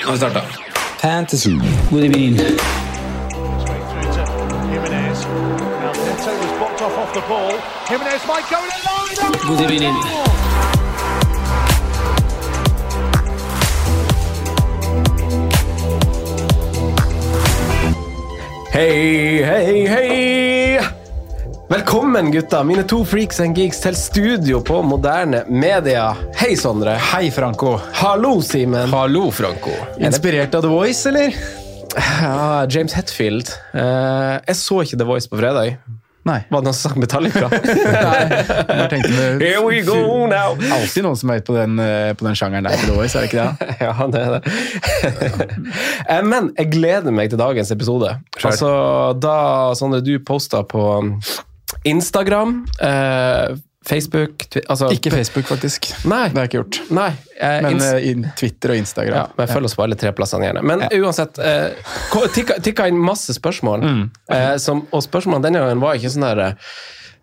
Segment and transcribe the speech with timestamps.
[0.00, 0.40] Nå har vi starta.
[1.00, 1.50] Fantasy.
[1.90, 2.36] God evening.
[4.72, 5.26] Jimenez.
[5.26, 7.52] Now Neto was blocked off off the ball.
[7.88, 9.58] Jimenez might go in alone.
[9.58, 9.94] God evening.
[18.72, 20.59] Hei, hei, hei!
[21.70, 26.08] Velkommen, gutta, mine to freaks and geeks, til studio på Moderne Media.
[26.34, 26.96] Hei, Sondre.
[27.12, 27.76] Hei, Franco.
[27.94, 28.90] Hallo, Simen.
[28.90, 29.70] Hallo, Franco.
[30.02, 31.36] Inspirert av The Voice, eller?
[31.94, 33.52] Ja, James Hetfield.
[33.70, 35.76] Eh, jeg så ikke The Voice på fredag.
[36.26, 36.40] Nei.
[36.50, 37.46] Var det noen som sang Metallica?
[37.54, 38.24] Nei.
[38.26, 40.56] Jeg tenkte med, Here we go now!
[40.74, 43.30] Alltid noen som er på den, eh, på den sjangeren der The Voice, er det
[43.30, 43.76] ikke det?
[43.86, 44.42] Ja, det er det.
[46.10, 48.16] Eh, Men jeg gleder meg til dagens episode.
[48.42, 48.72] Altså,
[49.22, 49.36] da,
[49.78, 50.82] Sondre, du posta på
[51.84, 55.86] Instagram, eh, Facebook altså, Ikke Facebook, faktisk.
[56.04, 56.28] Nei.
[56.28, 56.78] Det har jeg ikke gjort.
[56.92, 57.08] Nei.
[57.40, 59.30] eh, Men eh, Twitter og ja, Instagram.
[59.38, 60.62] men følg oss på alle tre plassene gjerne.
[60.62, 60.88] Men Ja.
[61.00, 61.70] uansett, eh,
[62.34, 63.80] tikka, tikka inn masse spørsmål.
[63.82, 64.10] Mm.
[64.30, 66.52] Eh, som, og spørsmålene denne gangen var ikke sånn der eh,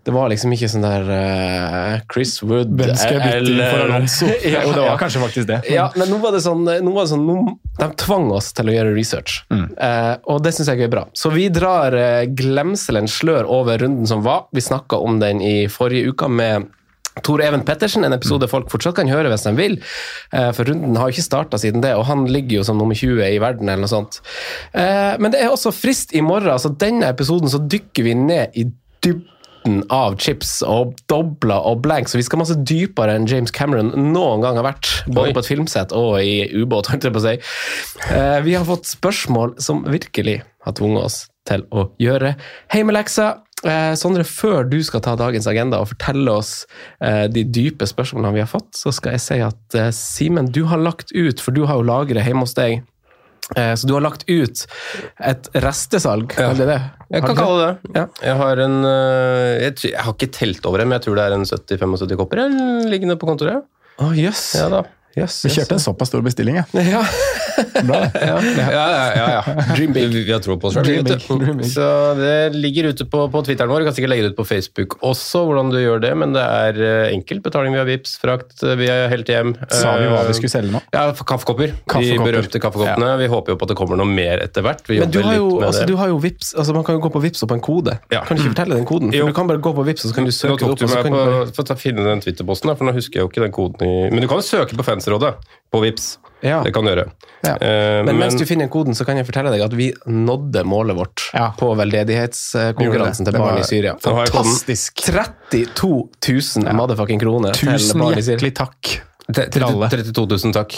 [0.08, 4.30] Det var liksom ikke sånn der uh, Chris Wood Hvem skal jeg bytte for Alonso?
[4.48, 4.95] ja, Jo, det var ja.
[5.02, 5.58] kanskje faktisk det.
[5.73, 7.28] Ja, men nå var det sånn, var det sånn
[7.82, 9.67] De tvang oss til å gjøre research, Mm.
[9.76, 11.04] uh, og det syns jeg er bra.
[11.17, 14.48] Så vi drar uh, glemselen slør over runden som var.
[14.56, 16.72] Vi snakka om den i forrige uke med
[17.26, 19.80] Tor Even Pettersen, en episode folk fortsatt kan høre hvis de vil.
[20.32, 22.94] Eh, For runden har jo ikke starta siden det, og han ligger jo som nummer
[22.94, 23.66] 20 i verden.
[23.73, 24.20] eller noe sånt.
[24.78, 26.60] Eh, Men det er også frist i morgen.
[26.62, 28.67] så Denne episoden så dykker vi ned i
[29.02, 29.26] dybden
[29.94, 34.44] av chips og dobler og blank, så vi skal masse dypere enn James Cameron noen
[34.44, 34.92] gang har vært.
[35.08, 37.36] Både på et filmsett og i ubåt, holdt jeg på å si.
[38.11, 42.33] Eh, Vi har fått spørsmål som virkelig har tvunget oss til å gjøre
[42.73, 43.28] heimeleksa.
[43.66, 46.52] Eh, Sondre, før du skal ta dagens agenda og fortelle oss
[47.02, 50.66] eh, de dype spørsmålene vi har fått, så skal jeg si at eh, Simen, du
[50.70, 52.84] har lagt ut, for du har jo lagret hjemme hos deg,
[53.80, 54.66] så du har lagt ut
[55.24, 56.50] et restesalg, Ja.
[56.58, 56.82] det det?
[57.16, 57.96] Jeg kan kalle det det.
[57.96, 58.06] Ja.
[58.28, 61.26] Jeg har en øh, jeg, jeg har ikke telt over det, men jeg tror det
[61.30, 62.44] er en 70-75 kopper
[62.92, 63.64] liggende på kontoret.
[64.04, 64.44] Å, jøss.
[64.60, 64.84] Ja
[65.18, 66.66] yes, yes, Du kjørte en såpass stor bestilling, ja.
[66.84, 67.04] Ja.
[67.88, 68.04] Bra.
[68.28, 69.14] Ja, ja, ja.
[69.16, 69.66] ja, ja.
[69.76, 70.12] Dream big.
[70.14, 70.82] Vi, har tro på oss du.
[70.84, 71.66] big.
[71.72, 71.88] Så
[72.20, 73.84] det ligger ute på, på Twitteren vår.
[73.86, 76.44] Vi kan sikkert legge det ut på Facebook også, hvordan du gjør det, men det
[76.44, 77.44] er øh, enkelt.
[77.48, 79.56] Betaling via Vips, frakt øh, via Helt Hjem.
[79.72, 80.82] Sa vi hva Eh, vi skulle selge nå?
[80.94, 81.73] Ja, kaffekopper.
[81.88, 82.02] kaffekopper.
[82.12, 83.12] De berømte kaffekoppene.
[83.22, 84.84] Vi håper jo på at det kommer noe mer etter hvert.
[84.90, 85.90] Vi Men du har, jo, litt med altså, det.
[85.92, 87.98] du har jo Vips, altså man kan jo gå på Vips og på en kode.
[88.14, 88.23] Ja.
[88.28, 89.12] Kan du ikke fortelle den koden?
[89.14, 89.28] For Jo.
[89.32, 90.80] Du kan bare gå på Vips, og så kan du søke det tok opp.
[90.80, 91.78] du så meg kan på, du bare...
[91.82, 94.42] finne den Twitter-posten, for nå husker jeg jo ikke den koden i Men du kan
[94.42, 95.36] jo søke på Fansrådet
[95.72, 96.17] på Vips.
[96.45, 96.59] Ja.
[96.64, 97.08] Det kan du gjøre.
[97.43, 97.55] Ja.
[97.58, 100.95] Eh, Men mens du finner koden, så kan jeg fortelle deg at vi nådde målet
[100.99, 101.52] vårt Ja.
[101.58, 103.95] på veldedighetskonkurransen til barn i Syria.
[104.02, 105.02] Fantastisk.
[105.08, 106.09] 32
[106.64, 108.37] 000 motherfucking kroner til Tusen barn i Syria.
[108.37, 108.95] hjertelig takk.
[109.27, 109.89] Til alle.
[109.92, 110.75] 32 000, takk.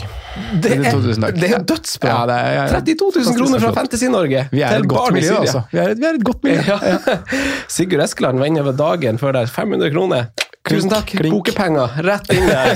[0.63, 1.35] Det er, 32 000 takk.
[1.37, 2.09] det er dødsbra!
[2.09, 2.79] Ja, det er- ja, ja.
[2.81, 3.73] 32 000 kroner fra.
[3.77, 5.61] Fantasy-Norge Vi til et godt miljø, altså.
[5.71, 6.63] Vi er et, vi er et godt miljø.
[6.65, 6.97] Ja.
[7.75, 9.45] Sigurd Eskeland var inne ved dagen før der.
[9.45, 10.31] 500 kroner.
[10.69, 11.09] Tusen takk.
[11.09, 11.33] klink.
[11.33, 12.67] Bokepenger rett inn der.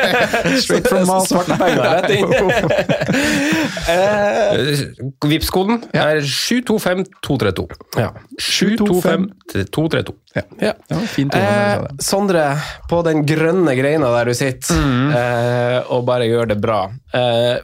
[0.62, 1.26] Straight from Malta.
[1.26, 2.28] Svarte penger rett inn.
[3.94, 7.66] uh, Vipps-koden er 725232.
[7.96, 8.10] ja.
[8.40, 10.14] 725232.
[10.34, 10.42] ja.
[10.60, 10.74] ja.
[11.40, 11.78] Eh.
[11.98, 12.44] Sondre,
[12.90, 14.76] på den grønne greina der du sitter,
[15.16, 16.84] eh, og bare gjør det bra.
[17.14, 17.56] Eh,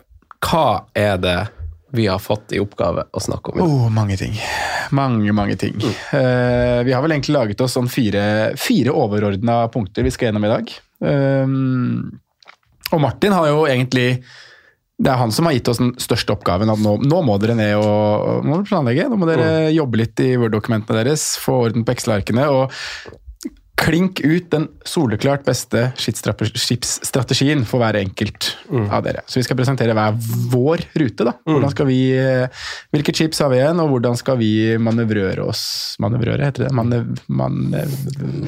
[0.47, 1.39] hva er det
[1.93, 3.63] vi har fått i oppgave å snakke om?
[3.63, 4.35] Oh, mange ting.
[4.97, 5.77] Mange, mange ting.
[5.83, 10.47] Eh, vi har vel egentlig laget oss sånn fire, fire overordna punkter vi skal gjennom
[10.47, 10.73] i dag.
[11.05, 11.47] Uh,
[12.95, 14.23] og Martin har jo egentlig
[14.97, 16.71] Det er han som har gitt oss den største oppgaven.
[16.73, 19.11] at Nå, nå må dere ned og må planlegge.
[19.11, 22.47] Nå må dere jobbe litt i Word-dokumentene deres, få orden på Excel-arkene.
[22.49, 22.73] og
[23.77, 28.49] klink ut den soleklart beste skipsstrategien for hver enkelt
[28.91, 29.21] av dere.
[29.29, 30.17] Så vi skal presentere hver
[30.53, 31.27] vår rute.
[31.29, 31.35] da.
[31.45, 32.49] Hvordan skal vi, eh,
[32.95, 36.73] Hvilke chips har vi igjen, og hvordan skal vi manøvrere oss Manøvrere, heter det?
[36.73, 37.93] Manøv, manøv,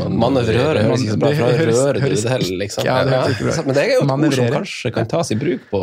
[0.08, 2.88] Manøvrere høres ikke så bra Det fra heller, liksom.
[2.88, 3.66] Ja, det høres ikke bra.
[3.68, 5.82] Men det er jo et ord som kanskje kan tas i bruk på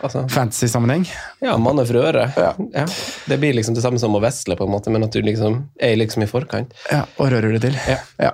[0.00, 1.06] altså, Fantasy-sammenheng.
[1.44, 2.30] Ja, manøvrere.
[2.36, 2.86] Ja.
[3.28, 5.66] Det blir liksom det samme som å vesle, på en måte, men at du liksom
[5.78, 6.72] er liksom i forkant.
[6.90, 7.80] Ja, og rører det til.
[7.86, 8.00] Ja.
[8.22, 8.32] Ja.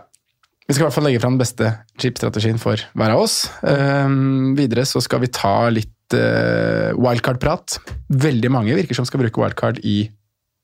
[0.73, 1.67] Vi skal i hvert fall legge fram den beste
[2.01, 3.43] chip-strategien for hver av oss.
[3.61, 7.75] Um, videre så skal vi ta litt uh, wildcard-prat.
[8.09, 10.07] Veldig mange virker som skal bruke wildcard i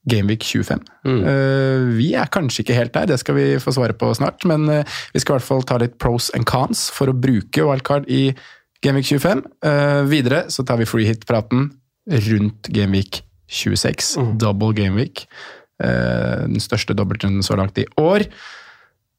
[0.08, 0.80] Gameweek 25.
[1.04, 4.64] Eh, vi er kanskje ikke helt der, det skal vi få svare på snart, men
[4.72, 8.08] uh, vi skal i hvert fall ta litt pros and cons for å bruke wildcard
[8.08, 8.30] i
[8.80, 9.42] Gameweek 25.
[9.68, 11.66] Eh, videre så tar vi free hit-praten
[12.30, 13.20] rundt Gameweek
[13.52, 15.26] 26, double Gameweek.
[15.78, 18.24] Den største dobbeltrunden så langt i år.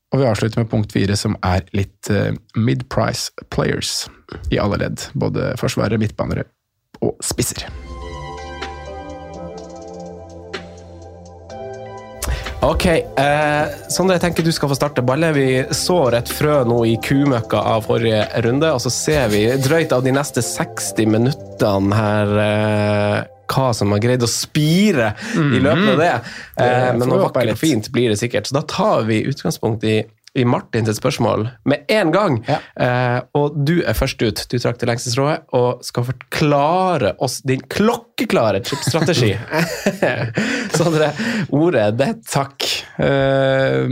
[0.10, 4.08] Og vi avslutter med punkt fire, som er litt eh, mid-price players
[4.50, 5.06] i alle ledd.
[5.14, 6.48] Både forsvarere, midtbanere
[7.06, 7.68] og spisser.
[12.66, 15.38] Ok, eh, Sondre, jeg tenker du skal få starte ballet.
[15.38, 19.94] Vi sår et frø nå i kumøkka av forrige runde, og så ser vi drøyt
[19.96, 25.92] av de neste 60 minuttene her eh, hva som har greid å spire i løpet
[25.96, 26.14] av det.
[26.60, 28.50] Det Eh, men noe er vakkert og fint blir det sikkert.
[28.50, 30.02] Så da tar vi utgangspunkt i
[30.38, 32.36] i Martin sitt spørsmål med en gang.
[32.50, 34.44] Eh, og du er først ut.
[34.52, 39.32] Du trakk det lengste strået og skal forklare oss din klokkeklare chipstrategi.
[40.78, 41.12] Sondre,
[41.56, 42.24] ordet er ditt.
[42.30, 42.68] Takk.
[43.02, 43.90] Eh,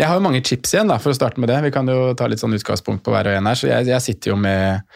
[0.00, 1.60] jeg har jo mange chips igjen, da, for å starte med det.
[1.68, 3.60] Vi kan jo ta litt sånn utgangspunkt på hver og en her.
[3.60, 4.88] Så jeg, jeg sitter jo med,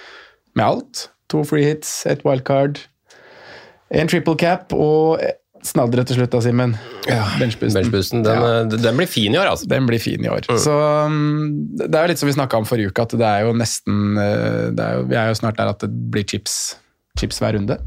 [0.57, 1.09] med alt.
[1.33, 2.81] To free hits, et wildcard,
[3.91, 5.23] en triple cap og
[5.65, 6.75] snadret til slutt da, Simen.
[7.41, 8.63] Benchbussen, Benchboosten, den, ja.
[8.69, 9.69] den blir fin i år, altså.
[9.71, 10.45] Den blir fin i år.
[10.61, 10.75] Så
[11.09, 13.55] um, Det er jo litt som vi snakka om forrige uke, at det er jo
[13.57, 16.77] nesten eh, det er jo, Vi er jo snart der at det blir chips,
[17.21, 17.79] chips hver runde.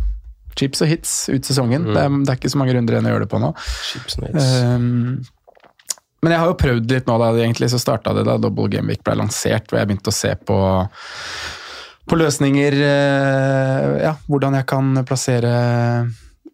[0.58, 1.92] Chips og hits ut sesongen.
[1.92, 3.54] Det, er, det er ikke så mange runder igjen å gjøre det på nå.
[3.92, 4.48] Chips og hits.
[4.66, 5.20] Um,
[6.26, 7.30] men jeg har jo prøvd litt nå, da.
[7.38, 10.34] Egentlig så starta det da Double Game Week ble lansert, hvor jeg begynte å se
[10.50, 10.58] på
[12.08, 15.54] på løsninger eh, Ja, hvordan jeg kan plassere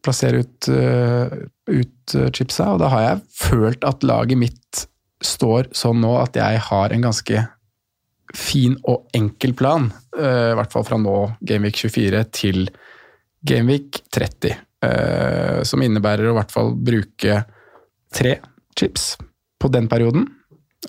[0.04, 1.34] plassere ut, eh,
[1.72, 4.86] ut eh, chipsa, og da har jeg følt at laget mitt
[5.24, 7.44] står sånn nå at jeg har en ganske
[8.36, 9.86] fin og enkel plan,
[10.18, 11.14] i hvert fall fra nå
[11.46, 12.66] Gameweek 24 til
[13.48, 17.38] Gameweek 30, eh, som innebærer å i hvert fall bruke
[18.12, 18.34] tre
[18.76, 19.14] chips
[19.62, 20.26] på den perioden,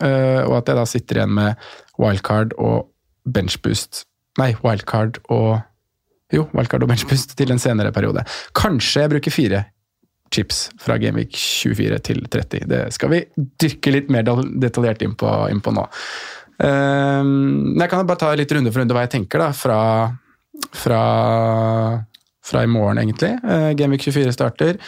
[0.01, 1.69] og at jeg da sitter igjen med
[2.03, 2.89] wildcard og
[3.23, 4.03] benchboost
[4.41, 5.61] Nei, wildcard og
[6.35, 8.25] jo, wildcard og benchbust til en senere periode.
[8.57, 9.65] Kanskje jeg bruker fire
[10.35, 12.65] chips fra Gameweek 24 til 30.
[12.71, 13.21] Det skal vi
[13.63, 15.85] dykke litt mer detaljert inn på, inn på nå.
[16.59, 19.79] Um, jeg kan bare ta litt runde for runde hva jeg tenker da, fra,
[20.75, 21.03] fra,
[22.47, 23.35] fra i morgen, egentlig.
[23.45, 24.81] Uh, Gameweek 24 starter.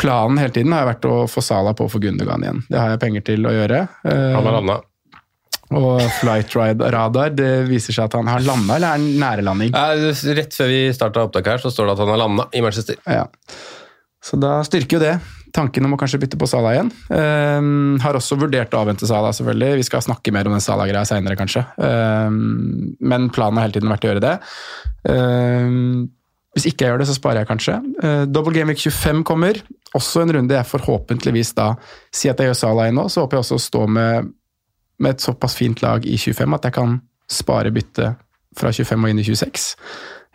[0.00, 2.62] Planen hele tiden har vært å få Sala på for Gundogan igjen.
[2.70, 3.84] Det har jeg penger til å gjøre.
[4.06, 4.80] Uh, Han har landa.
[5.70, 9.44] Og flight ride radar, det viser seg at han har landa, eller er han nære
[9.46, 9.76] landing?
[10.40, 12.98] Rett før vi starta opptaket her, så står det at han har landa i Manchester.
[13.06, 13.28] Ja.
[14.24, 15.14] Så da styrker jo det
[15.54, 16.92] tanken om å kanskje bytte på Sala igjen.
[17.10, 19.80] Um, har også vurdert å avvente Sala, selvfølgelig.
[19.80, 21.64] Vi skal snakke mer om den Sala-greia seinere, kanskje.
[21.76, 24.34] Um, men planen har hele tiden vært å gjøre det.
[25.10, 26.08] Um,
[26.56, 27.78] hvis ikke jeg gjør det, så sparer jeg kanskje.
[28.02, 29.60] Uh, Double Game Week 25 kommer.
[29.98, 31.72] Også en runde jeg forhåpentligvis da
[32.14, 34.30] Si at jeg gjør Sala igjen nå, så håper jeg også å stå med,
[35.00, 36.98] med et såpass fint lag i 25 at jeg kan
[37.30, 38.14] spare bytte
[38.58, 39.68] fra 25 og inn i 26.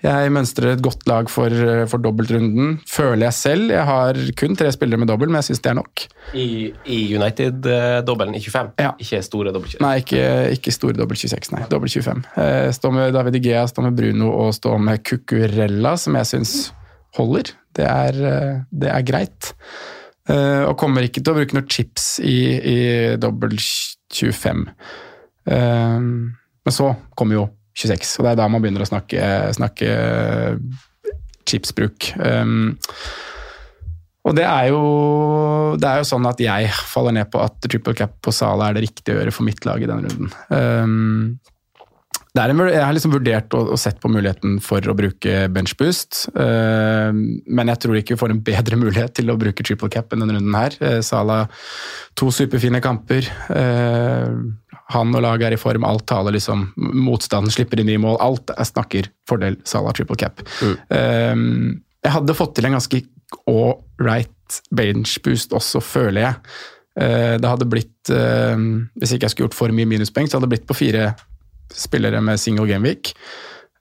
[0.05, 1.49] Jeg mønstrer et godt lag for,
[1.89, 3.71] for dobbeltrunden, føler jeg selv.
[3.73, 6.03] Jeg har kun tre spillere med dobbel, men jeg syns det er nok.
[6.37, 6.45] I,
[6.91, 9.81] i United-dobbelen i 25, ikke store dobbel 26?
[9.85, 10.21] Nei, ikke,
[10.59, 11.63] ikke store dobbel 26, nei.
[11.71, 12.21] Dobbel 25.
[12.37, 16.55] Jeg Stå med David Igea, stå med Bruno og stå med Cucurella, som jeg syns
[17.17, 17.53] holder.
[17.75, 19.53] Det er, eh, det er greit.
[20.29, 22.77] Eh, Og kommer ikke til å bruke noen chips i, i
[23.21, 23.57] dobbel
[24.15, 24.65] 25.
[25.51, 25.99] Eh,
[26.65, 27.45] Men så kommer jo
[27.75, 29.21] 26, og det er da man begynner å snakke,
[29.53, 29.89] snakke
[31.45, 32.07] chipsbruk.
[34.25, 34.79] Og det er, jo,
[35.77, 38.79] det er jo sånn at jeg faller ned på at triple cap på Sala er
[38.79, 40.31] det riktige å gjøre for mitt lag i denne runden.
[42.35, 47.13] En, jeg har liksom vurdert og, og sett på muligheten for å bruke benchboost, Uh,
[47.15, 50.23] men jeg tror ikke vi får en bedre mulighet til å bruke triple cap enn
[50.23, 50.75] denne runden her.
[50.81, 51.45] Uh, Sala,
[52.19, 53.29] to superfine kamper.
[53.47, 54.51] Uh,
[54.93, 58.51] han og laget er i form, alt taler liksom Motstanden slipper inn i mål, alt
[58.53, 60.43] jeg snakker fordel Salah triple cap.
[60.91, 63.01] Um, jeg hadde fått til en ganske
[63.49, 66.35] ålreit right benchboost, også, føler jeg.
[66.99, 68.57] Eh, det hadde blitt, eh,
[68.95, 71.13] hvis ikke jeg skulle gjort for mye minuspoeng, så hadde det blitt på fire
[71.77, 73.13] spillere med single gameweek.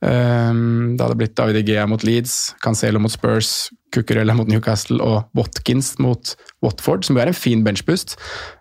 [0.04, 0.52] Eh,
[0.94, 5.94] det hadde blitt David Egea mot Leeds, Cancelo mot Spurs, Cucurella mot Newcastle og Watkins
[6.02, 6.34] mot
[6.64, 8.16] Watford, som jo er en fin benchboost.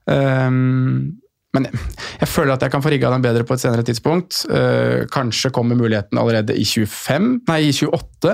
[0.05, 1.19] Um,
[1.53, 4.41] men jeg føler at jeg kan få rigga den bedre på et senere tidspunkt.
[4.49, 8.33] Uh, kanskje kommer muligheten allerede i 25, nei, i 28.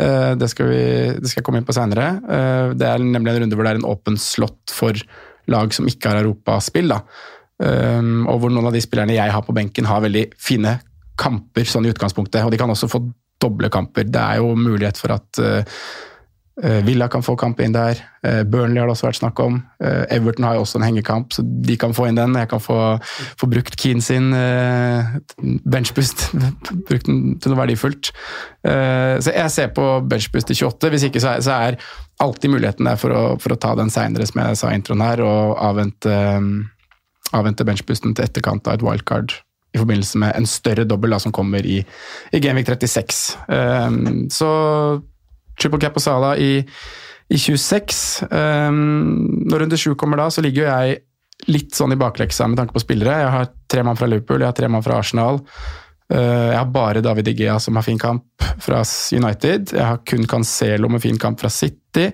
[0.00, 0.82] Uh, det, skal vi,
[1.14, 2.08] det skal jeg komme inn på senere.
[2.26, 4.98] Uh, det er nemlig en runde hvor det er en åpen slott for
[5.50, 6.90] lag som ikke har europaspill.
[6.90, 7.04] da.
[7.56, 10.76] Um, og hvor noen av de spillerne jeg har på benken, har veldig fine
[11.16, 12.44] kamper sånn i utgangspunktet.
[12.44, 13.00] Og de kan også få
[13.40, 14.08] doble kamper.
[14.08, 15.40] Det er jo mulighet for at
[16.62, 17.98] Eh, Villa kan få kamp inn der.
[18.24, 19.58] Eh, Burnley har det også vært snakk om.
[19.76, 22.32] Eh, Everton har jo også en hengekamp, så de kan få inn den.
[22.32, 22.78] Jeg kan få,
[23.36, 24.30] få brukt Keane sin
[25.68, 26.30] benchbust
[26.88, 28.12] brukt den til noe verdifullt.
[28.64, 30.90] Så jeg ser på benchbust til 28.
[30.94, 31.76] Hvis ikke så er, så er
[32.24, 35.04] alltid muligheten der for å, for å ta den seinere, som jeg sa i introen
[35.04, 36.16] her, og avvente,
[37.34, 39.34] avvente benchboosten til etterkant av et wildcard
[39.74, 41.80] i forbindelse med en større dobbel som kommer i,
[42.32, 43.36] i Gameweek 36.
[44.32, 44.50] Så
[45.60, 46.60] triple cap og Sala i,
[47.32, 48.28] i 26.
[48.30, 48.78] Um,
[49.48, 51.02] når runde sju kommer da, så ligger jo jeg
[51.52, 53.18] litt sånn i bakleksa med tanke på spillere.
[53.24, 55.42] Jeg har tre mann fra Liverpool, jeg har tre mann fra Arsenal.
[56.12, 59.74] Uh, jeg har bare David Igea som har fin kamp fra United.
[59.74, 62.10] Jeg har kun Cancelo med fin kamp fra City.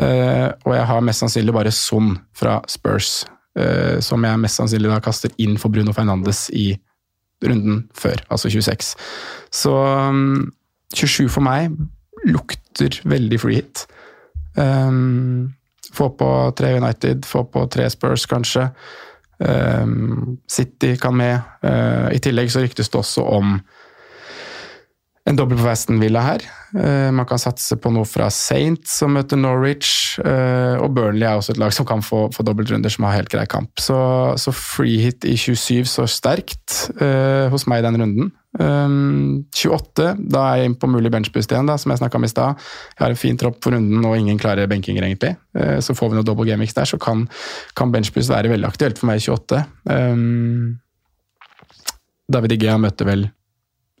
[0.00, 3.24] Uh, og jeg har mest sannsynlig bare Son fra Spurs,
[4.00, 6.68] som jeg mest sannsynlig da kaster inn for Bruno Fernandes i
[7.42, 8.94] runden før, altså 26.
[9.50, 10.52] Så um,
[10.94, 11.72] 27 for meg
[12.28, 13.86] lukter veldig free hit.
[14.56, 15.52] Um,
[15.94, 18.68] få på tre United, få på tre Spurs, kanskje.
[19.38, 21.40] Um, City kan med.
[21.64, 23.58] Uh, I tillegg så ryktes det også om
[25.30, 26.42] en dobbel på Aston Villa her.
[26.74, 30.18] Uh, man kan satse på noe fra Saint som møter Norwich.
[30.22, 33.32] Uh, og Burnley er også et lag som kan få, få dobbeltrunder, som har helt
[33.32, 33.72] grei kamp.
[33.82, 33.96] Så,
[34.40, 38.30] så free hit i 27 så sterkt uh, hos meg i den runden.
[38.58, 42.26] Um, 28, da er jeg inn på mulig benchboost igjen, da, som jeg snakka om
[42.26, 42.70] i stad.
[42.96, 45.36] Jeg har en fin tropp for runden og ingen klare benkinger, egentlig.
[45.86, 47.28] så får vi noe double gamix der, så kan,
[47.78, 49.62] kan benchboost være veldig aktuelt for meg i 28.
[49.94, 50.80] Um,
[52.30, 53.28] David Igea møter vel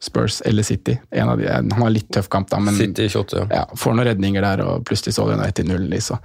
[0.00, 0.94] Spurs eller City.
[1.10, 3.48] En av de, han har litt tøff kamp, da, men City 28, ja.
[3.52, 6.16] Ja, får noen redninger der, og plutselig så United 0 så,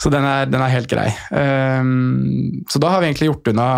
[0.00, 1.10] så den, er, den er helt grei.
[1.28, 3.68] Um, så da har vi egentlig gjort unna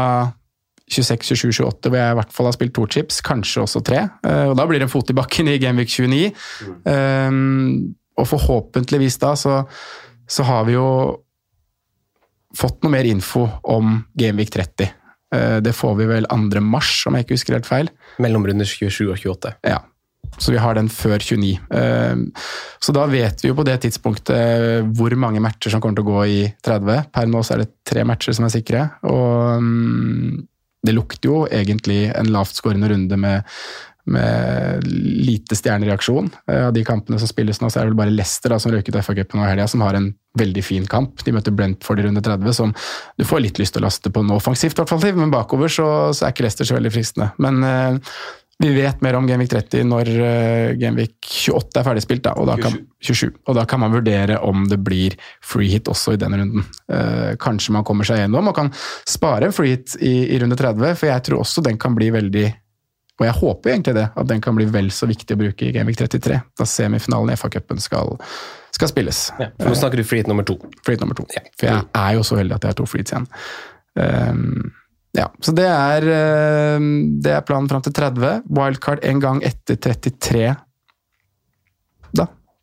[0.94, 4.06] 26, 27, 28, hvor jeg i hvert fall har spilt to chips, kanskje også tre.
[4.22, 6.30] Uh, og da blir det en fot i bakken i Gameweek 29.
[6.68, 6.80] Mm.
[6.86, 9.62] Um, og forhåpentligvis da så,
[10.30, 10.88] så har vi jo
[12.54, 14.92] fått noe mer info om Gameweek 30.
[15.34, 16.62] Uh, det får vi vel 2.
[16.62, 17.90] mars, om jeg ikke husker helt feil.
[18.22, 19.56] Mellom runder 27 og 28.
[19.66, 19.80] Ja.
[20.38, 21.58] Så vi har den før 29.
[21.78, 22.24] Ehm,
[22.82, 26.14] så da vet vi jo på det tidspunktet hvor mange matcher som kommer til å
[26.14, 27.10] gå i 30.
[27.14, 28.88] Per nå så er det tre matcher som er sikre.
[29.06, 30.42] Og mm,
[30.84, 33.54] det lukter jo egentlig en lavtskårende runde med,
[34.04, 36.30] med lite stjernereaksjon.
[36.50, 38.74] Eh, av de kampene som spilles nå, så er det vel bare Leicester da, som
[38.74, 41.24] røyk ut FA-cupen nå i helga, som har en veldig fin kamp.
[41.24, 42.72] De møter Brentford i runde 30, som
[43.18, 44.80] du får litt lyst til å laste på nå offensivt,
[45.14, 47.30] men bakover så, så, er ikke Leicester så veldig fristende.
[47.40, 48.16] Men uh,
[48.62, 52.58] vi vet mer om Genvik 30 når uh, Genvik 28 er ferdigspilt, da, og da
[52.60, 53.30] kan, 27.
[53.46, 56.66] Og da kan man vurdere om det blir free hit også i den runden.
[56.90, 58.74] Uh, kanskje man kommer seg gjennom og kan
[59.08, 62.10] spare en free hit i, i runde 30, for jeg tror også den kan bli
[62.14, 62.46] veldig
[63.14, 65.72] og jeg håper egentlig det, at den kan bli vel så viktig å bruke i
[65.74, 68.16] Gamevik 33, da semifinalen i FA-cupen skal,
[68.74, 69.20] skal, spilles.
[69.38, 70.56] Ja, for Nå snakker du freehit nummer to.
[70.86, 71.26] Freehit nummer to.
[71.36, 71.44] Ja.
[71.54, 73.28] For jeg er jo så heldig at jeg har to freehits igjen.
[73.94, 74.72] Um,
[75.14, 76.08] ja, så det er,
[76.74, 76.88] um,
[77.22, 78.42] det er planen fram til 30.
[78.58, 80.50] Wildcard en gang etter 33,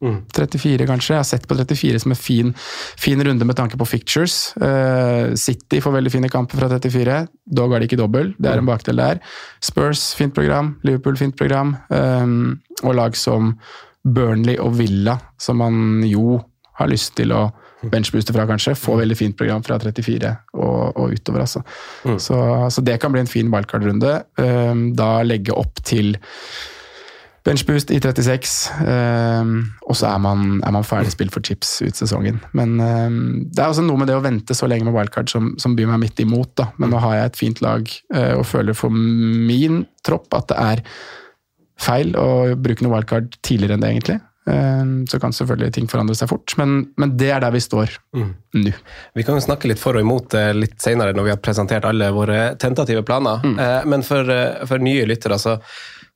[0.02, 0.18] da.
[0.34, 0.90] 34, mm.
[0.90, 1.14] kanskje.
[1.14, 2.54] Jeg har sett på 34 som en fin,
[3.00, 4.54] fin runde med tanke på fictures.
[4.58, 7.22] Uh, City får veldig fine kamper fra 34.
[7.46, 9.22] Dog har de ikke dobbel, det er en bakdel der.
[9.64, 10.76] Spurs, fint program.
[10.88, 11.76] Liverpool, fint program.
[11.90, 13.56] Um, og lag som
[14.02, 16.40] Burnley og Villa, som man jo
[16.80, 17.50] har lyst til å
[17.90, 18.76] benchbooste fra, kanskje.
[18.78, 21.64] Får veldig fint program fra 34 og, og utover, altså.
[22.06, 22.20] Mm.
[22.22, 22.38] Så,
[22.74, 24.14] så, det kan bli en fin wildcard-runde.
[24.42, 26.16] Um, da legge opp til
[27.42, 28.52] Benchboost i 36,
[28.86, 29.54] um,
[29.90, 32.38] og så er man, er man ferdig spilt for chips ut sesongen.
[32.58, 33.16] Men um,
[33.50, 35.90] det er også noe med det å vente så lenge med wildcard som, som byr
[35.90, 36.52] meg midt imot.
[36.62, 36.70] Da.
[36.78, 40.60] Men nå har jeg et fint lag uh, og føler for min tropp at det
[40.62, 40.84] er
[41.82, 42.28] feil å
[42.62, 44.20] bruke noe wildcard tidligere enn det, egentlig.
[44.46, 47.94] Um, så kan selvfølgelig ting forandre seg fort, men, men det er der vi står
[48.18, 48.30] mm.
[48.58, 48.74] nå.
[49.18, 51.86] Vi kan jo snakke litt for og imot det litt senere når vi har presentert
[51.90, 53.42] alle våre tentative planer.
[53.46, 53.58] Mm.
[53.58, 55.58] Uh, men for, uh, for nye lyttere, så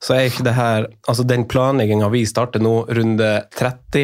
[0.02, 4.02] så er ikke det her Altså, den planlegginga vi starter nå, runde 30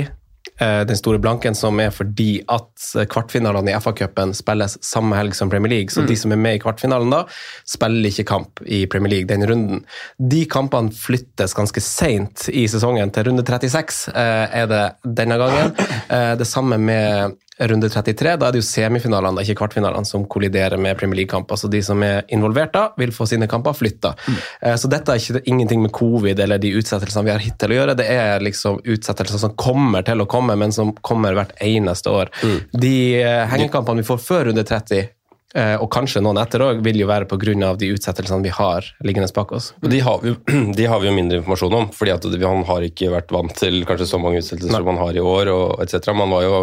[0.62, 5.50] eh, den store blanken, som er fordi at kvartfinalene i FA-cupen spilles samme helg som
[5.52, 5.94] Premier League.
[5.94, 7.24] Så de som er med i kvartfinalen da,
[7.68, 9.84] spiller ikke kamp i Premier League den runden.
[10.18, 13.12] De kampene flyttes ganske seint i sesongen.
[13.12, 14.84] Til runde 36 eh, er det
[15.22, 15.74] denne gangen.
[16.08, 17.38] Eh, det samme med
[17.70, 18.36] runde 33.
[18.40, 21.60] Da er det jo semifinalene, da, ikke kvartfinalene, som kolliderer med Premier League-kamper.
[21.60, 24.14] Så de som er involvert da, vil få sine kamper flytta.
[24.26, 24.40] Mm.
[24.80, 27.96] Så dette er ikke ingenting med covid eller de utsettelsene vi har hittil å gjøre.
[27.98, 32.32] Det er liksom utsettelser som kommer til å komme, men som kommer hvert eneste år.
[32.72, 35.10] De eh, hengekampene vi får før runde 30, eh,
[35.52, 37.72] og kanskje noen etter òg, vil jo være pga.
[37.76, 39.72] de utsettelsene vi har liggende bak oss.
[39.82, 40.32] Og de har, vi,
[40.78, 43.82] de har vi jo mindre informasjon om, fordi at han har ikke vært vant til
[43.88, 46.12] kanskje så mange utsettelser som man har i år, og etc.
[46.16, 46.62] Man var jo,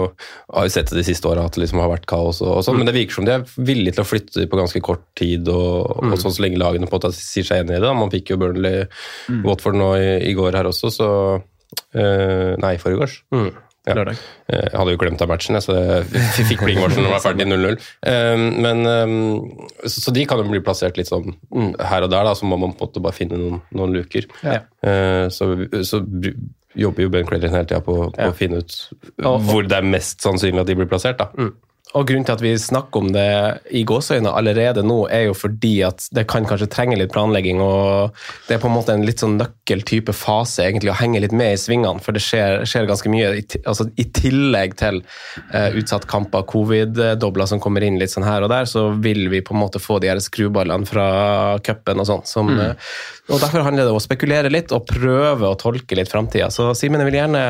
[0.55, 2.65] har jo sett det de siste åra at det liksom har vært kaos, og, og
[2.65, 5.49] sånn, men det virker som de er villige til å flytte på ganske kort tid,
[5.53, 7.85] og, og sånn så lenge lagene på en måte sier seg enig i det.
[7.87, 7.95] da.
[7.97, 8.85] Man fikk jo Burnley
[9.45, 13.21] Watford nå i, i går her også, så øh, Nei, i forgårs.
[13.35, 13.51] Mm.
[13.87, 13.93] Ja.
[13.95, 14.17] Lørdag.
[14.51, 17.47] Eh, Jeg hadde jo glemt av matchen, så jeg fikk pling-varsel når det var ferdig
[17.53, 17.79] 0-0.
[18.11, 21.31] Eh, Men eh, så, de kan jo bli plassert litt sånn
[21.79, 24.27] her og der, da, så må man på en måte bare finne noen, noen luker.
[24.43, 24.59] Ja.
[24.83, 25.49] Eh, Så,
[25.87, 26.03] så
[26.77, 28.75] jobber jo Ben Crellin hele tida på, på å finne ut
[29.49, 31.17] hvor det er mest sannsynlig at de blir plassert.
[31.17, 31.31] da.
[31.97, 33.29] Og grunnen til at vi snakker om det
[33.73, 38.13] i gåseøyne allerede nå, er jo fordi at det kan kanskje trenge litt planlegging, og
[38.45, 41.55] det er på en måte en litt sånn nøkkeltype fase egentlig å henge litt med
[41.55, 43.31] i svingene, for det skjer, skjer ganske mye.
[43.41, 48.45] I, altså, I tillegg til eh, utsatt kamper, covid-dobler som kommer inn litt sånn her
[48.45, 51.09] og der, så vil vi på en måte få de her skruballene fra
[51.65, 52.25] cupen og sånn.
[52.29, 52.93] som, eh,
[53.33, 56.53] Og derfor handler det om å spekulere litt og prøve å tolke litt framtida.
[56.53, 57.45] Så Simen, jeg vil gjerne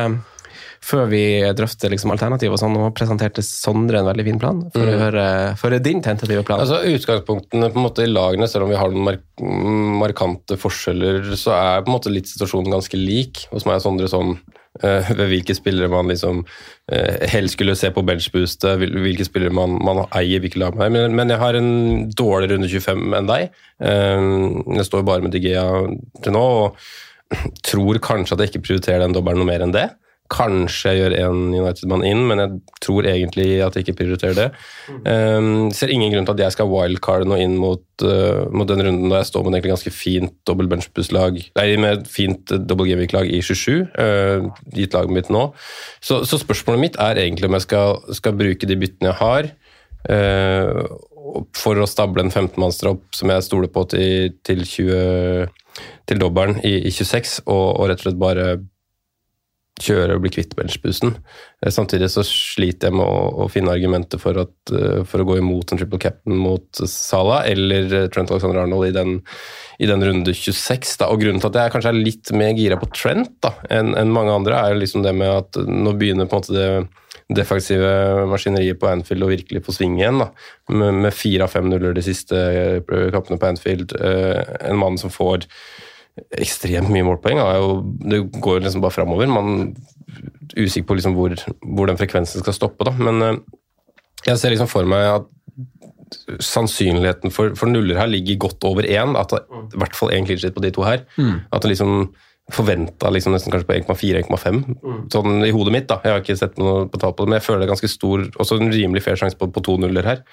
[0.84, 1.20] før vi
[1.58, 4.62] drøfter liksom alternativ og sånn, nå presenterte Sondre en veldig fin plan.
[4.72, 5.24] For å høre,
[5.60, 6.62] for din tentative plan.
[6.64, 9.26] Altså Utgangspunktene på en måte i lagene, selv om vi har noen mark
[10.00, 13.44] markante forskjeller, så er på en måte litt situasjonen ganske lik.
[13.52, 14.38] Hos meg og Sondre sånn
[14.80, 16.44] ved hvilke spillere man liksom
[16.92, 20.86] eh, helst skulle se på benchboostet, hvil- hvilke spillere man, man eier, hvilke lag man
[20.86, 20.94] eier.
[21.08, 21.70] Men, men jeg har en
[22.14, 23.50] dårligere runde 25 enn deg.
[23.82, 24.28] Eh,
[24.78, 25.64] jeg står bare med Digea
[26.22, 26.78] til nå, og
[27.66, 29.88] tror kanskje at jeg ikke prioriterer den dobbelen noe mer enn det.
[30.30, 34.46] Kanskje jeg gjør en United-mann inn, men jeg tror egentlig at jeg ikke prioriterer det.
[35.02, 38.84] Um, ser ingen grunn til at jeg skal wildcarde noe inn mot, uh, mot den
[38.86, 42.86] runden da jeg står med et ganske fint dobbel benchboost-lag, nei, med et fint double
[42.86, 45.48] gaming-lag i 27, uh, gitt laget mitt nå.
[45.98, 49.52] Så, så spørsmålet mitt er egentlig om jeg skal, skal bruke de byttene jeg har,
[50.14, 50.84] uh,
[51.58, 55.50] for å stable en 15-mannstropp som jeg stoler på til, til 20
[56.10, 58.46] til dobbelen i, i 26, og, og rett og slett bare
[59.80, 61.14] kjøre og bli kvitt benchboosten.
[61.62, 65.28] Eh, Samtidig så sliter jeg med å, å finne argumenter for, at, eh, for å
[65.28, 69.18] gå imot en triple captain mot Salah eller eh, Trent Alexander Arnold i den,
[69.80, 70.96] i den runde 26.
[71.00, 71.10] Da.
[71.10, 74.34] Og Grunnen til at jeg kanskje er litt mer gira på Trent enn en mange
[74.34, 76.70] andre, er liksom det med at nå begynner på en måte det
[77.30, 77.90] defensive
[78.26, 80.18] maskineriet på Anfield å virkelig få sving igjen.
[80.18, 80.30] da,
[80.74, 82.40] Med, fire av fem nuller de siste
[83.14, 83.94] kampene på Anfield.
[83.94, 85.46] En mann som får
[86.36, 87.38] ekstremt mye målpoeng.
[87.38, 89.30] jo, det går liksom bare framover.
[89.30, 89.74] Man
[90.50, 92.86] er usikker på liksom hvor, hvor den frekvensen skal stoppe.
[92.88, 92.94] Da.
[92.98, 93.36] Men eh,
[94.26, 95.28] jeg ser liksom for meg at
[96.42, 99.14] sannsynligheten for, for nuller her ligger godt over én.
[99.18, 99.44] At det,
[99.74, 101.06] I hvert fall én clean sheet på de to her.
[101.52, 102.10] At det liksom
[102.54, 104.60] forventa liksom nesten kanskje på 1,4-1,5,
[105.12, 105.86] sånn i hodet mitt.
[105.90, 107.74] da, Jeg har ikke sett noe på tall på det, men jeg føler det er
[107.74, 110.24] ganske stor, også en rimelig fair sjanse på, på to nuller her.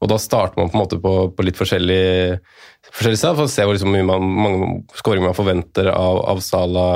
[0.00, 2.40] Og da starter man på en måte på, på litt forskjellig,
[2.88, 6.86] forskjellig sted, for å se hvor liksom, man, mange skåringer man forventer av, av Sala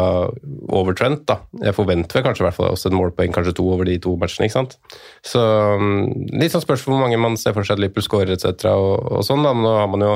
[0.72, 1.26] over Trent.
[1.28, 1.42] da.
[1.66, 4.16] Jeg forventer vel kanskje i hvert fall også et målpoeng, kanskje to over de to
[4.20, 4.48] matchene.
[4.48, 4.78] ikke sant?
[5.24, 5.42] Så
[5.76, 8.70] um, Litt sånn spørsmål hvor mange man ser for seg at Liverpool skårer etc.
[8.72, 9.44] Og, og sånn.
[9.44, 10.14] da, men Nå har man jo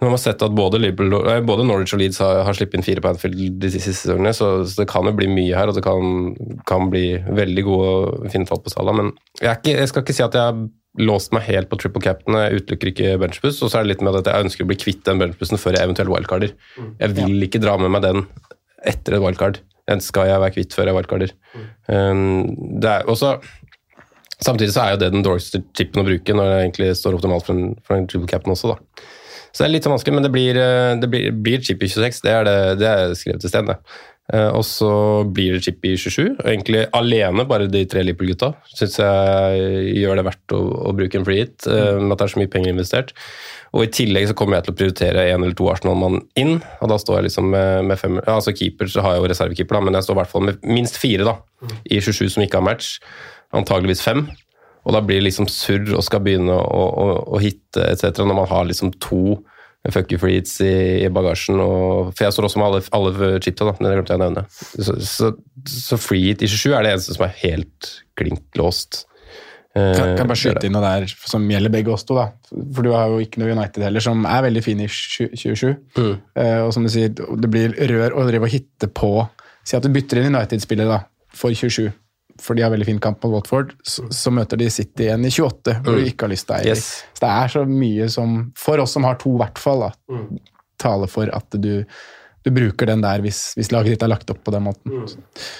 [0.00, 1.12] nå har sett at både, Liverpool,
[1.44, 4.50] både Norwich og Leeds har, har sluppet inn fire på Anfield de siste sesongene, så,
[4.64, 6.34] så det kan jo bli mye her, og det kan,
[6.68, 8.96] kan bli veldig gode fine tall på Salah.
[8.96, 10.62] Men jeg, ikke, jeg skal ikke si at jeg har
[10.98, 12.38] låst meg helt på triple cap'n.
[12.44, 13.62] Jeg utelukker ikke benchboost.
[13.62, 15.76] Og så er det litt med at jeg ønsker å bli kvitt den benchboosten før
[15.76, 16.56] jeg eventuelt wildcarder.
[16.98, 18.24] Jeg vil ikke dra med meg den
[18.88, 19.60] etter et wildcard.
[19.90, 21.34] Den skal jeg være kvitt før jeg wildcarder.
[21.86, 23.38] Um, det er også
[24.40, 27.44] Samtidig så er jo det den dårligste chipen å bruke når det egentlig står optimalt
[27.44, 29.02] for en, for en triple cap'n også, da.
[29.50, 31.90] Så det er litt sånn vanskelig, men det blir, eh, det blir, blir chip i
[31.90, 32.22] 26.
[32.26, 33.78] Det er, det, det er skrevet til sten, det.
[34.32, 34.90] Eh, Og så
[35.26, 36.36] blir det chip i 27.
[36.38, 40.60] og Egentlig alene, bare de tre Liverpool-gutta, syns jeg gjør det verdt å,
[40.90, 42.04] å bruke en free hit, mm.
[42.04, 43.14] med at det er så mye penger investert.
[43.70, 46.56] Og I tillegg så kommer jeg til å prioritere én eller to Arsenal-mann inn.
[46.80, 49.78] og Da står jeg liksom med, med fem altså Keeper så har jeg jo reservekeeper,
[49.78, 51.36] da, men jeg står i hvert fall med minst fire da,
[51.86, 52.96] i 27 som ikke har match.
[53.54, 54.26] Antageligvis fem.
[54.86, 58.22] Og da blir det liksom surr og skal begynne å, å, å hitte etc.
[58.24, 59.40] når man har liksom to
[59.88, 61.60] fuck you for i, i bagasjen.
[61.60, 63.76] Og, for jeg står også med alle, alle chipta, da.
[63.76, 64.46] Det glemte jeg å nevne.
[64.50, 65.30] Så, så,
[65.68, 69.04] så free i 27 er det eneste som er helt klink låst.
[69.76, 72.28] Eh, Kan, kan bare skyte inn noe der som gjelder begge oss to, da.
[72.50, 75.68] For du har jo ikke noe United heller, som er veldig fin i 27.
[75.96, 76.14] Mm.
[76.34, 79.14] Uh, og som du sier, det blir rør å drive og hitte på
[79.60, 81.02] Si at du bytter inn United-spillet da,
[81.36, 81.90] for 27,
[82.40, 83.74] for de har veldig fin kamp mot Watford.
[83.86, 86.60] Så, så møter de City igjen i 28, hvor du ikke har lyst til å
[86.60, 86.72] eie.
[86.74, 86.86] Yes.
[87.14, 90.20] Så det er så mye som, for oss som har to, i hvert fall, da,
[90.80, 91.72] taler for at du,
[92.40, 94.94] du bruker den der hvis, hvis laget ditt er lagt opp på den måten.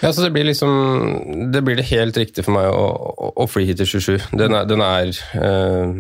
[0.01, 3.47] Ja, så det blir liksom Det blir det helt riktig for meg å, å, å
[3.51, 4.31] freehitte 27.
[4.41, 5.93] Den er, den er eh,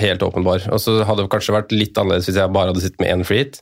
[0.00, 0.66] helt åpenbar.
[0.74, 3.24] Og så hadde det kanskje vært litt annerledes hvis jeg bare hadde sittet med én
[3.26, 3.60] freehit,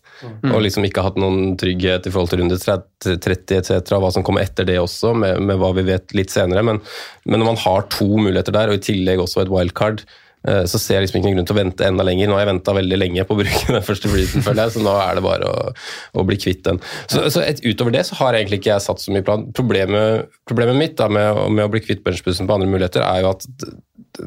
[0.49, 4.25] og liksom ikke hatt noen trygghet i forhold til runde 30 30 etc., hva som
[4.25, 6.65] kommer etter det også, med, med hva vi vet litt senere.
[6.67, 6.81] Men,
[7.27, 10.05] men når man har to muligheter der, og i tillegg også et wildcard,
[10.43, 12.29] så ser jeg liksom ikke noen grunn til å vente enda lenger.
[12.29, 14.83] Nå har jeg venta veldig lenge på å bruke den første freehiten, føler jeg, så
[14.85, 15.71] nå er det bare å,
[16.19, 16.83] å bli kvitt den.
[17.07, 19.47] Så, så et, utover det så har egentlig ikke jeg satt så mye plan.
[19.57, 23.35] Problemet, problemet mitt da, med, med å bli kvitt benchbussen på andre muligheter, er jo
[23.37, 23.49] at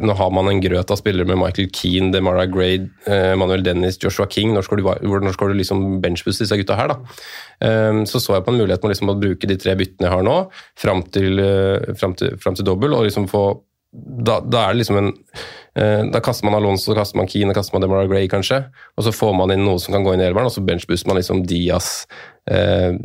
[0.01, 3.99] nå har man en grøt av spillere med Michael Keane, Demara Gray, eh, Manuel Dennis,
[4.01, 4.53] Joshua King.
[4.55, 4.87] Når skal du,
[5.21, 6.97] når skal du liksom benchbusse disse gutta her, da?
[7.61, 10.15] Um, så så jeg på en mulighet med liksom å bruke de tre byttene jeg
[10.15, 10.39] har nå,
[10.79, 13.45] fram til, uh, fram til, fram til dobbel, og liksom få
[13.95, 15.43] da, da er det liksom en eh,
[15.75, 18.61] Da kaster man Alonso, da kaster man Keane, og kaster man Demara Gray, kanskje.
[18.95, 21.11] Og så får man inn noe som kan gå inn i elveren, og så benchbooster
[21.11, 22.05] man liksom Diaz,
[22.47, 22.95] eh,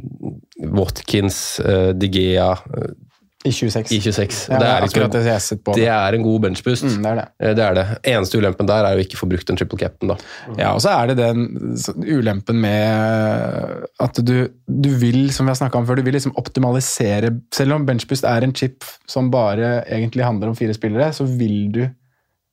[0.71, 2.53] Watkins, eh, Digea.
[2.77, 2.91] Eh,
[3.49, 3.93] I 26.
[3.97, 4.49] i 26.
[4.53, 6.85] Ja, det, er liksom, det det er en god benchboost.
[6.85, 7.27] Mm, det er det.
[7.41, 7.85] Eh, det er det.
[8.13, 10.13] Eneste ulempen der er jo ikke å få brukt en triple cap'n,
[10.51, 10.59] Mm.
[10.59, 11.47] Ja, og så er det den
[12.05, 17.33] ulempen med at du, du vil, som vi har om før, du vil liksom optimalisere
[17.55, 21.73] Selv om benchboost er en chip som bare egentlig handler om fire spillere, så vil
[21.73, 21.83] du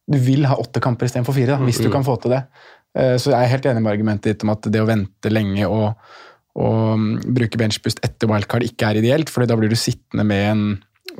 [0.09, 2.43] du vil ha åtte kamper istedenfor fire, da, hvis du kan få til det.
[2.95, 5.67] Eh, Så jeg er helt enig med argumentet ditt om at det å vente lenge
[5.67, 5.93] og,
[6.57, 10.45] og mm, bruke benchbust etter wildcard ikke er ideelt, for da blir du sittende med
[10.51, 10.63] en,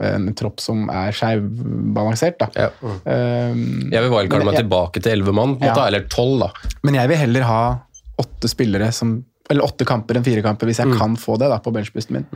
[0.02, 2.38] en tropp som er skeivbalansert.
[2.40, 2.48] da.
[2.56, 2.70] Ja.
[2.82, 5.88] Um, Jeg vil wildcarde men meg jeg- tilbake til elleve mann, måte, Ja.
[5.88, 6.50] eller tolv.
[6.84, 7.62] Men jeg vil heller ha
[8.20, 11.60] åtte spillere som eller åtte kamper enn fire kamper, hvis jeg kan få det da,
[11.64, 12.28] på benchbusten min.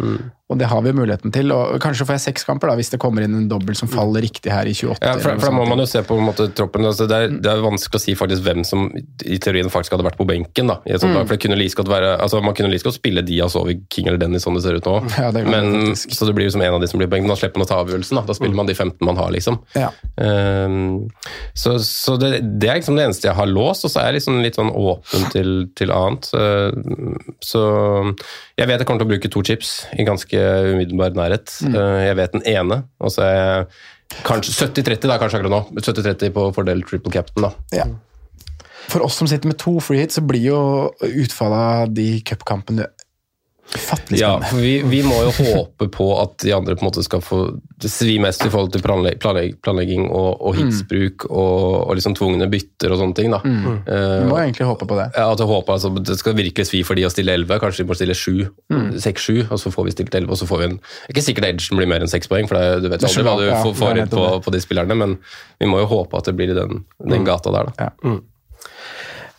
[0.51, 1.51] Og det har vi muligheten til.
[1.55, 4.23] og Kanskje får jeg seks kamper da, hvis det kommer inn en dobbel som faller
[4.23, 4.99] riktig her i 28.
[5.03, 6.87] Ja, for, for da må man jo se på, en måte, troppen.
[6.87, 10.07] Altså, det, er, det er vanskelig å si faktisk hvem som i teorien faktisk hadde
[10.07, 10.71] vært på benken.
[10.71, 12.99] da, i et sånt lag, for det kunne like være, altså Man kunne like godt
[12.99, 14.97] spille Diaz over King eller Dennis sånn det ser ut nå.
[15.17, 17.31] Ja, det Men, så det blir jo som en av de som blir på benken.
[17.31, 18.19] Da slipper man å ta avgjørelsen.
[18.21, 19.59] Da Da spiller man de 15 man har, liksom.
[19.75, 19.91] Ja.
[20.15, 21.09] Um,
[21.57, 24.21] så så det, det er liksom det eneste jeg har låst, og så er jeg
[24.21, 26.29] liksom litt sånn åpen til, til annet.
[26.37, 27.00] Ehm,
[27.43, 27.61] så
[28.59, 31.51] jeg vet jeg kommer til å bruke to chips i ganske umiddelbar nærhet.
[31.65, 31.75] Mm.
[31.75, 35.61] Ehm, jeg vet den ene, og så er jeg kanskje 70-30 da, kanskje akkurat nå.
[35.79, 37.53] 70-30 på fordel triple captain, da.
[37.75, 37.87] Ja.
[38.91, 40.61] For oss som sitter med to free hits, så blir jo
[40.99, 42.89] utfallet av de cupkampene
[43.71, 44.47] Ja, spennende.
[44.49, 47.37] for vi, vi må jo håpe på at de andre på en måte skal få
[47.81, 52.49] svi mest i forhold til planlegg, planlegg, planlegging og, og hitsbruk og, og liksom tvungne
[52.51, 53.31] bytter og sånne ting.
[53.31, 53.39] da.
[53.45, 53.51] Vi
[53.91, 55.07] Eh, må egentlig håpe på det.
[55.15, 57.59] Ja, at jeg håper altså, Det skal virkelig svi for de å stille 11.
[57.63, 58.91] Kanskje de må stille 7, Mm.
[59.01, 60.31] 6-7, og så får vi stilt 11.
[60.31, 62.47] og så får vi en, Det er ikke sikkert Edgen blir mer enn 6 poeng,
[62.47, 64.95] for det, du vet jo aldri hva du får, får inn på, på de spillerne,
[64.97, 65.17] men
[65.59, 67.71] vi må jo håpe at det blir i den, den gata der.
[67.71, 67.89] da.
[67.89, 68.17] Ja.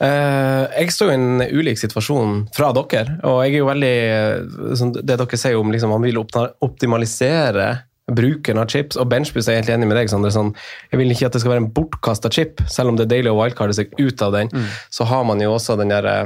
[0.03, 4.75] Eh, jeg står i en ulik situasjon fra dere, og jeg er jo veldig eh,
[4.79, 7.69] sånn, Det dere sier om liksom, man vil optimalisere
[8.12, 10.33] bruken av chips, og benchbus er helt enig med deg, Sander.
[10.35, 10.51] Sånn,
[10.91, 13.31] jeg vil ikke at det skal være en bortkasta chip, selv om det er deilig
[13.31, 14.51] å wildcarde seg ut av den.
[14.93, 16.17] Så har man jo også den derre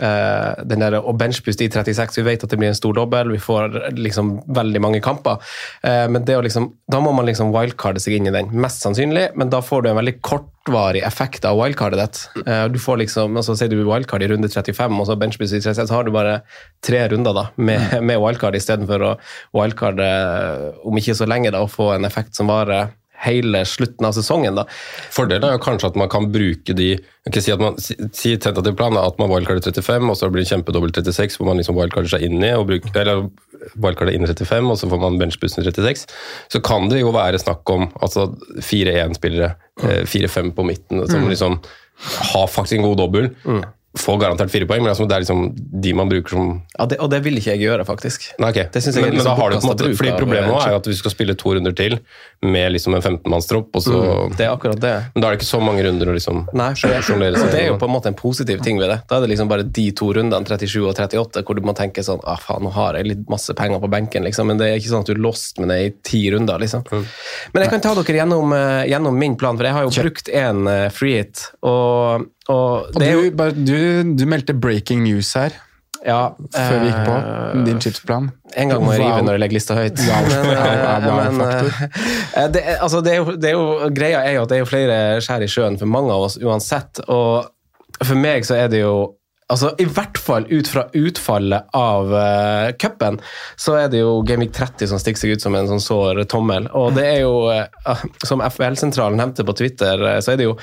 [0.00, 3.32] eh, den der, og benchboost i 36, vi vet at det blir en stor dobbel,
[3.34, 5.42] vi får liksom veldig mange kamper.
[5.82, 9.52] Eh, men liksom, da må man liksom wildcarde seg inn i den, mest sannsynlig, men
[9.52, 12.44] da får du en veldig kortvarig effekt av wildcardet ditt.
[12.44, 15.62] Eh, du får liksom, altså Sier du wildcard i runde 35, og så benchboost i
[15.62, 16.40] 36, så har du bare
[16.84, 19.16] tre runder da, med, med wildcard istedenfor å
[19.56, 24.06] wildcarde eh, om ikke så lenge da, og få en effekt som varer hele slutten
[24.06, 24.58] av sesongen.
[24.58, 24.64] da.
[25.14, 26.92] Fordelen er jo kanskje at man kan bruke de
[27.28, 30.30] ikke si at man, si, si tentativ plan er at man wildcarder 35, og så
[30.32, 33.26] blir det kjempedobbel 36, hvor man liksom wildcarder seg inn i, og bruk, eller
[33.76, 36.06] wildcarder inn i 35, og så får man benchbussen 36.
[36.54, 39.52] Så kan det jo være snakk om altså 4-1-spillere,
[39.82, 41.58] eh, 4-5 på midten, som liksom
[42.32, 43.28] har faktisk en god dobbel.
[43.98, 45.46] Får garantert fire poeng, men altså, det er liksom
[45.82, 48.28] de man bruker som Ja, det, og det vil ikke jeg gjøre, faktisk.
[48.38, 48.68] Nei, okay.
[48.68, 50.74] Men, liksom men da sånn har du på en måte, fordi Problemet nå eh, er
[50.76, 51.96] jo at vi skal spille to runder til
[52.40, 54.92] med liksom en 15-mannstropp, Mm, Det er akkurat det.
[55.14, 57.50] Men da er det ikke så mange runder å liksom Nei, det, sjonglere og seg
[57.50, 58.98] det er jo på en måte en positiv ting ved det.
[59.10, 62.04] Da er det liksom bare de to rundene, 37 og 38, hvor du må tenke
[62.06, 64.46] sånn ah, faen, nå har jeg litt masse penger på benken, liksom.
[64.50, 66.86] Men det er ikke sånn at du er lost med det i ti runder, liksom.
[66.90, 70.28] Men jeg kan ta dere gjennom, eh, gjennom min plan, for jeg har jo brukt
[70.28, 71.48] en eh, free hit.
[71.62, 75.50] Og, og Og du, er jo bare, du, du meldte breaking news her
[76.06, 76.20] ja,
[76.54, 77.16] før vi gikk på.
[77.18, 78.30] eh, Din chipsplan.
[78.56, 79.10] En gang må jeg Wow.
[79.12, 79.98] rive når jeg legger lista høyt.
[80.06, 80.28] Wow.
[80.28, 81.40] Men, Wow, eh, men,
[82.34, 84.64] eh, det, altså, det, er jo, det er jo, greia er jo at det er
[84.64, 87.02] jo flere skjær i sjøen for mange av oss uansett.
[87.08, 87.48] Og
[88.04, 89.14] for meg så er det jo
[89.48, 93.14] Altså, I hvert fall ut fra utfallet av uh, cupen,
[93.56, 96.66] så er det jo Gaming 30 som stikker seg ut som en sånn sår tommel.
[96.76, 100.58] Og det er jo, uh, som FBL-sentralen nevnte på Twitter, så er det jo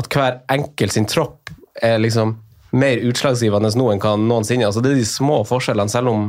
[0.00, 1.52] at hver enkelt sin tropp
[1.84, 2.32] er liksom
[2.72, 4.68] mer utslagsgivende nå enn kan noensinne.
[4.68, 6.28] Altså, det er de små forskjellene, selv om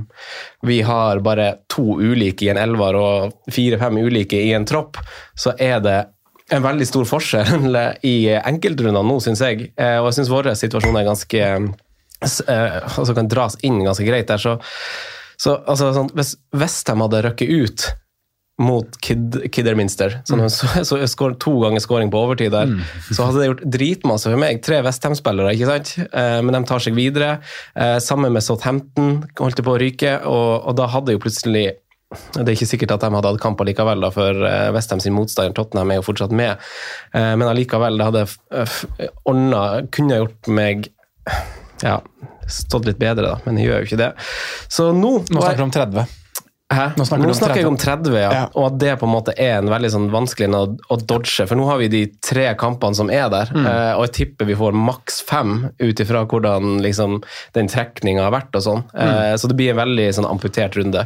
[0.67, 4.99] vi har bare to ulike i en elver og fire-fem ulike i en tropp,
[5.37, 5.99] så er det
[6.51, 7.77] en veldig stor forskjell
[8.13, 9.71] i enkeltrundene nå, syns jeg.
[9.77, 14.29] Eh, Og jeg syns vår situasjon er ganske eh, altså kan dras inn ganske greit
[14.31, 14.41] der.
[14.41, 14.57] Så,
[15.39, 17.87] så altså, sånn, hvis Westham hadde røkket ut
[18.61, 22.71] mot Kid, Kidderminster, sånn, så, så skår, to ganger skåring på overtid der,
[23.09, 24.61] så hadde det gjort dritmasse for meg.
[24.65, 25.93] Tre Westham-spillere, ikke sant?
[26.05, 27.39] Eh, men de tar seg videre.
[27.73, 31.71] Eh, sammen med Southampton holdt på å ryke, og, og da hadde jo plutselig
[32.35, 35.15] det er ikke sikkert at de hadde hatt kamp likevel, da, for eh, Westham sin
[35.15, 36.59] motstander Tottenham er jo fortsatt med.
[37.15, 38.25] Eh, Men allikevel, det hadde
[39.23, 39.61] ordna
[39.95, 40.89] Kunne gjort meg
[41.81, 42.01] ja,
[42.51, 44.09] stått litt bedre, da, men jeg gjør jo ikke det.
[44.71, 46.03] Så nå Nå snakker du om 30.
[46.71, 46.85] Hæ?
[46.97, 48.31] Nå snakker du om jeg om 30, ja.
[48.31, 48.43] Ja.
[48.55, 51.45] Og at det på en måte er en veldig sånn vanskelig en å, å dodge.
[51.49, 53.65] For nå har vi de tre kampene som er der, Mm.
[53.67, 57.19] eh, og jeg tipper vi får maks fem ut ifra hvordan liksom,
[57.53, 58.83] den trekninga har vært og sånn.
[58.95, 59.01] Mm.
[59.03, 61.05] Eh, så det blir en veldig sånn amputert runde.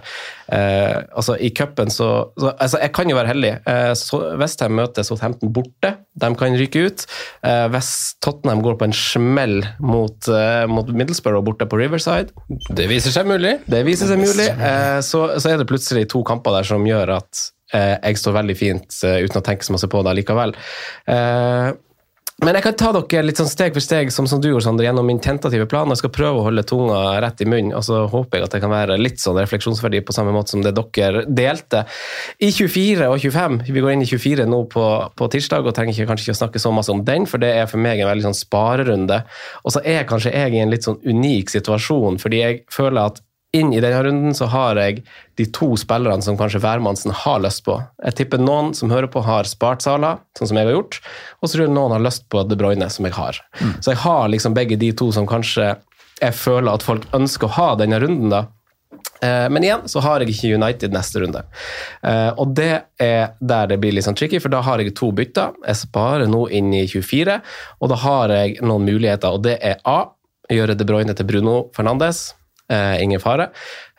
[0.53, 3.53] Eh, altså I cupen så, så altså, Jeg kan jo være heldig.
[3.65, 5.95] Eh, så Westham møter Southampton borte.
[6.15, 7.05] De kan ryke ut.
[7.43, 12.31] Eh, West Tottenham går på en smell mot, eh, mot Middlesbrough borte på Riverside.
[12.69, 13.57] Det viser seg mulig.
[13.67, 14.47] Det viser seg mulig.
[14.55, 17.43] Eh, så, så er det plutselig to kamper der som gjør at
[17.75, 20.55] eh, jeg står veldig fint uten å tenke så masse på det likevel.
[22.43, 24.83] Men jeg kan ta dere litt sånn steg for steg, som, som du gjorde, Sander,
[24.83, 25.87] gjennom min tentative plan.
[25.93, 28.59] Jeg skal prøve å holde tunga rett i munnen, og så håper jeg at det
[28.65, 31.85] kan være litt sånn refleksjonsverdi på samme måte som det dere delte.
[32.43, 34.83] I 24 og 25, vi går inn i 24 nå på,
[35.15, 37.53] på tirsdag, og trenger ikke, kanskje ikke å snakke så masse om den, for det
[37.55, 39.21] er for meg en veldig sånn sparerunde.
[39.63, 43.23] Og så er kanskje jeg i en litt sånn unik situasjon, fordi jeg føler at
[43.55, 45.01] inn i denne runden så har jeg
[45.39, 47.77] de to spillerne som kanskje hvermannsen har lyst på.
[48.03, 50.99] Jeg tipper noen som hører på, har spart Sala, sånn som jeg har gjort,
[51.39, 53.39] og så tror jeg noen har lyst på De Bruyne, som jeg har.
[53.79, 55.73] Så jeg har liksom begge de to som kanskje
[56.21, 58.45] jeg føler at folk ønsker å ha denne runden, da.
[59.21, 61.43] Eh, Men igjen så har jeg ikke United neste runde.
[62.03, 65.11] Eh, Og det er der det blir litt sånn tricky, for da har jeg to
[65.11, 65.53] bytter.
[65.67, 67.41] Jeg sparer nå inn i 24,
[67.81, 70.05] og da har jeg noen muligheter, og det er A.
[70.51, 72.33] Gjøre De Bruyne til Bruno Fernandes.
[72.65, 73.51] Eh, ingen fare.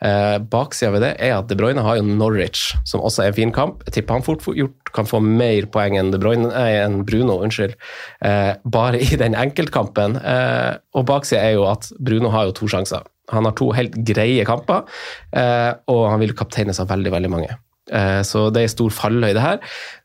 [0.03, 3.37] Eh, Baksida ved det er at De Bruyne har jo Norwich, som også er en
[3.37, 3.85] fin kamp.
[3.87, 7.77] Jeg tipper han fort gjort kan få mer poeng enn, Bruyne, eh, enn Bruno, unnskyld.
[8.21, 10.19] Eh, bare i den enkeltkampen.
[10.19, 13.07] Eh, og baksida er jo at Bruno har jo to sjanser.
[13.31, 14.83] Han har to helt greie kamper,
[15.31, 17.57] eh, og han vil kapteines av veldig, veldig mange.
[17.87, 19.61] Så det er stor fallhøyde her.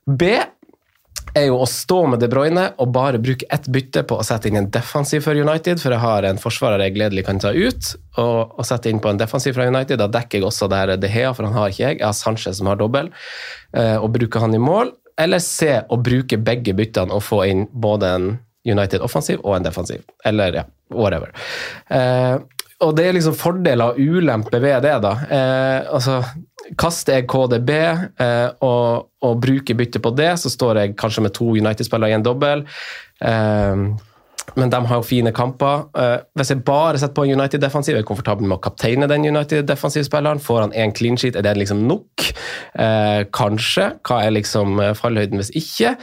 [0.07, 0.29] B
[1.35, 4.51] er jo å stå med De Bruyne og bare bruke ett bytte på å sette
[4.51, 7.93] inn en defensiv for United, for jeg har en forsvarer jeg gledelig kan ta ut,
[8.21, 10.01] og, og sette inn på en defensiv fra United.
[10.01, 12.01] Da dekker jeg også der De Hea, for han har ikke jeg.
[12.01, 13.11] Jeg har Sanchez som har dobbel,
[13.77, 14.95] eh, og bruker han i mål.
[15.21, 18.33] Eller se å bruke begge byttene og få inn både en
[18.69, 20.05] United offensiv og en defensiv.
[20.29, 21.33] Eller ja, whatever.
[21.91, 22.37] Eh,
[22.83, 25.13] og det er liksom fordeler og ulemper ved det, da.
[25.31, 26.19] Eh, altså,
[26.79, 31.37] kaster jeg KDB eh, og, og bruker bytte på det, så står jeg kanskje med
[31.37, 32.65] to United-spillere i en dobbel.
[33.25, 33.85] Eh,
[34.59, 35.87] men de har jo fine kamper.
[35.99, 39.27] Eh, hvis jeg bare setter på en United-defensiv, er jeg komfortabel med å kapteine den
[39.31, 40.43] United-defensivspilleren.
[40.43, 42.27] Får han én clean sheet, er det liksom nok?
[42.75, 43.93] Eh, kanskje.
[44.07, 45.95] Hva er liksom eh, fallhøyden hvis ikke?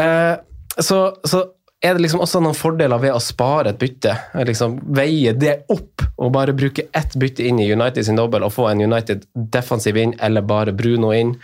[0.00, 0.34] Eh,
[0.78, 1.44] så, så
[1.84, 4.14] er det liksom også noen fordeler ved å spare et bytte.
[4.48, 8.54] Liksom Veie det opp og bare bruke ett bytte inn i United sin dobbel og
[8.54, 11.34] få en United defensiv inn, eller bare Bruno inn,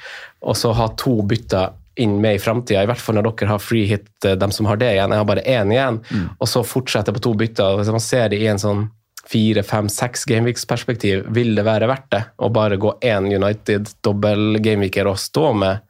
[0.40, 2.82] og så ha to bytter inn med i framtida.
[2.82, 5.12] I hvert fall når dere har free hit, eh, dem som har det igjen.
[5.12, 6.00] Jeg har bare én igjen,
[6.38, 7.76] og så fortsette på to bytter.
[7.76, 8.86] Hvis man ser det i en sånn
[9.30, 14.56] fire, fem, seks gameweeks-perspektiv, vil det være verdt det å bare gå én United dobbel
[14.64, 15.84] gameweeker og stå med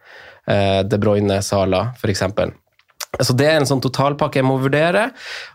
[0.51, 2.27] eh, De Bruyne, Sala f.eks.
[3.19, 5.09] Så Det er en sånn totalpakke jeg må vurdere,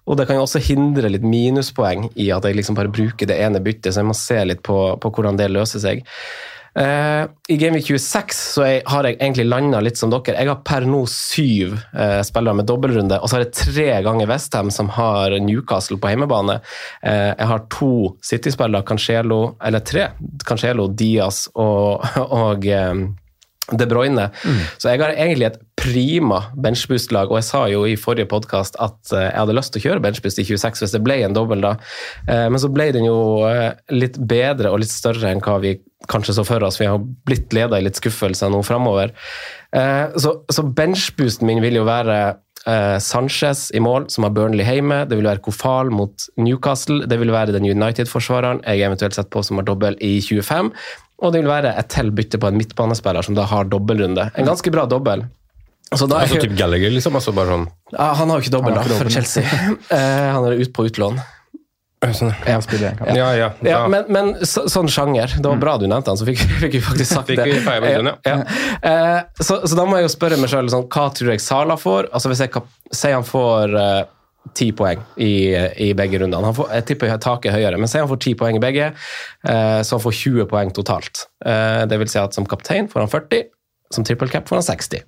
[0.06, 3.38] og det kan jo også hindre litt minuspoeng i at jeg liksom bare bruker det
[3.42, 6.04] ene byttet, så jeg må se litt på, på hvordan det løser seg.
[6.76, 10.36] Uh, I Gameweek 26 så jeg, har jeg egentlig landa litt som dere.
[10.36, 14.28] Jeg har per nå syv uh, spillere med dobbeltrunde, og så har jeg tre ganger
[14.28, 16.60] Westham som har Newcastle på hjemmebane.
[17.00, 20.10] Uh, jeg har to City-spillere, Cancelo, eller tre,
[20.44, 22.04] Cancelo, Diaz og,
[22.44, 23.06] og eh,
[23.72, 24.28] De Bruyne.
[24.78, 29.14] Så jeg har egentlig et prima benchboost-lag, og jeg sa jo i forrige podkast at
[29.14, 31.66] eh, jeg hadde lyst til å kjøre benchboost i 26 hvis det ble en dobbel
[31.66, 31.76] da,
[32.30, 35.76] Eh, men så ble den jo eh, litt bedre og litt større enn hva vi
[36.10, 36.80] kanskje så for oss.
[36.82, 39.14] Vi har blitt leda i litt skuffelser nå framover.
[40.22, 42.18] Så, så benchboosten min vil jo være
[42.68, 45.04] eh, Sanchez i mål, som har Burnley hjemme.
[45.10, 47.06] Det vil være Kofal mot Newcastle.
[47.10, 50.74] Det vil være den United-forsvareren jeg eventuelt setter på som har dobbel i 25.
[51.24, 54.30] Og det vil være et til bytte på en midtbanespiller som da har dobbeltrunde.
[54.36, 55.24] En ganske bra dobbel.
[55.94, 57.16] Så da Altså typ Gallagher, liksom?
[57.16, 59.10] Altså sånn ja, han har jo ikke dobbel da, for.
[59.14, 59.46] Chelsea.
[59.96, 61.20] Eh, han er ute på utlån.
[62.14, 62.34] Sånn.
[62.46, 62.60] Ja.
[63.16, 63.50] Ja, ja.
[63.66, 65.34] Ja, men, men så, sånn sjanger.
[65.40, 68.36] Det var bra du nevnte han, så fikk, fikk vi faktisk sagt Fikk det.
[68.86, 71.80] Eh, så, så da må jeg jo spørre meg sjøl sånn, hva tror jeg Sala
[71.80, 72.12] får.
[72.14, 74.04] Altså Hvis jeg sier han får eh,
[74.54, 75.56] ti poeng i,
[75.88, 76.46] i begge rundene.
[76.46, 78.92] Han får, jeg tipper taket er høyere, men sier han får ti poeng i begge,
[79.48, 81.26] uh, så han får 20 poeng totalt.
[81.42, 83.50] Uh, det vil si at som kaptein får han 40.
[83.94, 85.04] Som triple cap får han 60.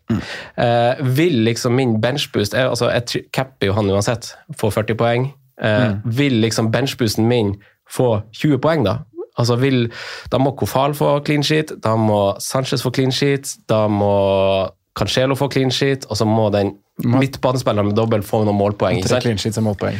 [0.62, 4.30] Eh, vil liksom min benchboost jeg, altså Jeg capper jo han uansett,
[4.62, 5.26] får 40 poeng.
[5.62, 7.56] Eh, Vil liksom benchboosten min
[7.90, 9.00] få 20 poeng, da?
[9.38, 9.92] Altså vil,
[10.32, 14.68] Da må Kofal få clean sheet, da må Sanchez få clean sheet, da må
[14.98, 16.74] Cancelo få clean sheet, og så må den
[17.06, 19.04] midtbanespilleren med dobbel få noen målpoeng.
[19.06, 20.00] Tre clean sheets og målpoeng.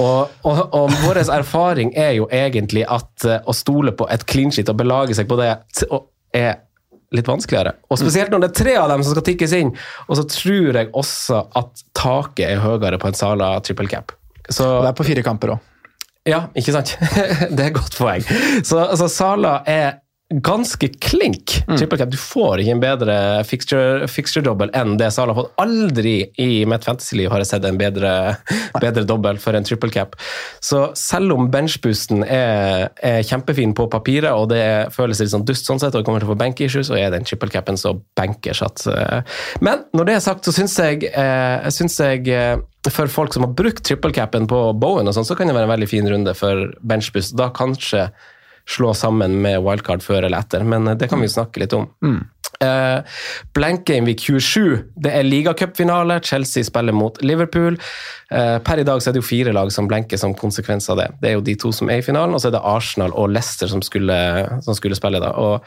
[0.00, 4.52] Og, og, og vår erfaring er jo egentlig at eh, å stole på et clean
[4.54, 5.50] sheet og belage seg på det
[6.32, 6.62] er
[7.12, 7.74] litt vanskeligere.
[7.90, 9.74] Og spesielt når det er tre av dem som skal tikkes inn.
[10.08, 14.14] Og så tror jeg også at taket er høyere på en Sala triple cap.
[14.48, 15.58] Så, Og det er på fire kamper òg.
[16.28, 16.96] ja, ikke sant?
[17.54, 18.22] det er et godt poeng.
[18.62, 19.98] Så altså, Sala er
[20.30, 22.10] ganske klink triple cap.
[22.12, 25.56] Du får ikke en bedre fixture, fixture enn det Sala har fått.
[25.58, 28.12] Aldri i mitt fantasy-liv har jeg sett en bedre,
[28.78, 30.14] bedre dobbel for en triple cap.
[30.62, 35.44] Så selv om benchboosten er, er kjempefin på papiret, og det er- føles litt sånn
[35.48, 37.74] dust sånn sett, og kommer til å få bank issues, så er den triple capen
[37.74, 38.86] så bankers at
[39.60, 42.54] Men når det er sagt, så syns jeg, eh, synes jeg eh,
[42.88, 45.68] for folk som har brukt triple capen på Bowen, og sånn, så kan det være
[45.68, 47.36] en veldig fin runde for benchboost.
[47.36, 48.08] Da kanskje
[48.70, 51.76] slå sammen med wildcard før eller etter, men eh, det kan vi jo snakke litt
[51.76, 51.88] om.
[52.60, 53.00] Eh,
[53.56, 56.20] Blank Game Week 27, det er ligacupfinale.
[56.24, 57.78] Chelsea spiller mot Liverpool.
[58.30, 61.00] Uh, per i dag så er det jo fire lag som blenker som konsekvens av
[61.00, 61.08] det.
[61.18, 63.32] Det er jo de to som er i finalen, og så er det Arsenal og
[63.32, 64.14] Leicester som skulle,
[64.62, 65.18] som skulle spille.
[65.18, 65.32] da.
[65.34, 65.66] Og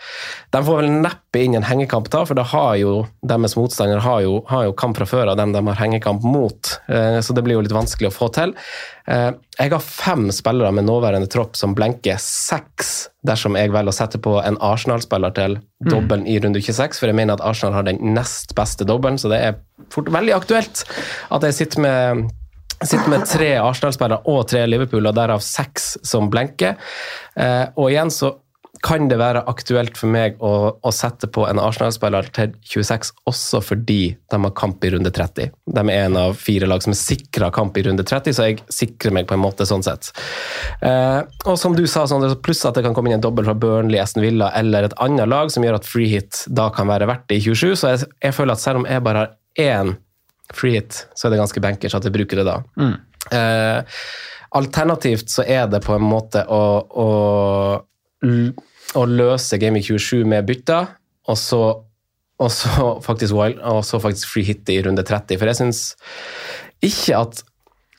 [0.54, 2.91] De får vel neppe inn en hengekamp da, for da har jo
[3.25, 6.73] deres motstandere har jo, har jo kamp fra før av dem de har hengekamp mot,
[6.87, 8.53] eh, så det blir jo litt vanskelig å få til.
[9.09, 12.93] Eh, jeg har fem spillere med nåværende tropp som blenker seks
[13.25, 15.57] dersom jeg velger å sette på en Arsenal-spiller til
[15.89, 19.31] dobbelen i runde 26, for jeg mener at Arsenal har den nest beste dobbelen, så
[19.33, 19.59] det er
[19.93, 20.85] fort veldig aktuelt
[21.33, 22.31] at jeg sitter med
[22.83, 26.75] sitter med tre Arsenal-spillere og tre Liverpool, og derav seks som blenker.
[27.39, 28.33] Eh, og igjen så
[28.83, 33.61] kan det være aktuelt for meg å, å sette på en Arsenal-spiller til 26 også
[33.63, 33.99] fordi
[34.31, 35.53] de har kamp i runde 30.
[35.77, 38.59] De er en av fire lag som er sikra kamp i runde 30, så jeg
[38.73, 40.11] sikrer meg på en måte sånn sett.
[40.83, 43.55] Eh, og som du sa, Sondre, pluss at det kan komme inn en dobbel fra
[43.55, 47.07] Burnley, Aston Villa eller et annet lag som gjør at free hit da kan være
[47.07, 49.95] verdt det i 27, så jeg, jeg føler at selv om jeg bare har én
[50.53, 52.59] free hit, så er det ganske bankers at jeg bruker det da.
[53.31, 54.03] Eh,
[54.59, 57.07] alternativt så er det på en måte å, å,
[58.23, 60.93] å løse Game i 27 med bytter,
[61.29, 61.62] og så,
[62.39, 65.39] og så faktisk wild, og så faktisk free hit i runde 30.
[65.39, 65.83] For jeg syns
[66.83, 67.43] ikke at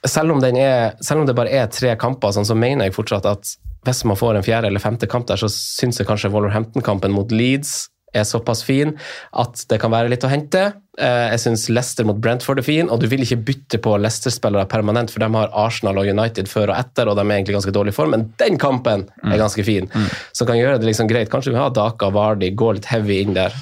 [0.04, 3.28] selv om, er, selv om det bare er tre kamper, sånn, så mener jeg fortsatt
[3.30, 7.12] at hvis man får en fjerde eller femte kamp der, så syns jeg kanskje Wolverhampton-kampen
[7.12, 8.94] mot Leeds er såpass fin
[9.34, 10.62] at det kan være litt å hente.
[10.98, 14.68] Eh, Jeg syns Leicester mot Brentford er fin, og du vil ikke bytte på Leicester-spillere
[14.70, 17.74] permanent, for de har Arsenal og United før og etter, og de er egentlig ganske
[17.74, 19.90] dårlig i form, men den kampen er ganske fin.
[20.32, 21.30] Så kan gjøre det liksom greit.
[21.32, 23.52] Kanskje vi har Daka, Vardi, gå litt heavy inn der.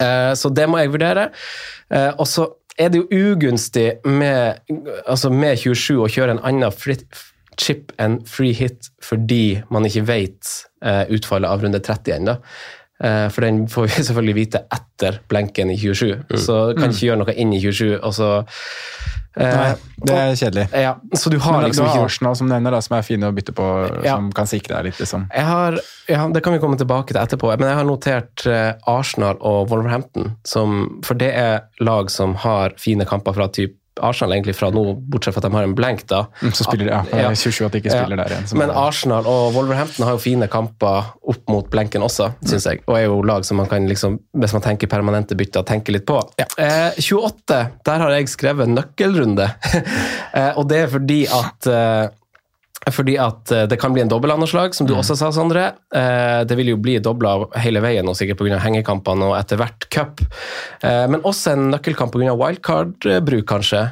[0.00, 1.30] Eh, Så det må jeg vurdere.
[1.90, 4.58] Eh, Og så er det jo ugunstig med,
[5.06, 7.06] altså med 27 å kjøre en annen fritt
[7.56, 10.48] chip enn free hit fordi man ikke vet
[10.82, 12.34] utfallet av runde 30 ennå.
[13.02, 17.22] Eh, For den får vi selvfølgelig vite etter blenken i 27, så kan ikke gjøre
[17.24, 17.98] noe inn i 27.
[18.00, 18.28] og så...
[19.36, 19.72] eh, Nei,
[20.06, 20.66] det er kjedelig.
[20.78, 23.26] Ja, så du har Men liksom du har Arsenal som nevner, da, som er fine
[23.26, 23.66] å bytte på,
[24.06, 24.14] Ja.
[24.14, 25.00] som kan sikre deg litt.
[25.02, 25.26] liksom.
[25.34, 29.36] Har, ja, Det kan vi komme tilbake til etterpå, men jeg har notert eh, Arsenal
[29.42, 30.36] og Wolverhampton.
[30.46, 34.82] Som, for det er lag som har fine kamper fra typ Arsenal egentlig fra nå,
[35.10, 36.06] bortsett fra at de har en blank.
[36.10, 36.24] da.
[36.42, 38.58] Mm, Så spiller de, ja, Jeg synes jo at de ikke spiller der igjen.
[38.58, 42.82] Men er- Arsenal og Wolverhampton har jo fine kamper opp mot blenken også, syns jeg.
[42.88, 46.06] Og er jo lag som man kan, liksom, hvis man tenker permanente bytter, tenke litt
[46.06, 46.18] på.
[46.58, 49.50] Eh, 28, der har jeg skrevet nøkkelrunde.
[50.34, 52.08] eh, og det er fordi at eh,
[52.92, 55.66] Fordi at eh, det kan bli en dobbeltannetslag, som du også sa, Sondre.
[55.94, 58.58] Eh, Det vil jo bli dobla hele veien, og sikkert pga.
[58.60, 60.20] hengekampene og etter hvert cup.
[60.82, 62.36] Eh, Men også en nøkkelkamp pga.
[62.36, 63.82] wildcard-bruk, kanskje.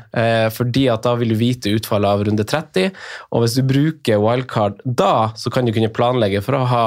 [0.53, 2.93] Fordi at da vil du vite utfallet av runde 30,
[3.33, 6.87] og hvis du bruker wildcard da, så kan du kunne planlegge for å ha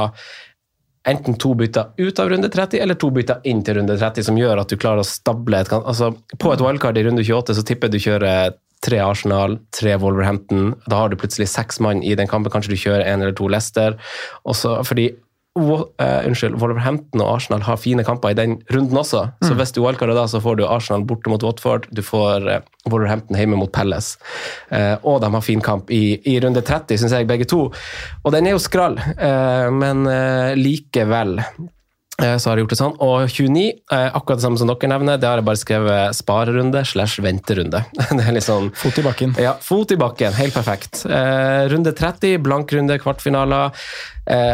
[1.06, 4.38] enten to bytter ut av runde 30, eller to bytter inn til runde 30, som
[4.39, 7.66] gjør at du klarer å stable et altså, På et wildcard i runde 28 så
[7.66, 10.73] tipper jeg du kjører tre Arsenal, tre Wolverhampton.
[10.88, 12.53] Da har du plutselig seks mann i den kampen.
[12.53, 13.97] Kanskje du kjører en eller to Leicester.
[14.45, 15.09] Også, fordi
[15.55, 19.21] eh, unnskyld, Wolverhampton og Arsenal har fine kamper i den runden også.
[19.41, 19.57] Så Mm.
[19.61, 22.59] hvis du wildcarder da, så får du Arsenal borte mot Watford, du får uh,
[22.91, 24.17] Wolverhampton hjemme mot Pelles.
[24.71, 27.71] Uh, og de har fin kamp i, i runde 30, syns jeg, begge to.
[28.25, 30.03] Og den er jo skrall, eh, men
[30.59, 31.39] likevel
[32.16, 32.93] så har jeg gjort det sånn.
[33.03, 36.84] Og 29, eh, akkurat det samme som dere nevner, det har jeg bare skrevet sparerunde
[36.88, 37.82] slash venterunde.
[38.16, 39.36] det er litt sånn Fot i bakken.
[39.41, 40.36] ja, fot i bakken.
[40.38, 41.03] Helt perfekt.
[41.05, 43.76] Eh, runde 30, blank runde, kvartfinaler.
[44.32, 44.53] Eh,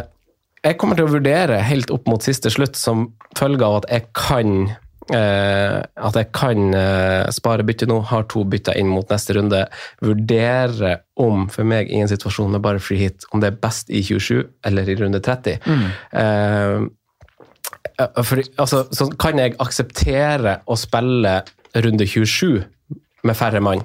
[0.62, 4.10] jeg kommer til å vurdere helt opp mot siste slutt som følge av at jeg
[4.18, 4.56] kan
[5.14, 9.64] eh, at jeg kan eh, spare bytte nå, har to bytter inn mot neste runde.
[10.06, 13.90] Vurdere om, for meg i en situasjon med bare free hit, om det er best
[13.94, 15.62] i 27 eller i runde 30.
[15.66, 15.86] Mm.
[16.24, 16.80] Eh,
[18.24, 21.40] for, altså, så kan jeg akseptere å spille
[21.76, 22.64] runde 27
[23.24, 23.84] med færre mann,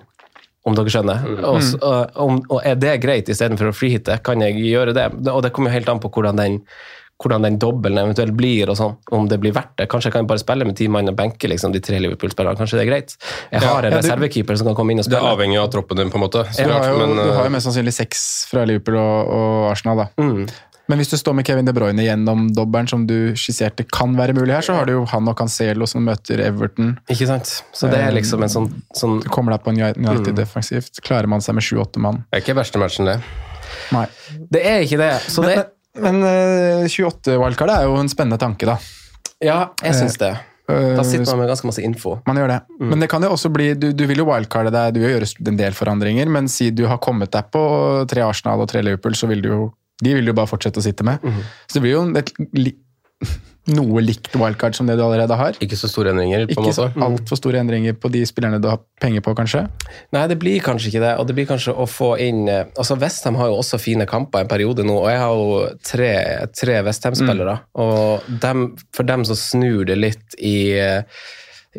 [0.66, 1.24] om dere skjønner.
[1.46, 5.10] Og, og, og er det greit istedenfor å freehitte, kan jeg gjøre det.
[5.30, 6.62] Og det kommer jo helt an på hvordan den
[7.16, 9.86] hvordan den dobbelen eventuelt blir, og sånn, om det blir verdt det.
[9.88, 12.58] Kanskje jeg kan bare spille med ti mann og benke liksom, de tre Liverpool-spillerne.
[12.60, 13.14] Kanskje det er greit.
[13.54, 15.22] Jeg Ja, har en ja, du- reservekeeper som kan komme inn og spille.
[15.24, 16.42] Det avhenger av troppen din, på en måte.
[16.52, 19.32] Så Du har, jo, men, du har jo eh, mest sannsynlig seks fra Liverpool og,
[19.32, 20.06] og Arsenal, da.
[20.20, 20.44] Mm.
[20.88, 24.36] Men hvis du står med Kevin De Bruyne gjennom dobbelen, som du skisserte kan være
[24.36, 26.92] mulig her, så har du jo han og Cancelo som møter Everton.
[27.10, 27.50] Ikke sant?
[27.74, 31.00] Så det er liksom en sånn, sånn Du kommer deg på en United defensivt.
[31.06, 32.22] Klarer man seg med sju-åtte mann?
[32.30, 33.18] det er ikke verste matchen, det.
[33.96, 34.06] Nei.
[34.54, 35.12] Det er ikke det.
[35.26, 35.56] Så det
[35.96, 38.76] Men, men eh, 28 wildcard er jo en spennende tanke, da.
[39.42, 40.34] Ja, jeg syns det.
[40.70, 42.18] Eh, Da sitter man med ganske masse info.
[42.26, 42.60] Man gjør det.
[42.78, 45.28] Men det kan jo også bli Du, du vil jo wildcarde deg, du vil gjøre
[45.50, 47.62] en del forandringer, men si du har kommet deg på
[48.10, 49.60] tre Arsenal og tre Liverpool, så vil du jo
[50.04, 51.22] De vil du bare fortsette å sitte med.
[51.66, 52.74] Så det blir jo et, li,
[53.72, 55.56] noe likt wildcard som det du allerede har.
[55.64, 57.04] Ikke så store endringer, på en Ikke måte.
[57.06, 59.64] altfor store endringer på de spillerne du har penger på, kanskje.
[60.14, 61.14] Nei, det blir kanskje ikke det.
[61.18, 64.44] Og det blir kanskje å få inn eh, Altså, Westham har jo også fine kamper
[64.44, 66.12] en periode nå, og jeg har jo tre,
[66.54, 67.56] tre Westham-spillere.
[67.82, 71.02] Og dem, for dem så snur det litt i eh,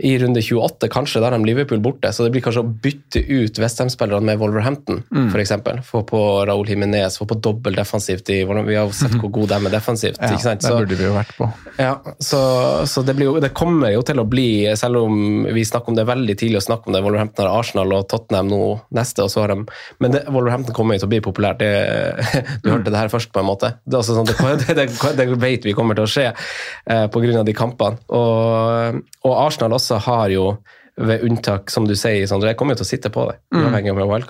[0.04, 2.12] i runde 28, kanskje, der har de Liverpool borte.
[2.14, 5.32] Så det blir kanskje å bytte ut Westham-spillerne med Wolverhampton, Mm.
[5.38, 5.82] eksempel.
[5.84, 8.30] Få på Raúl Jiménez, få på dobbel defensivt.
[8.30, 10.18] I, Vi har sett hvor gode de er defensivt.
[10.22, 10.62] Ja, ikke sant?
[10.62, 11.50] Så, det burde vi jo vært på.
[11.78, 12.42] Ja, så,
[12.86, 15.96] så det, blir jo, det kommer jo til å bli, selv om vi snakker om
[16.00, 18.62] det veldig tidlig å snakke om det, Wolverhampton har Arsenal og Tottenham nå
[18.98, 19.66] neste, og så har de
[20.00, 21.60] Men det, Wolverhampton kommer jo til å bli populært.
[21.60, 23.74] Det, du hørte det her først, på en måte.
[23.86, 24.38] Det, sånn, det,
[24.68, 27.44] det, det, det vet vi kommer til å skje eh, pga.
[27.48, 27.98] de kampene.
[28.14, 30.58] Og, og Arsenal også har jo
[30.98, 33.36] ved unntak, som du sier, Sondre, jeg kommer jo til å sitte på det.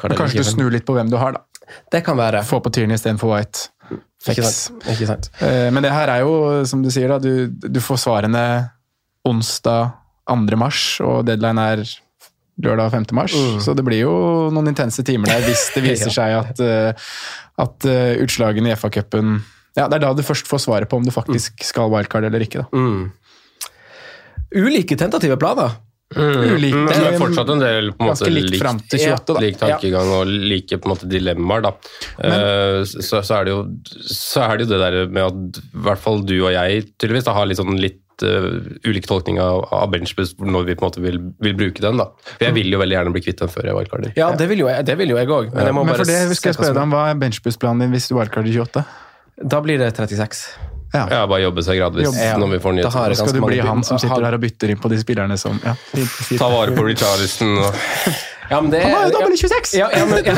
[0.10, 1.42] Men kanskje du snur litt på hvem du har, da.
[1.92, 2.44] Det kan være.
[2.44, 3.70] Få på Tierney istedenfor White.
[4.28, 4.84] Ikke sant?
[4.92, 5.30] Ikke sant?
[5.42, 8.44] Eh, Men det her er jo, som du sier, da, du, du får svarene
[9.28, 9.92] onsdag
[10.28, 10.58] 2.
[10.60, 11.84] mars, og deadline er
[12.64, 13.06] lørdag 5.
[13.16, 13.36] mars.
[13.64, 14.14] Så det blir jo
[14.52, 17.12] noen intense timer der hvis det viser seg at, eh,
[17.64, 19.38] at eh, utslagene i FA-cupen
[19.78, 22.42] ja, Det er da du først får svaret på om du faktisk skal wildcard eller
[22.42, 22.64] ikke.
[22.66, 22.80] Da.
[24.56, 25.76] Ulike tentative planer.
[26.16, 29.34] Ulike, Men det er fortsatt en del på en måte, likt, likt fram til 28,
[29.34, 29.42] da.
[29.44, 31.66] lik tankegang og like på en måte dilemmaer.
[31.66, 31.74] da.
[32.24, 33.62] Eh, så, så, er det jo,
[34.08, 37.28] så er det jo det der med at i hvert fall du og jeg tydeligvis
[37.28, 38.48] da, har litt sånn litt uh,
[38.88, 42.00] ulik tolkning av, av benchbus når vi på en måte vil, vil bruke den.
[42.00, 42.08] da.
[42.30, 44.16] For Jeg vil jo veldig gjerne bli kvitt den før jeg wildcarder.
[44.16, 45.52] Ja, det vil jo jeg, det vil jo jeg òg.
[45.52, 47.84] Men jeg må Men bare for det skal jeg spørre deg om, hva er benchbus-planen
[47.84, 48.88] din hvis du wildcarder 28?
[49.44, 50.48] Da blir det 36.
[50.94, 51.08] Ja.
[51.12, 52.38] Ja, bare jobbe seg gradvis Ja.
[52.40, 54.78] når vi får nye Da Skal du bli han som sitter her og bytter inn
[54.80, 55.76] på de spillerne som ja.
[56.38, 57.58] Ta vare på Richarlison.
[57.58, 57.76] og-
[58.50, 59.74] Ja, men det, Han har jo ja, dobbel i 26!
[59.78, 60.36] ja, ja, men, ja.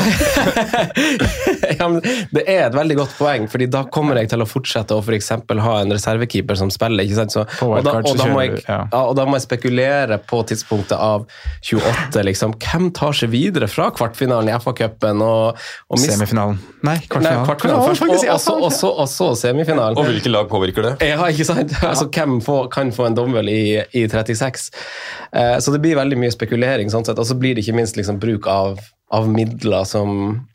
[1.78, 2.00] ja, men
[2.34, 5.62] det er et veldig godt poeng, fordi da kommer jeg til å fortsette å for
[5.64, 7.04] ha en reservekeeper som spiller.
[7.04, 7.34] ikke sant?
[7.34, 11.26] Så, og, da, og, da må jeg, og da må jeg spekulere på tidspunktet av
[11.66, 12.24] 28.
[12.26, 12.56] liksom.
[12.60, 15.22] Hvem tar seg videre fra kvartfinalen i FA-cupen?
[15.24, 16.58] Og, og Semifinalen.
[16.80, 17.46] Nei, Nei, kvartfinalen.
[17.46, 19.98] kvartfinalen først, og, så, og, så, semifinalen.
[20.00, 20.94] Og hvilke lag påvirker det?
[21.10, 21.74] Ja, ikke sant?
[21.84, 23.62] Altså, hvem får, kan få en dommel i,
[23.96, 24.70] i 36?
[25.32, 27.20] Eh, så det blir veldig mye spekulering, sånn sett.
[27.20, 28.80] og så blir det ikke minst liksom, bruk av,
[29.14, 30.10] av midler som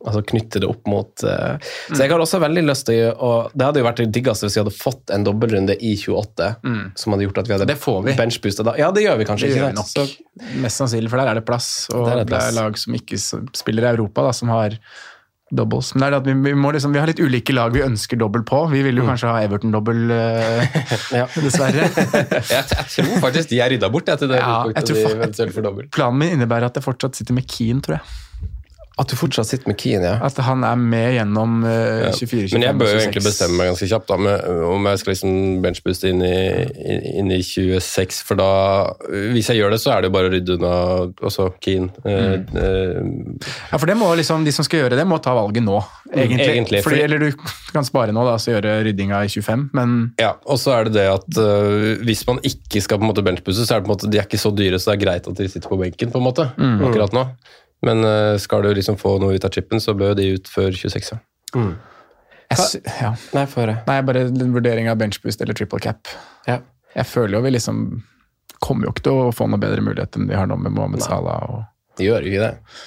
[0.05, 1.71] altså, knytter det opp mot eh.
[1.89, 4.57] Så jeg har også veldig lyst til å Det hadde jo vært det diggeste hvis
[4.57, 6.51] vi hadde fått en dobbeltrunde i 28,
[6.99, 8.77] som hadde gjort at vi hadde benchboosta da.
[8.79, 9.51] Ja, det gjør vi kanskje.
[9.51, 9.91] Det gjør vi nok.
[9.91, 10.07] Så,
[10.63, 11.73] Mest sannsynlig, for der er det plass.
[11.93, 13.19] Og det er det det er lag som ikke
[13.55, 14.79] spiller i Europa, da, som har
[15.53, 15.93] doubles.
[15.93, 17.83] Men det er det at vi, vi, må liksom, vi har litt ulike lag vi
[17.85, 18.63] ønsker dobbel på.
[18.71, 21.89] Vi vil jo kanskje ha Everton-dobbel, eh, dessverre.
[22.55, 25.89] jeg, jeg tror faktisk de er rydda bort jeg, til det Ja, jeg tror de.
[25.93, 28.15] Planen min innebærer at jeg fortsatt sitter med Keane, tror jeg.
[28.97, 30.19] At du fortsatt sitter med Keane, ja.
[30.23, 33.67] At han er med gjennom uh, 24, 25 Men jeg bør jo egentlig bestemme meg
[33.73, 35.33] ganske kjapt da, med, om jeg skal liksom
[35.65, 36.37] benchbooste inn i,
[37.19, 38.47] inn i 26, for da
[39.35, 40.73] Hvis jeg gjør det, så er det jo bare å rydde unna
[41.27, 41.91] også Keane.
[42.05, 42.47] Eh, Mm.
[42.55, 45.75] Uh, Ja, for det må liksom, De som skal gjøre det, må ta valget nå.
[46.13, 46.45] Egentlig.
[46.53, 47.03] Egentlig, Fordi, for...
[47.03, 47.43] eller du
[47.75, 50.95] kan spare nå, da, så gjøre ryddinga i 25, men Ja, og så er det
[51.01, 53.91] det at uh, hvis man ikke skal på en måte benchbooste, så er det på
[53.91, 55.79] en måte, de er ikke så dyre, så det er greit at de sitter på
[55.83, 56.79] benken på en måte, Mm.
[56.87, 57.25] akkurat nå.
[57.85, 60.73] Men øh, skal du liksom få noe ut av chipen, så bør de ut før
[60.73, 61.13] 26.
[61.55, 61.75] Mm.
[62.51, 63.13] jeg, ja.
[63.35, 63.71] Nei, for.
[63.87, 66.11] Nei, bare vurdering av benchboost eller triple cap.
[66.49, 66.59] Ja.
[66.95, 67.85] Jeg føler jo vi liksom
[68.63, 71.03] kommer jo ikke til å få noe bedre mulighet enn vi har nå med Mohammed
[71.03, 71.65] Salah og,
[71.99, 72.77] Det gjør jo ikke det.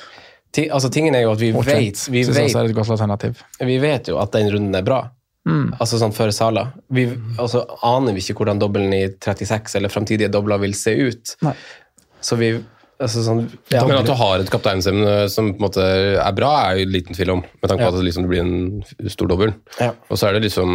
[0.57, 3.37] T altså, tingen er jo at vi og vet, vi, vet,
[3.69, 5.03] vi vet jo at den runden er bra.
[5.49, 5.75] Mm.
[5.79, 6.65] Altså sånn før Sala.
[6.93, 7.07] Vi
[7.39, 11.37] altså, aner vi ikke hvordan dobbelen i 36 eller framtidige dobler vil se ut.
[11.45, 11.55] Nei.
[12.21, 12.51] Så vi
[13.01, 15.85] altså, sånn, ja, Men at du har et kapteinsemne som på en måte
[16.19, 17.93] er bra, er jo liten tvil om, med tanke på Ja.
[17.95, 19.55] at det liksom blir en stor dobbel.
[19.81, 19.93] Ja.
[20.11, 20.69] Og så er det liksom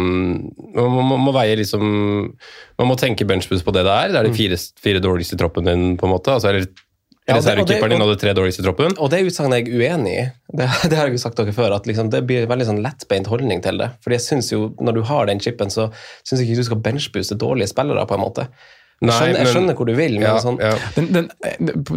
[0.74, 1.84] Man må, må, veie liksom
[2.78, 4.08] Man må tenke benchbus på det det er.
[4.12, 6.34] Det er de fire, fire dårligste i troppen din, på en måte.
[6.34, 6.66] Altså, eller
[7.24, 7.38] Mm.
[7.38, 8.92] Reservekeeperen din og de tre dårligste i troppen.
[9.00, 10.24] Og det utsagnet er jeg uenig i.
[10.60, 12.82] Det, det har jeg jo sagt dere før, at liksom, det blir en veldig sånn
[12.84, 13.86] lettbeint holdning til det.
[14.04, 15.86] Fordi jeg synes jo, Når du har den chipen, så
[16.20, 18.04] syns jeg ikke du skal benchbuse dårlige spillere.
[18.04, 18.44] på en måte.
[19.02, 20.76] Jeg Nei, skjønner, jeg men- skjønner hvor du vil, men Ja, sånn, ja.
[20.94, 21.30] Den, den,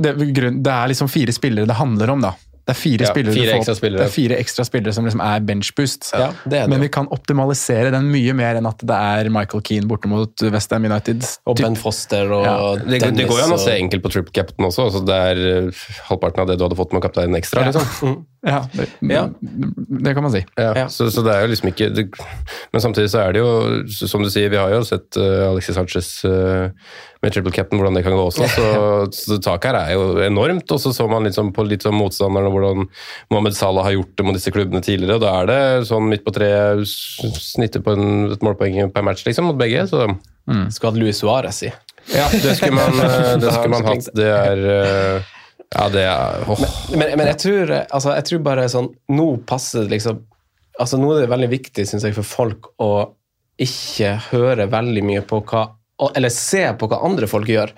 [0.01, 2.33] det, grunn- det er liksom fire spillere det handler om, da.
[2.67, 3.97] Det er fire, Ja, spillere, fire du får- ekstra spillere.
[4.01, 6.09] Det er fire ekstra spillere som liksom er benchboost.
[6.11, 6.83] Ja, det er det Men jo.
[6.83, 10.83] vi kan optimalisere den mye mer enn at det er Michael Keane borte mot Westham
[10.83, 11.23] United.
[11.47, 14.03] og Typ- Ben Foster og Ja, Det, Dennis det går jo an å se enkelt
[14.03, 14.83] på Trip captain også.
[14.91, 15.71] Altså det er øh,
[16.09, 17.61] halvparten av det du hadde fått med kapteinen ekstra.
[17.63, 17.71] Ja.
[17.71, 18.25] liksom.
[18.45, 19.23] Ja, det, Ja.
[19.41, 20.43] det kan man si.
[20.55, 20.87] Ja, Ja.
[20.93, 22.03] Så, så det er jo liksom ikke det,
[22.71, 23.49] Men samtidig så er det jo,
[24.07, 26.69] som du sier, vi har jo sett uh, Alexis Sanchez uh,
[27.23, 28.45] med triple captain, hvordan det kan gå også.
[28.53, 28.67] Så,
[29.17, 30.69] så taket her er jo enormt.
[30.71, 32.85] Og så så man liksom på litt sånn motstanderen hvordan
[33.33, 35.17] Mohammed Salah har gjort det mot disse klubbene tidligere.
[35.17, 36.85] og Da er det sånn midt på treet,
[37.41, 39.87] snittet på en, et målpoeng per match liksom, mot begge.
[39.89, 40.05] Så
[40.45, 41.73] Skulle hatt Luis Suárez i.
[42.13, 42.93] ja, det skulle man,
[43.41, 44.13] det skulle man hatt.
[44.15, 45.33] Det er øh,
[45.75, 46.61] Ja, det er oh.
[46.93, 50.21] Men, men jeg, tror, altså, jeg tror bare sånn Nå passer det liksom
[50.79, 52.91] altså Nå er det veldig viktig synes jeg, for folk å
[53.59, 55.63] ikke høre veldig mye på hva
[56.15, 57.71] eller se på hva andre folk gjør.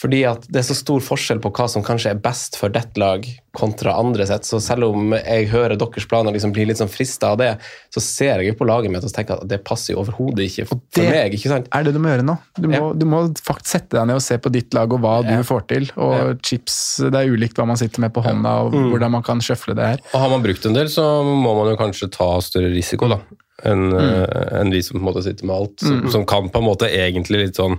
[0.00, 2.96] Fordi at det er så stor forskjell på hva som kanskje er best for ditt
[2.96, 4.44] lag kontra andre sett.
[4.48, 7.50] Så selv om jeg hører deres planer liksom blir litt sånn frista av det,
[7.92, 10.66] så ser jeg jo på laget mitt og tenker at det passer jo overhodet ikke
[10.68, 11.32] for, for det- meg.
[11.36, 11.68] ikke sant?
[11.72, 12.38] er det du må gjøre nå.
[12.60, 12.92] Du må, Ja.
[12.92, 15.36] du må faktisk sette deg ned og se på ditt lag og hva Ja.
[15.36, 15.90] du får til.
[15.96, 18.90] Og chips, Det er ulikt hva man sitter med på hånda og Mm.
[18.92, 19.98] hvordan man kan sjøfle det her.
[20.14, 23.20] Og har man brukt en del, så må man jo kanskje ta større risiko, da.
[23.64, 24.60] Enn Mm.
[24.60, 25.80] en vi som på en måte sitter med alt.
[25.80, 27.78] Som, som kan på en måte egentlig litt sånn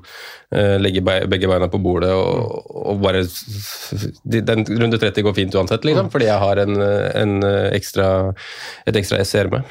[0.51, 3.21] eh, legge be begge beina på bordet og, og bare
[4.25, 5.89] Den runde 30 går fint uansett, Mm.
[5.91, 6.09] liksom.
[6.11, 8.33] Fordi jeg har en, eh, en eh, ekstra,
[8.87, 9.63] et ekstra SCR med.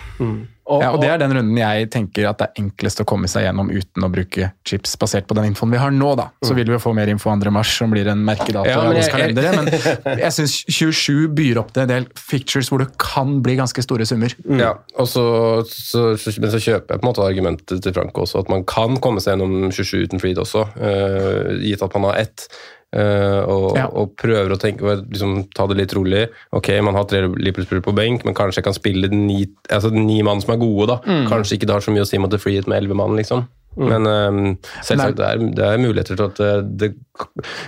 [0.66, 3.28] Og, Ja, og Det er den runden jeg tenker at det er enklest å komme
[3.30, 6.14] seg gjennom uten å bruke chips, basert på den infoen vi har nå.
[6.18, 6.28] da.
[6.42, 7.52] Så vil vi jo få mer info 2.
[7.54, 9.52] mars, som blir en merkedato Ja, i men alles kalendere.
[9.56, 13.84] Men jeg syns 27 byr opp til en del fictures hvor det kan bli ganske
[13.84, 14.34] store summer.
[14.58, 15.26] Ja, og så,
[15.70, 18.66] så, så, Men så kjøper jeg på en måte argumentet til Franco også, at man
[18.66, 22.48] kan komme seg gjennom 27 uten freed også, uh, gitt at man har ett.
[22.94, 23.86] Eh, og, Ja.
[23.90, 26.28] og prøver å tenke, liksom, ta det litt rolig.
[26.52, 30.22] Ok, man har tre Liverpool-spillere på benk, men kanskje jeg kan spille ni, altså, ni
[30.22, 30.86] mann som er gode.
[30.88, 30.98] da.
[31.06, 31.28] Mm.
[31.28, 33.16] Kanskje ikke det har så mye å si mot det freehet med elleve mann.
[33.16, 33.46] liksom.
[33.76, 36.94] Men um, selvsagt, det er, det er muligheter til at det, det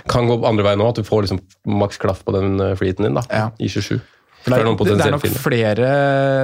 [0.09, 3.05] kan gå andre veien nå, at du får liksom maks klaff på den eh, freeheten
[3.05, 3.51] din da, Ja.
[3.61, 3.99] i 27.
[4.39, 5.75] Det, det er nok flere,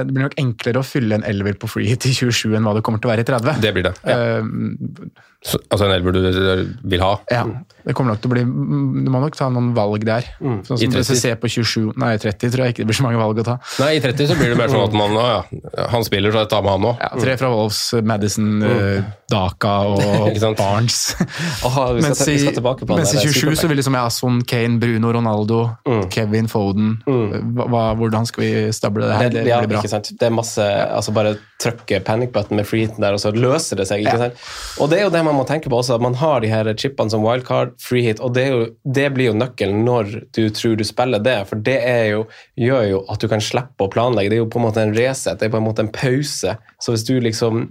[0.06, 2.74] det blir nok enklere å fylle en elver på free hit i 27 enn hva
[2.76, 3.56] det kommer til å være i 30.
[3.64, 3.94] Det blir det.
[4.04, 4.18] Ja.
[4.36, 4.44] Eh,
[5.46, 6.20] Så, altså en elver du
[6.90, 7.12] vil ha.
[7.30, 7.44] Ja,
[7.86, 8.42] det kommer nok til å bli
[9.06, 10.26] Du må nok ta noen valg der.
[10.40, 10.96] Sånn som I 30.
[10.98, 13.20] Hvis du ser på 27 Nei, i 30 tror jeg ikke det blir så mange
[13.20, 13.54] valg å ta.
[13.78, 15.38] Nei, i 30 så blir det mer sånn at man å ja,
[15.92, 16.92] han spiller, så jeg tar med han nå.
[16.98, 19.06] Ja, tre fra Wolves, Madison, mm.
[19.30, 20.02] Daka og
[20.58, 20.98] Barnes.
[21.14, 24.12] Skal, Mens vi i, skal tilbake på mens i 27 så vil liksom jeg ha
[24.14, 25.60] Son, Kane, Bruno, Ronaldo,
[26.14, 29.30] Kevin Foden hva, hva- Hvordan skal vi stable det her?
[29.30, 29.82] det, Det ja, blir bra.
[29.84, 30.10] ikke sant?
[30.18, 33.86] det er masse altså Bare trykke panic button med freeheaten der, og så løser det
[33.88, 34.02] seg.
[34.04, 34.42] ikke sant?
[34.82, 36.68] Og det er jo det man må tenke på også, at man har de her
[36.78, 38.64] chipene som wildcard, freehit, og det, jo,
[38.96, 41.38] det blir jo nøkkelen når du tror du spiller det.
[41.50, 41.78] For det
[42.10, 42.24] jo,
[42.60, 44.32] gjør jo at du kan slippe å planlegge.
[44.32, 46.56] Det er jo på en måte en reset, det er på en måte en pause.
[46.82, 47.68] Så hvis du liksom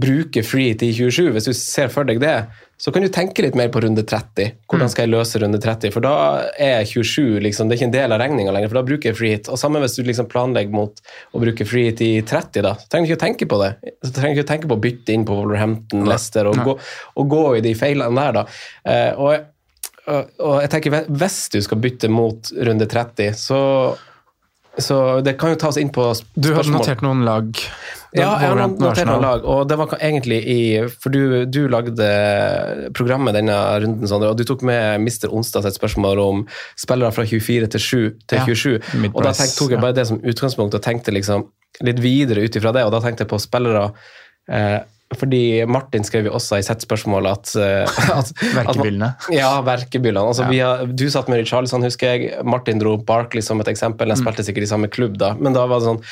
[0.00, 2.36] bruker Free i 27, hvis du ser for deg det,
[2.80, 4.56] så kan du tenke litt mer på runde 30.
[4.68, 5.92] Hvordan skal jeg løse runde 30?
[5.94, 6.14] For da
[6.60, 9.18] er 27 liksom, det er ikke en del av regninga lenger, for da bruker jeg
[9.18, 9.50] free hit.
[9.52, 10.98] Og samme hvis du liksom planlegger mot
[11.30, 12.74] å bruke free hit i 30, da.
[12.80, 13.70] Så trenger du ikke å tenke på det.
[14.02, 16.76] Så trenger du ikke å tenke på å bytte inn på Wolverhampton, Leicester, og, gå,
[17.22, 18.44] og gå i de feilene der, da.
[18.90, 23.62] Eh, og, og, og jeg tenker, hvis du skal bytte mot runde 30, så
[24.74, 26.42] så det kan jo ta oss inn på spørsmål.
[26.42, 27.60] Du har notert noen lag?
[28.14, 30.58] Ja, jeg har notert noen lag, og det var egentlig i
[31.02, 32.06] For du, du lagde
[32.94, 35.32] programmet denne runden, Sondre, og du tok med Mr.
[35.34, 36.44] Onsdags et spørsmål om
[36.78, 37.96] spillere fra 24 til, 7,
[38.30, 38.78] til Ja, 27.
[39.02, 41.48] midprice, og da tenkte, tok jeg bare det som utgangspunkt og tenkte liksom
[41.82, 43.88] litt videre ut ifra det, og da tenkte jeg på spillere
[44.46, 44.78] eh,
[45.18, 45.40] fordi
[45.70, 49.12] Martin skrev jo også i sitt spørsmål at, eh, at Verkebyllene.
[49.34, 50.26] Ja, verkebyllene.
[50.32, 50.50] Altså, Ja.
[50.50, 52.44] vi har, du satt med Richarlison, husker jeg.
[52.44, 54.08] Martin dro Barkley som et eksempel.
[54.12, 55.32] Jeg spilte sikkert i samme klubb da.
[55.38, 56.02] Men da var det sånn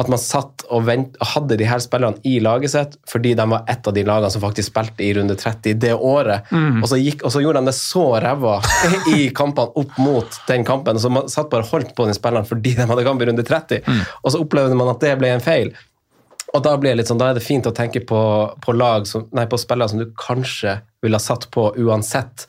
[0.00, 3.66] at man satt og vent, hadde de her spillerne i laget sitt fordi de var
[3.68, 6.48] et av de lagene som faktisk spilte i runde 30 det året.
[6.50, 6.80] Mm.
[6.82, 8.56] Og, så gikk, og så gjorde de det så ræva
[9.16, 10.98] i kampene opp mot den kampen.
[11.02, 13.44] Så man satt bare og holdt på den spilleren fordi de hadde kamp i runde
[13.46, 13.82] 30.
[13.86, 14.02] Mm.
[14.22, 15.72] Og så opplevde man at det ble en feil.
[16.52, 18.20] Og da blir det litt sånn, da er det fint å tenke på,
[18.64, 18.74] på,
[19.08, 22.44] som, nei, på spillere som du kanskje ville ha satt på uansett,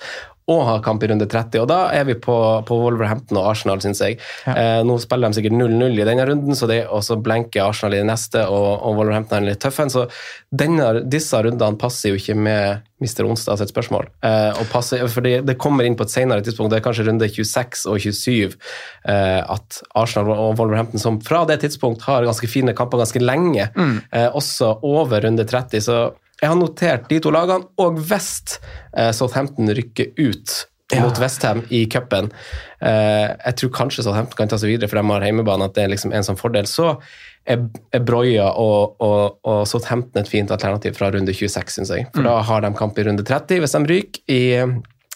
[0.52, 1.62] og har kamp i runde 30.
[1.64, 2.36] Og da er vi på,
[2.68, 4.20] på Wolverhampton og Arsenal, syns jeg.
[4.50, 7.96] Eh, nå spiller de sikkert 0-0 i denne runden, så det, og så blenker Arsenal
[7.96, 9.88] i den neste, og, og Wolverhampton er litt tøffe.
[9.94, 10.08] Så
[10.52, 13.24] denne, disse rundene passer jo ikke med Mr.
[13.28, 14.10] Onsdag sitt spørsmål.
[14.24, 17.30] Eh, og passer, fordi det kommer inn på et senere tidspunkt, det er kanskje runde
[17.32, 18.58] 26 og 27,
[19.12, 23.70] eh, at Arsenal og Wolverhampton, som fra det tidspunkt har ganske fine kamper ganske lenge,
[23.76, 23.96] mm.
[24.36, 25.84] også over runde 30.
[25.84, 25.98] Så
[26.44, 28.34] jeg har notert de to lagene, og hvis
[28.98, 30.56] eh, Southampton rykker ut
[30.94, 32.28] mot Westham i cupen
[32.84, 35.86] eh, Jeg tror kanskje Southampton kan ta seg videre, for de har hjemmebane, at det
[35.86, 36.68] er liksom en sånn fordel.
[36.70, 36.91] Så
[37.50, 37.64] er,
[38.04, 42.10] Broya og, og, og Southampton et fint alternativ fra runde 26, syns jeg.
[42.14, 44.28] For da har de kamp i runde 30 hvis de ryker.
[44.28, 44.41] i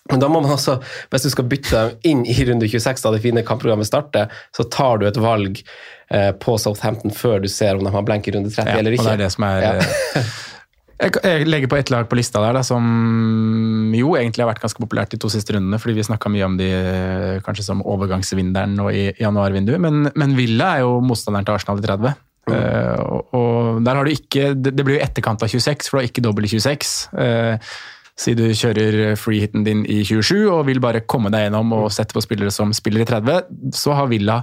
[0.07, 0.77] men da må man også,
[1.11, 4.63] hvis du skal bytte dem inn i runde 26, da det fine kampprogrammet starter, så
[4.71, 8.37] tar du et valg eh, på Southampton før du ser om de har blenk i
[8.37, 9.03] runde 30 Ja, eller ikke.
[9.03, 10.23] og det er det som er Ja.
[10.97, 14.81] jeg, legger på ett lag på lista der, da, som jo egentlig har vært ganske
[14.81, 18.73] populært de to siste rundene, fordi vi snakka mye om de eh, kanskje som overgangsvinneren
[18.77, 19.81] nå i januarvinduet.
[19.83, 22.23] Men, men Villa er jo motstanderen til Arsenal i 30.
[22.47, 25.97] Eh, og, og der har du ikke Det, det blir jo etterkant av 26, for
[25.97, 26.97] du har ikke dobbel i 26.
[27.13, 27.71] Uh,
[28.17, 32.15] Si du kjører freehiten din i 27 og vil bare komme deg gjennom og sette
[32.17, 33.43] på spillere som spiller i 30,
[33.77, 34.39] så har Villa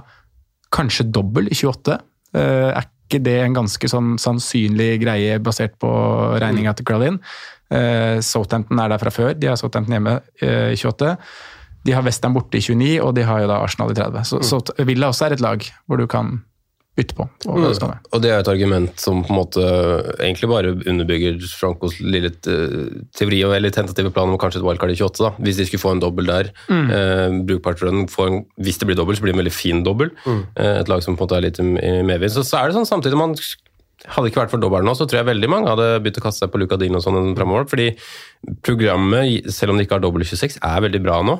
[0.75, 1.97] kanskje dobbel i 28.
[2.39, 5.89] Eh, er ikke det en ganske sånn sannsynlig greie basert på
[6.41, 7.19] regninga til Crowlin?
[7.73, 11.15] Uh, Southampton er der fra før, de har Southampton hjemme eh, i 28.
[11.85, 14.25] De har Western borte i 29, og de har jo da Arsenal i 30.
[14.25, 16.39] Så, så Villa også er et lag hvor du kan
[16.95, 17.25] bytte på.
[17.51, 17.99] Og, Mm.
[18.13, 19.63] Og det er et argument som på en måte
[20.23, 24.93] egentlig bare underbygger Frankos lille eh, teori og eller tentative plan om kanskje et wildcard
[24.93, 25.19] i 28.
[25.25, 25.31] da.
[25.43, 26.87] Hvis de skulle få en dobbel der, Mm.
[26.91, 29.83] eh, brukbart for får en, hvis det blir dobbel, så blir det en veldig fin
[29.83, 30.11] dobbel.
[30.55, 31.63] Eh, et lag som på en måte er litt i
[32.03, 32.31] medvind.
[32.31, 33.35] Så, så er det sånn samtidig man
[34.05, 36.25] hadde det ikke vært for dobbelen nå, så tror jeg veldig mange hadde begynt å
[36.27, 37.65] kaste seg på Luca Dino og sånn fremover.
[37.67, 37.95] Fordi
[38.61, 41.39] programmet, selv om det ikke har dobbel 26, er veldig bra nå.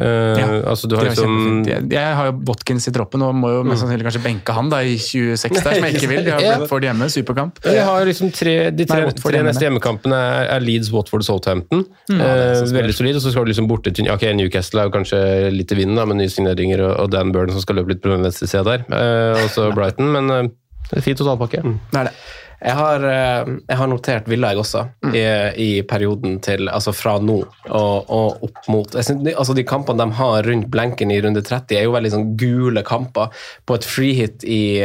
[0.00, 3.50] Eh, Ja, altså du har liksom jeg, jeg har jo Watkins i troppen og må
[3.52, 6.22] jo mest sannsynlig kanskje benke han da i 26 der, som jeg ikke vil.
[6.24, 6.54] De har Ja.
[6.56, 7.60] Brentford hjemme, superkamp.
[7.68, 11.84] Ja, liksom tre, de tre, Nei, tre neste hjemmekampene er, er Leeds, Watford og Southampton.
[12.08, 12.20] Mm.
[12.20, 13.20] Eh, veldig solid.
[13.20, 15.20] Og så skal du liksom borte til ok, Newcastle er jo kanskje
[15.52, 18.02] litt i vinden da, med nye signeringer og, og Dan Burn som skal løpe litt
[18.02, 18.86] på den venstre sida der.
[18.88, 20.50] Eh, og så Brighton, men eh,
[20.90, 21.60] det fint totalpakke.
[21.62, 22.14] Det er det.
[22.60, 25.14] Jeg har, eh, jeg har notert Villa, jeg også, Mm.
[25.16, 25.20] i,
[25.56, 27.38] i perioden til, altså fra nå
[27.70, 31.78] og, og opp mot synes, altså De kampene de har rundt blenken i runde 30,
[31.78, 33.32] er jo veldig sånn gule kamper.
[33.66, 34.76] På et freehit i,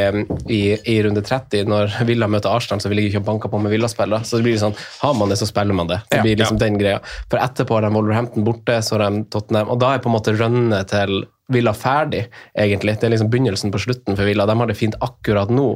[0.47, 3.75] i, i runde 30, når Villa møter Arsenal, så vil jeg ikke banke på med
[3.75, 4.23] Villa-spillere.
[4.23, 5.99] Så det blir sånn, har man det, så spiller man det.
[6.09, 7.03] Det blir liksom den greia.
[7.29, 10.15] For etterpå har de Wolverhampton borte, så har de Tottenham, og da er på en
[10.15, 12.25] måte rønnet til Villa ferdig,
[12.57, 12.95] egentlig.
[12.99, 14.47] Det er liksom begynnelsen på slutten for Villa.
[14.49, 15.67] De har det fint akkurat nå.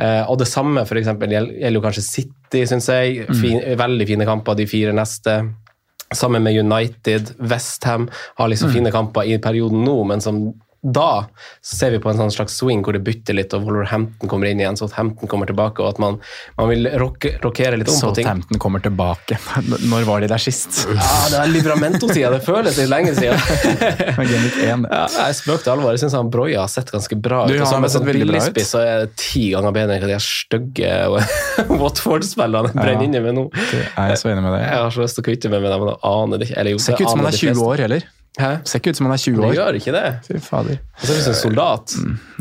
[0.00, 3.26] Eh, og det samme for eksempel, gjelder jo kanskje City, syns jeg.
[3.40, 5.36] Fin, Veldig fine kamper de fire neste.
[6.12, 8.08] Sammen med United, Westham
[8.40, 10.42] har liksom fine kamper i perioden nå, men som
[10.82, 11.26] da
[11.62, 14.58] ser vi på en sånn slags swing hvor det bytter litt, og Wolverhampton kommer inn
[14.58, 16.16] igjen, så Hampton kommer tilbake, og at man,
[16.58, 18.26] man vil rokere litt om på ting.
[18.26, 19.38] Southampton kommer tilbake.
[19.92, 20.82] Når var de der sist?
[20.90, 22.32] Ja, det er Livramento-tida.
[22.34, 23.38] Det føles litt lenge siden.
[24.32, 24.88] Game week 1.
[24.90, 25.94] Ja, jeg spøk til alvor.
[25.94, 27.52] Jeg syns Broya har sett ganske bra ut.
[27.52, 30.10] Du, og han som en sett sånn billigspiss så er det ti ganger bedre enn
[30.10, 30.96] de stygge
[31.82, 33.46] Watford-spillerne brenner inne med nå.
[33.70, 34.66] Jeg er så enig med deg.
[34.66, 36.58] Jeg har så lyst til å kvitte meg med dem, men jeg aner det ikke.
[36.58, 38.10] Eller, jo, Ser ikke ut som han er 20 år heller.
[38.40, 38.62] Hæ?
[38.64, 39.50] Ser ikke ut som han er 20 år.
[39.52, 40.04] Det gjør ikke det.
[40.24, 40.78] Fy fader.
[40.96, 41.92] Og så er det en soldat.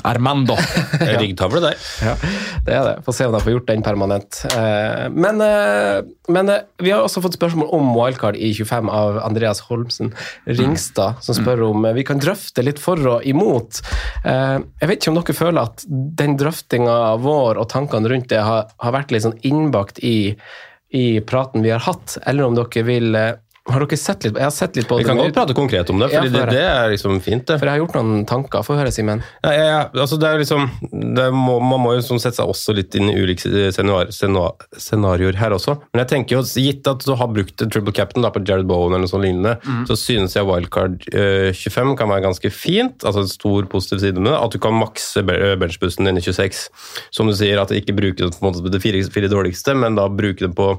[0.08, 0.56] Armando.
[1.20, 1.82] Ryggtavle der.
[2.06, 2.14] Ja,
[2.64, 2.94] det er det.
[3.04, 4.40] Få se om de får gjort den permanent.
[4.56, 6.00] Eh, Men, eh,
[6.32, 10.14] men eh, vi har også fått spørsmål om wildcard i 25 av Andreas Holmsen
[10.48, 13.84] Ringstad, som spør om eh, vi kan drøfte litt for og imot.
[14.24, 18.70] Jeg vet ikke om dere føler at den drøftinga vår og tankene rundt det har,
[18.80, 20.32] har vært litt sånn innbakt i,
[20.96, 23.16] i praten vi har hatt, eller om dere vil
[23.70, 25.04] Har dere sett litt Jeg har sett litt på det.
[25.04, 27.60] Vi kan godt prate konkret om det, for det, det er liksom fint, det.
[27.62, 28.64] For jeg har gjort noen tanker.
[28.66, 29.22] Få høre, Simen.
[29.46, 29.82] Ja, ja, ja.
[30.02, 33.12] Altså, det er liksom, det må, man må jo sånn sette seg også litt inn
[33.12, 35.76] i ulike scenar- scenar- scenarioer her også.
[35.94, 38.96] Men jeg tenker jo, gitt at du har brukt triple captain da, på Jared Bowen
[38.96, 39.54] eller noe sånt lignende,
[39.90, 43.06] så synes jeg wildcard uh, 25 kan være ganske fint.
[43.06, 44.40] altså En stor positiv side med det.
[44.42, 46.64] At du kan makse benchbussen din i 26.
[47.14, 49.78] Som du sier, at ikke bruke det på en måte på de fire, fire dårligste,
[49.78, 50.74] men da bruke det på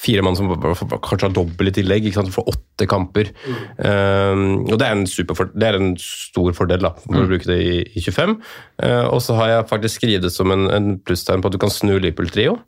[0.00, 2.06] fire mann som kanskje har dobbel i tillegg.
[2.08, 2.34] ikke sant?
[2.34, 3.32] Får åtte kamper.
[3.80, 7.48] Um, og det er en, superfor, det er en stor fordel da, for å bruke
[7.48, 8.36] det i, i 25.
[8.82, 11.62] Uh, og så har jeg faktisk skrevet det som en, en plusstegn på at du
[11.62, 12.58] kan snu Liverpool-trio.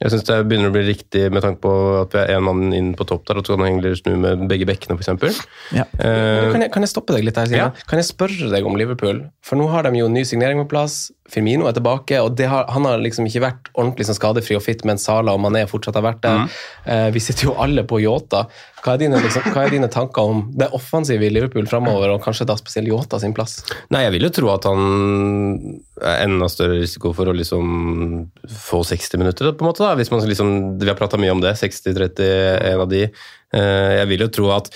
[0.00, 2.70] Jeg synes det begynner å bli riktig med tanke på at vi er én mann
[2.72, 5.42] inn på topp der, og du kan egentlig snu med begge bekkene, f.eks.
[5.76, 5.84] Ja.
[6.00, 7.66] Uh, Kan jeg, kan jeg stoppe deg litt her, Sina?
[7.68, 7.88] Ja.
[7.90, 9.26] Kan jeg spørre deg om Liverpool?
[9.44, 11.10] For nå har de jo ny signering på plass.
[11.30, 14.64] Firmino er tilbake, og det har, han har liksom ikke vært ordentlig sånn skadefri og
[14.66, 16.58] fit, mens Sala og Mané fortsatt har vært der.
[16.90, 18.44] Eh, vi sitter jo alle på Yota.
[18.80, 22.22] Hva er, dine, liksom, hva er dine tanker om det offensive i Liverpool framover, og
[22.24, 23.58] kanskje da spesielt Yota sin plass?
[23.92, 28.80] Nei, jeg vil jo tro at han er enda større risiko for å liksom få
[28.88, 29.84] 60 minutter, på en måte.
[29.84, 33.04] da, hvis man liksom, Vi har prata mye om det, 60-30 en av de.
[33.52, 34.70] Eh, Jeg vil jo tro at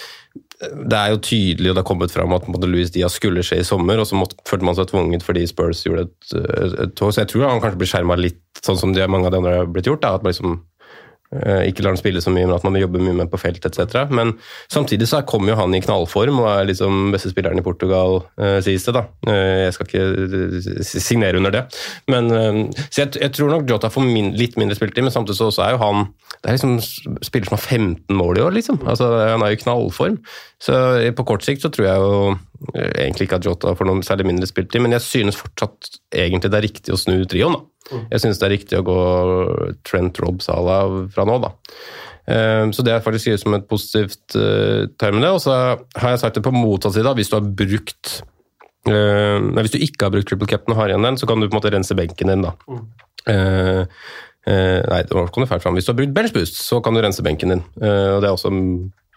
[0.63, 3.67] det er jo tydelig, og det har kommet fram at Louis Diaz skulle skje i
[3.67, 7.11] sommer, og så måtte, følte man seg tvunget fordi Spurs gjorde et, tog.
[7.11, 9.57] Så jeg tror han kanskje blir skjerma litt, sånn som de, mange av de andre
[9.59, 10.05] har blitt gjort.
[10.05, 10.61] Da, at man liksom
[11.67, 14.05] ikke lar han spille så mye, men at man jobber mye med på felt etc.
[14.15, 14.35] Men
[14.73, 18.59] samtidig så kom jo han i knallform og er liksom beste spilleren i Portugal, uh,
[18.65, 18.95] sies det.
[18.97, 19.05] da.
[19.29, 21.65] Uh, jeg skal ikke eh, signere under det.
[22.11, 25.41] Men, uh, så jeg, jeg tror nok Jota får min, litt mindre spilletid, men samtidig
[25.41, 26.07] så så er jo han
[26.45, 28.83] det er liksom spiller som har 15 mål i år, liksom.
[28.85, 30.19] Altså, han er jo i knallform.
[30.61, 32.37] Så eh, på kort sikt så tror jeg jo eh,
[32.75, 36.59] egentlig ikke at Jota får noe særlig mindre spiltid, men jeg synes fortsatt egentlig det
[36.59, 38.01] er riktig å snu trioen, da.
[38.11, 38.99] Jeg synes det er riktig å gå
[39.85, 41.51] Trent Rob Salah fra nå, da.
[42.27, 45.31] Eh, Så det er faktisk skrevet som et positivt med det.
[45.35, 45.53] Og så
[46.01, 48.23] har jeg sagt det på motsatt side, hvis du har brukt
[48.89, 51.41] eh, nei, Hvis du ikke har brukt triple captain og har igjen den, så kan
[51.41, 52.55] du på en måte rense benken din, da.
[53.29, 53.85] Eh,
[54.49, 55.75] eh, nei, det var- ikke noe fælt fram.
[55.77, 57.65] Hvis du har brukt bench boost, så kan du rense benken din.
[57.81, 58.53] Eh, og det er også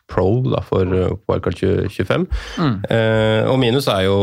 [0.07, 0.85] pro da, for
[1.27, 1.59] Wildcard
[1.91, 2.25] 25.
[2.57, 2.75] Mm.
[2.89, 4.17] Eh, og minus er jo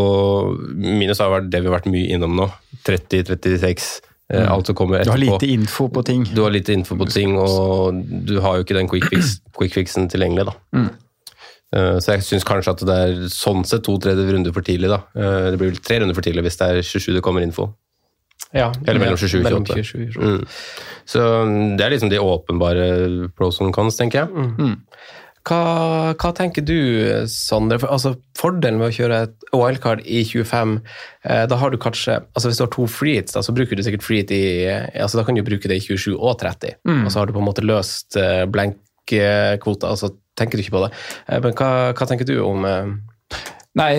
[0.74, 2.48] Minus har vært det vi har vært mye innom nå.
[2.88, 4.00] 30-36.
[4.32, 6.24] eh, Alt som kommer Du har lite info på ting.
[6.34, 9.72] Du har lite info på ting, og du har jo ikke den quick, fix, quick
[9.76, 10.46] fixen tilgjengelig.
[10.50, 10.84] da.
[11.74, 14.88] Eh, Så jeg syns kanskje at det er sånn sett to-tre runder for tidlig.
[14.88, 15.02] da.
[15.16, 17.74] Eh, Det blir vel tre runder for tidlig hvis det er 27 det kommer info.
[18.54, 19.82] Ja, Eller mellom 27 og 28.
[19.82, 20.22] 27 28.
[20.22, 20.44] Mm.
[21.10, 24.76] Så mm, det er liksom de åpenbare pros and cons, tenker jeg.
[25.44, 26.78] Hva, hva tenker du,
[27.28, 27.76] Sondre?
[27.82, 30.78] For, altså, fordelen med å kjøre et wildcard i 25,
[31.28, 33.84] eh, da har du kanskje altså Hvis du har to freeheats, da, så bruker du
[33.84, 37.20] sikkert freeheat i altså Da kan du bruke det i 27 og 30, og så
[37.20, 40.94] har du på en måte løst eh, blank-kvota, og så tenker du ikke på det.
[41.28, 42.94] Eh, men hva, hva tenker du om eh,
[43.74, 43.90] Nei,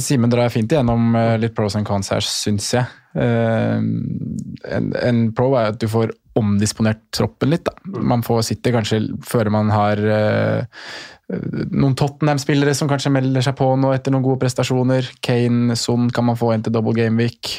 [0.00, 2.88] Simen drar fint igjennom eh, litt pros and cons her, syns jeg.
[3.12, 7.68] Eh, en, en pro er at du får omdisponert troppen litt.
[7.68, 8.00] Da.
[8.00, 10.90] Man får sitte kanskje før man har uh,
[11.28, 15.10] noen Tottenham-spillere som kanskje melder seg på nå etter noen gode prestasjoner.
[15.24, 17.58] Kane, Son kan man få inn til double game week.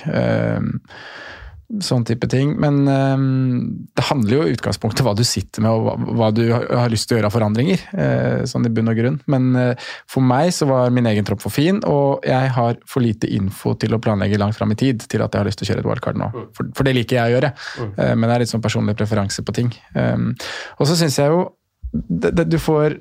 [1.86, 2.56] Sånn type ting.
[2.58, 3.26] Men eh,
[3.94, 7.16] det handler jo i utgangspunktet hva du sitter med og hva, du har, lyst til
[7.16, 7.84] å gjøre av forandringer.
[7.94, 9.20] eh, sånn i bunn og grunn.
[9.30, 13.06] Men eh, for meg så var min egen tropp for fin, og jeg har for
[13.06, 15.70] lite info til å planlegge langt fram i tid til at jeg har lyst til
[15.70, 16.32] å kjøre et wildcard nå.
[16.58, 17.54] For, for det liker jeg å gjøre.
[17.86, 19.74] Eh, men det er litt sånn personlig preferanse på ting.
[19.94, 20.32] Um,
[20.80, 21.44] og så syns jeg jo
[21.92, 23.00] det, det, du får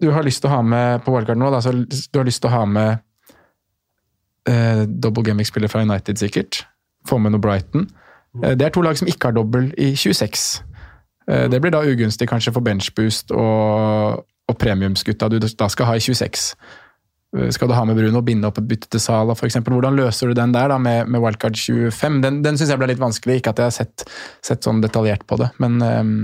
[0.00, 2.40] Du har lyst til å ha med på wildcard nå, da, så du har lyst
[2.44, 3.00] til å ha med
[4.48, 6.62] eh, double gaming-spiller fra United, sikkert.
[7.08, 7.88] Få med noe Brighton.
[8.42, 10.62] Eh, det er to lag som ikke har dobbel i 26.
[11.30, 15.96] Eh, det blir da ugunstig kanskje for benchboost og, og premiumsgutta du da skal ha
[15.98, 16.54] i 26.
[17.36, 19.60] Eh, Skal du ha med Bruno og binde opp et bytte til Sala f.eks.?
[19.66, 22.22] Hvordan løser du den der da med, med wildcard 25?
[22.24, 23.40] Den, den syns jeg ble litt vanskelig.
[23.40, 24.06] Ikke at jeg har sett,
[24.42, 26.16] sett sånn detaljert på det, men um,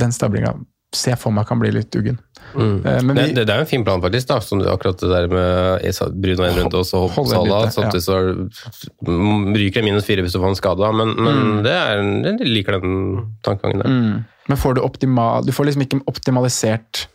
[0.00, 0.54] den stablinga
[0.92, 2.16] ser for meg kan bli litt uggen.
[2.54, 2.80] Mm.
[2.86, 4.26] Eh, det, vi- det, det er jo en fin plan, faktisk.
[4.26, 5.84] da, som du- Akkurat det der med
[6.22, 10.40] Bruno en runde og så en Samtidig så er- ryker det minus fire hvis du
[10.40, 10.92] får en skade.
[10.96, 11.62] men, Men, mm.
[11.62, 12.02] det er,
[12.38, 13.88] jeg liker den tankegangen der.
[13.88, 14.24] Mm.
[14.48, 17.06] Men får du optimal Du får liksom ikke optimalisert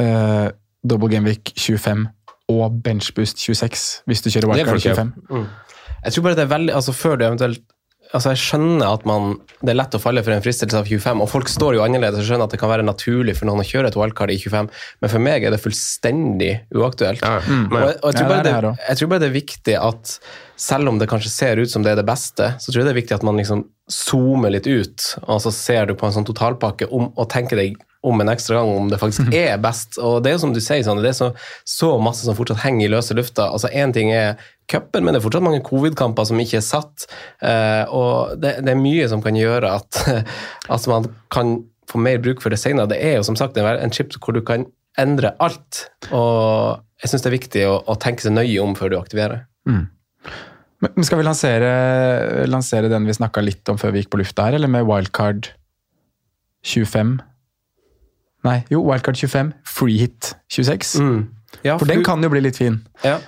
[0.00, 0.48] uh,
[0.82, 2.08] double gameweek 25
[2.48, 4.94] og benchboost 26 hvis du kjører wildcard du ikke.
[4.94, 5.46] 25.
[6.06, 7.62] Jeg tror bare det er veldig, altså Før du eventuelt
[8.16, 11.20] altså Jeg skjønner at man, det er lett å falle for en fristelse av 25,
[11.24, 12.22] og folk står jo annerledes.
[12.22, 14.70] Jeg skjønner at det kan være naturlig for noen å kjøre et wildcard i 25,
[15.04, 17.22] men for meg er det fullstendig uaktuelt.
[17.22, 19.30] Ja, Og, men- jeg, og jeg, tror Ja, bare det det, jeg tror bare det
[19.30, 20.16] er viktig at
[20.56, 22.94] selv om det kanskje ser ut som det er det beste, så tror jeg det
[22.96, 26.26] er viktig at man liksom zoomer litt ut, og så ser du på en sånn
[26.26, 29.96] totalpakke om, og tenker deg om en ekstra gang om det faktisk er best.
[29.98, 31.28] Og det er jo som du sier, Sander, det er så,
[31.66, 33.48] så masse som fortsatt henger i løse lufta.
[33.50, 34.36] Altså Én ting er
[34.70, 37.06] cupen, men det er fortsatt mange covid-kamper som ikke er satt.
[37.44, 40.00] Eh, og det, det er mye som kan gjøre at,
[40.74, 41.56] at man kan
[41.90, 42.90] få mer bruk for det senere.
[42.90, 44.66] Det er jo som sagt en, chip hvor du kan
[44.98, 45.84] endre alt.
[46.10, 49.44] Og jeg syns det er viktig å, å tenke seg nøye om før du aktiverer.
[49.68, 49.84] Mm.
[50.84, 51.70] men skal vi lansere,
[52.46, 55.48] lansere den vi snakka litt om før vi gikk på lufta her, eller med wildcard
[56.66, 57.16] 25?
[58.46, 60.92] Nei, jo, wildcard 25, free hit 26.
[61.66, 62.80] Ja, For den du- kan jo bli litt fin.
[63.04, 63.18] ja.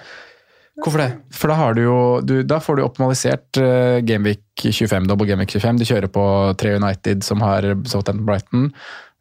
[0.79, 1.09] Hvorfor det?
[1.35, 5.57] For da, har du jo, du, da får du optimalisert uh, Gameweek 25, double Gameweek
[5.57, 5.81] 25.
[5.81, 6.25] Du kjører på
[6.61, 8.69] tre United som har Southampton Brighton.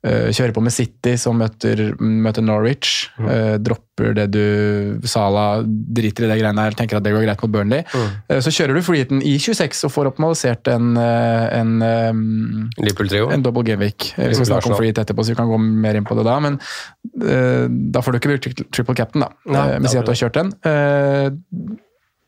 [0.05, 3.09] Eh, kjører på med City som møter, møter Norwich.
[3.17, 7.41] Eh, dropper det du Sala driter i det greiene her, tenker at det går greit
[7.41, 7.81] mot Burnley.
[8.29, 12.13] Eh, så kjører du freeheaten i 26 og får optimalisert en, en, eh,
[13.33, 14.11] en double gameweek.
[14.19, 16.27] Eh, Vi skal snakke om freehit etterpå, så vi kan gå mer inn på det
[16.29, 16.37] da.
[16.45, 16.59] Men
[17.25, 19.33] eh, da får du ikke brukt triple captain, da.
[19.49, 20.53] Nei, Eh, men si at du har kjørt den.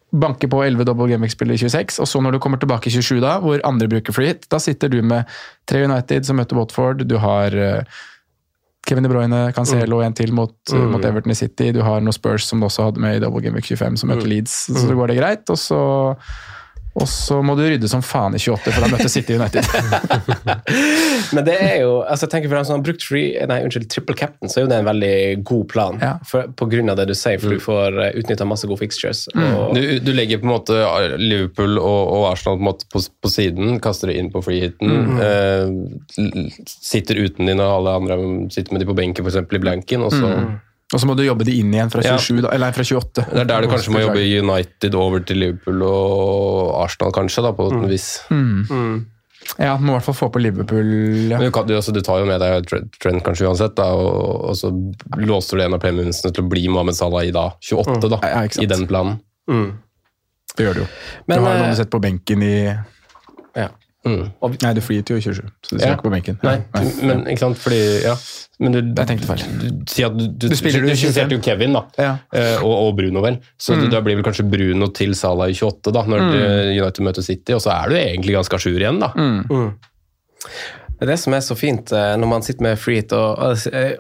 [0.10, 2.93] Eh, banke på 11 double game-spill i 26, og så når du kommer tilbake i
[2.93, 5.30] 27, da, hvor andre bruker freehit, da sitter du med
[5.70, 7.05] tre United som møter Watford.
[7.05, 7.99] Du har eh,
[8.88, 10.88] Kevin De Bruyne, Cancelo en til mot, mm.
[10.93, 11.70] mot Everton i City.
[11.76, 14.30] Du har noen Spurs som du også hadde med i double gameweek 25, som møter
[14.30, 14.55] Leeds.
[14.70, 15.45] Så så går det greit.
[15.53, 15.82] Og så,
[16.97, 19.65] og så må du rydde som faen i 28, for da møtte City United.
[21.35, 23.85] Men det er jo, altså jeg tenker for dem som har brukt free, nei, unnskyld,
[23.93, 25.13] triple captain, så er jo det en veldig
[25.47, 25.99] god plan.
[26.01, 26.13] Ja.
[26.27, 29.27] For, på grunn av det du sier, for du får utnytta masse gode fixtures.
[29.35, 30.79] Og, Du, du legger på en måte
[31.21, 35.21] Liverpool og, og Arsenal på, en måte på, på siden, kaster det inn på freehiten.
[35.23, 38.19] Eh, sitter uten dine og alle andre
[38.53, 39.45] sitter med de på benken, f.eks.
[39.45, 40.09] i blanken.
[40.09, 40.33] og så...
[40.89, 42.15] Og så må du jobbe de inn igjen fra Ja.
[42.17, 43.27] 27, da, eller fra 28.
[43.29, 47.43] Det er der du kanskje må jobbe i United over til Liverpool og Arsenal, kanskje,
[47.45, 48.07] da, på et vis.
[49.57, 50.89] Ja, må i hvert fall få på Liverpool.
[51.29, 51.37] Ja.
[51.39, 54.49] Men du, kan, du, altså, du tar jo med deg Trent, kanskje uansett, da, og,
[54.49, 54.71] og så
[55.17, 58.43] låser du en av premiumsene til å bli Mohammed Salah i da 28, da, Ja,
[58.45, 59.21] i den planen.
[60.55, 60.87] Det gjør du jo.
[61.29, 63.69] Men, du har jo eh, noen du setter på benken i ja.
[64.08, 64.30] Mm.
[64.64, 65.89] Nei, du flyr til jo 27, så du Ja.
[65.95, 66.38] ikke på benken.
[66.41, 66.62] Nei,
[67.04, 68.14] men ikke sant, fordi Ja.
[68.60, 69.43] Men du, Jeg tenkte feil.
[69.60, 70.97] du, du, du, Du spiller du, jo 25.
[71.02, 71.82] skisserte jo Kevin, da.
[71.97, 72.14] Ja.
[72.34, 73.38] Eh, og, og Bruno, vel.
[73.60, 73.82] Så Mm.
[73.82, 76.82] du, da blir vel kanskje Bruno til Salah i 28, da, når mm.
[76.82, 79.12] United møter City, og så er du egentlig ganske à jour igjen, da.
[79.16, 79.76] Mm.
[81.00, 83.14] Det er det som er så fint eh, når man sitter med free hit.
[83.16, 83.97] Og, og jeg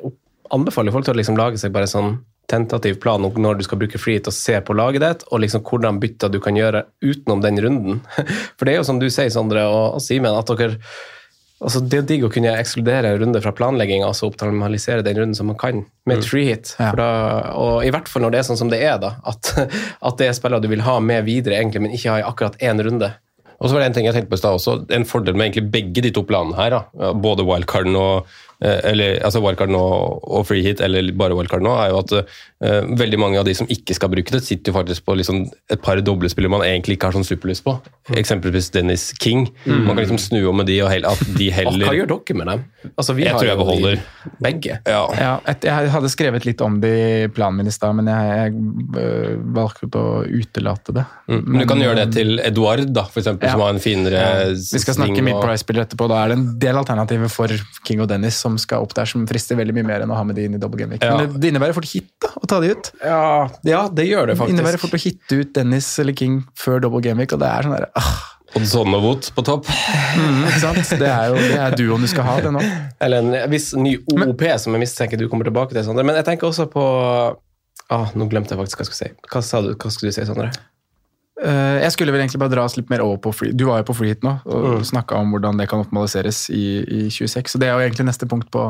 [0.51, 2.17] anbefaler folk til å liksom lage seg bare sånn
[2.49, 5.43] tentativ plan om når du skal bruke free hit og se på laget ditt, og
[5.43, 8.01] liksom hvordan bytter du kan gjøre utenom den runden.
[8.57, 10.77] For det er jo som du sier, Sondre og, og Simen, at dere
[11.59, 15.35] altså Det er digg å kunne ekskludere en runde fra planlegging, altså optimalisere den runden
[15.35, 16.71] som man kan, med et free hit.
[16.79, 16.93] Ja.
[16.95, 17.07] Da,
[17.59, 19.51] og I hvert fall når det er sånn som det er, da, at,
[20.07, 22.55] at det er spillere du vil ha med videre, egentlig, men ikke ha i akkurat
[22.63, 23.11] én runde.
[23.59, 24.77] Og så var det en ting jeg tenkte på i stad også.
[24.95, 28.29] En fordel med egentlig begge de to planene her, da, både wildcarden og
[28.59, 32.89] eller, altså wildcard nå og free hit, eller bare wildcard nå, er jo at uh,
[32.99, 35.81] veldig mange av de som ikke skal bruke det, sitter jo faktisk på liksom et
[35.83, 37.77] par doblespillere man egentlig ikke har sånn superlyst på.
[38.19, 39.47] Eksempelvis Dennis King.
[39.65, 42.51] Man kan liksom snu om med de, og at de heller hva gjør dere med
[42.51, 42.65] dem?
[42.95, 44.03] Altså, vi Jeg har tror jeg beholder.
[44.43, 44.79] Begge.
[44.87, 45.01] Ja.
[45.19, 48.35] Ja, et, jeg hadde skrevet litt om det i planen min i stad, men jeg,
[48.39, 51.05] jeg øh, valgte å utelate det.
[51.29, 51.41] Mm.
[51.45, 53.55] Men du kan gjøre det til Eduard, da, for eksempel, Ja.
[53.55, 56.07] som har en finere Vi skal snakke og- mid-price-spillere etterpå.
[56.11, 57.51] Da er det en del alternativer for
[57.87, 60.25] King og Dennis som skal opp der, som frister veldig mye mer enn å ha
[60.25, 61.05] med de inn i double game week.
[61.05, 61.19] Ja.
[61.19, 62.91] Men det, innebærer fort hit da, å ta de ut.
[63.03, 63.21] Ja,
[63.67, 64.55] ja, det gjør det faktisk.
[64.55, 67.51] Det innebærer fort å hitte ut Dennis eller King før double game week, og det
[67.51, 68.15] er sånn der, ah,
[68.57, 69.67] Oddson og Wout på topp.
[69.69, 70.93] mm, ikke sant?
[71.01, 72.63] Det er jo det er duoen du skal ha, det nå.
[73.05, 76.05] Eller en viss ny OOP som jeg mistenker du kommer tilbake til, Sondre.
[76.07, 76.83] Men jeg tenker også på
[77.93, 79.29] ah, Nå glemte jeg faktisk hva jeg skulle si.
[79.29, 80.49] Hva, sa du, hva skulle du si, Sondre?
[81.39, 83.53] Eh, jeg skulle vel egentlig bare dra oss litt mer over på free.
[83.55, 84.83] Du var jo på FreeHit nå og Mm.
[84.83, 88.27] snakka om hvordan det kan optimaliseres i, i 26, så det er jo egentlig neste
[88.27, 88.63] punkt på,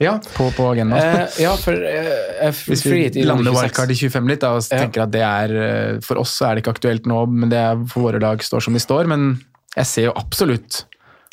[0.00, 0.96] Ja, på, på agendaen.
[1.26, 4.78] eh, ja for eh, Hvis vi i lander wildcard i 25 litt, da, og Ja.
[4.86, 7.58] tenker at det er eh, For oss så er det ikke aktuelt nå, men det
[7.58, 9.06] er for våre lag står som de står.
[9.06, 9.44] Men
[9.76, 10.84] jeg ser jo absolutt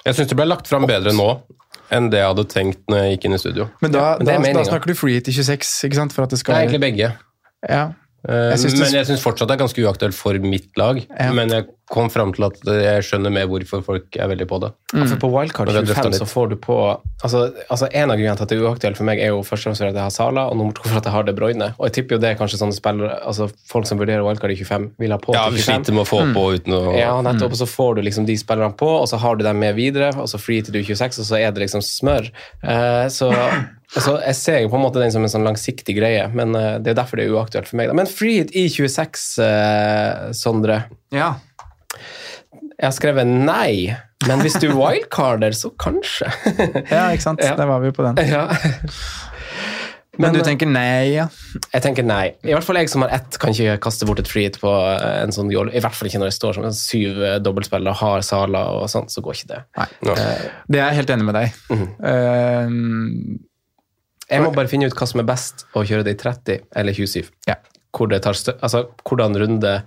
[0.06, 1.30] Jeg syns det ble lagt fram bedre nå
[1.90, 3.70] enn det jeg hadde tenkt når jeg gikk inn i studio.
[3.82, 6.12] Men da, men er da, da snakker du free hit i 26, ikke sant?
[6.12, 7.14] For at det skal er egentlig begge.
[7.70, 7.86] ja.
[8.26, 11.00] Eh, Jeg synes men jeg syns fortsatt det er ganske uaktuelt for mitt lag.
[11.06, 11.30] Ja.
[11.36, 14.72] Men jeg kom fram til at jeg skjønner mer hvorfor folk er veldig på det.
[14.92, 15.06] Mm.
[15.14, 16.76] For på wildcard Og vi har drøftet 25 så får du på
[17.24, 19.68] altså, altså En av grunnene til at det er uaktuelt for meg, er jo først
[19.68, 21.70] og fremst at jeg har Sala, og nummer to for at jeg har De Bruyne.
[21.78, 24.60] Og jeg tipper jo det er kanskje sånne spillere altså Folk som vurderer wildcard i
[24.60, 25.70] 25, vil ha på Ja, til vi 25.
[25.70, 27.56] sliter med å få på uten å Ja, nettopp.
[27.56, 30.12] Og så får du liksom de spillerne på, og så har du dem med videre,
[30.18, 32.32] og så free til du er 26, og så er det liksom smør.
[32.66, 33.32] Uh, så
[33.96, 36.76] altså, jeg ser jo på en måte den som en sånn langsiktig greie, men eh,
[36.84, 37.94] det er derfor det er uaktuelt for meg.
[37.98, 40.82] Men free i 26, eh, Sondre.
[41.16, 41.36] Ja.
[42.78, 43.96] Jeg har skrevet nei,
[44.28, 46.30] men hvis du wildcarder, så kanskje.
[46.92, 47.44] ja, ikke sant.
[47.44, 47.56] Ja.
[47.60, 48.22] Der var vi på den.
[48.28, 48.48] ja.
[50.18, 51.28] Men, du eh, tenker nei, ja?
[51.70, 52.32] Jeg tenker nei.
[52.42, 55.20] I hvert fall jeg som har ett, kan ikke kaste bort et freehit på eh,
[55.22, 55.70] en sånn joll.
[55.70, 58.88] I hvert fall ikke når jeg står som en syv dobbeltspiller og har Sala og
[58.90, 59.60] sånn, så går ikke det.
[59.78, 59.88] Nei.
[60.10, 60.16] Ja.
[60.66, 61.62] Det er jeg helt enig med deg.
[62.10, 62.74] Eh,
[64.28, 66.98] Jeg må bare finne ut hva som er best å kjøre det i 30 eller
[66.98, 67.30] 27.
[67.48, 67.58] Ja.
[67.96, 69.78] Hvor det tar stø altså, hvordan runde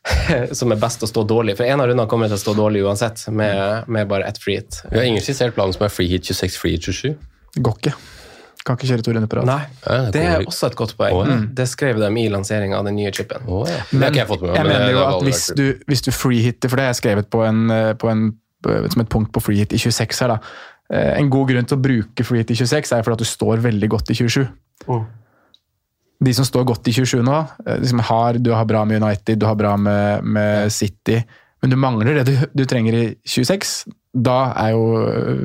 [0.58, 1.56] som er best å stå dårlig.
[1.58, 4.60] For en av rundene kommer til å stå dårlig uansett, med, med bare ett free
[4.60, 4.80] hit.
[4.88, 7.12] Vi har ingen skissert plan som er free hit 26, free hit 27.
[7.58, 7.94] går ikke.
[8.60, 9.48] Kan ikke kjøre to runder på rad.
[9.48, 11.14] Nei, det er også et godt poeng.
[11.16, 11.38] Oh, ja.
[11.56, 13.46] Det skrev de i lanseringa av den nye chipen.
[13.48, 13.86] Oh, ja.
[13.94, 16.84] Men jeg med men jeg mener jo at hvis du, hvis du freehitter, for det
[16.84, 18.26] har jeg skrevet på en, eh, på en,
[18.92, 20.38] som et punkt på freehit i 26 her, da.
[20.90, 23.62] Eh, En god grunn til å bruke freehit i 26 er fordi at du står
[23.62, 24.46] veldig godt i 27.
[26.20, 27.36] De som står godt i 27 nå,
[27.80, 31.22] liksom har, du har bra med United, du har bra med, med City,
[31.62, 33.70] men du mangler det du, du trenger i 26.
[34.10, 34.80] Da er jo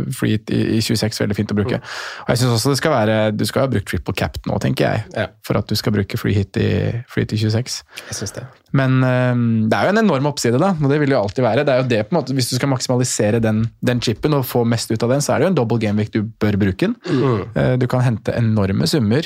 [0.10, 1.78] Fleet freehit i, i 26 veldig fint å bruke.
[2.24, 4.88] Og jeg synes også det skal være, Du skal ha brukt triple cap nå, tenker
[4.90, 5.28] jeg, Ja.
[5.46, 6.70] for at du skal bruke freehit i,
[7.08, 7.84] free hit i 26.
[8.10, 8.46] Jeg synes det.
[8.74, 9.36] Men eh,
[9.70, 11.64] det er jo en enorm oppside, da, og det vil jo alltid være.
[11.68, 14.48] Det er jo det på en måte, Hvis du skal maksimalisere den, den chipen og
[14.50, 16.58] få mest ut av den, så er det jo en double game week du bør
[16.58, 16.98] bruke den.
[17.56, 19.22] Eh, Du kan hente enorme summer.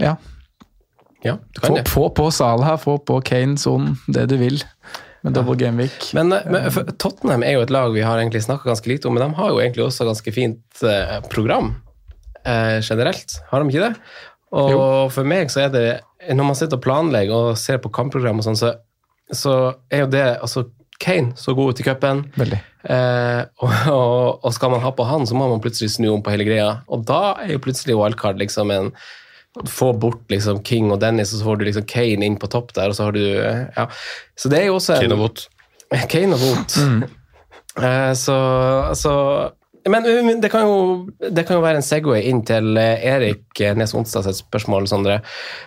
[0.00, 0.14] Ja.
[1.22, 4.62] Ja, du kan Få på, på Salah, få på Kane, Son, det du vil.
[5.22, 6.10] Med double game week.
[6.18, 9.14] Men, eh, men Tottenham er jo et lag vi har egentlig snakka ganske lite om,
[9.14, 11.74] men de har jo egentlig også ganske fint eh, program
[12.44, 13.38] eh, generelt.
[13.50, 13.94] Har de ikke det?
[14.52, 15.84] Og for meg så er det
[16.28, 18.74] Når man sitter og planlegger og ser på kampprogram og sånn, så,
[19.32, 19.54] så
[19.90, 20.66] er jo det altså
[21.02, 22.20] Kane så god ut i cupen.
[22.38, 26.22] Eh, og, og, og skal man ha på han, så må man plutselig snu om
[26.22, 26.68] på hele greia.
[26.92, 28.92] Og da er jo plutselig wildcard liksom en
[29.68, 32.72] Få bort liksom King og Dennis, og så får du liksom Kane inn på topp
[32.76, 33.88] der, og så har du eh, Ja.
[34.38, 35.42] Så det er jo også en Kane og Wot.
[36.12, 36.78] Kane og Wot.
[37.82, 38.38] Eh, så,
[38.96, 39.12] så
[39.88, 40.78] men, men det, kan jo,
[41.18, 45.20] det kan jo være en Segway inn til eh, Erik Nes Onsdags sitt spørsmål, Sondre.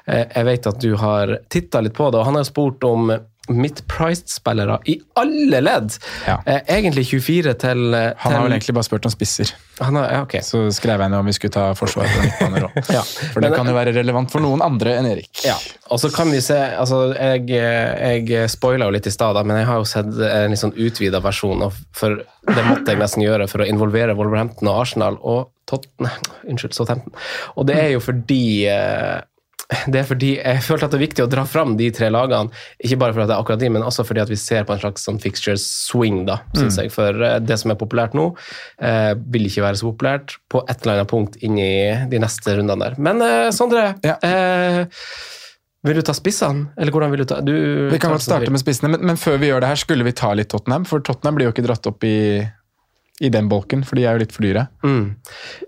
[0.08, 3.12] Eh, jeg vet at du har titta litt på det, og han har spurt om
[3.50, 5.94] mid-priced-spillere i alle ledd.
[6.28, 6.40] Ja.
[6.46, 7.94] Eh, egentlig 24 til, til,
[8.24, 9.52] Han har vel egentlig bare spurt om spisser.
[9.80, 10.42] han har, ja, okay.
[10.42, 12.78] Så skrev jeg ned om vi skulle ta forsvar på midtbaner òg.
[12.96, 13.02] Ja.
[13.34, 15.30] For det Men- kan jo være relevant for noen andre enn Erik.
[15.46, 15.56] Ja,
[15.92, 19.68] og så kan vi se altså Jeg, jeg spoila jo litt i stad, men jeg
[19.70, 21.62] har jo sett en litt sånn utvida versjon.
[21.68, 26.22] av- For det måtte jeg nesten gjøre for å involvere Wolverhampton og Arsenal og Tottenham.
[26.48, 27.14] Unnskyld, Southampton.
[27.58, 29.22] Og det er jo fordi eh,
[29.90, 32.52] det er fordi jeg følte at det er viktig å dra fram de tre lagene.
[32.86, 34.82] Ikke bare fordi det er akkurat de, men også fordi at vi ser på en
[34.84, 36.92] slags sånn fixtures swing, da, synes jeg.
[36.94, 38.28] For eh, det som er populært nå,
[38.82, 41.70] eh, vil ikke være så populært på et eller annet punkt inni
[42.12, 43.00] de neste rundene der.
[43.02, 44.20] Men eh, Sondre, Ja.
[44.22, 44.86] eh,
[45.86, 46.72] vil du ta spissene?
[46.82, 47.52] Eller hvordan vil du ta du,
[47.92, 50.14] Vi kan godt starte med spissene, men, men før vi gjør det her, skulle vi
[50.18, 50.86] ta litt Tottenham.
[50.90, 52.16] For Tottenham blir jo ikke dratt opp i,
[53.24, 54.66] i den bolken, for de er jo litt for dyre.
[54.84, 55.04] mm.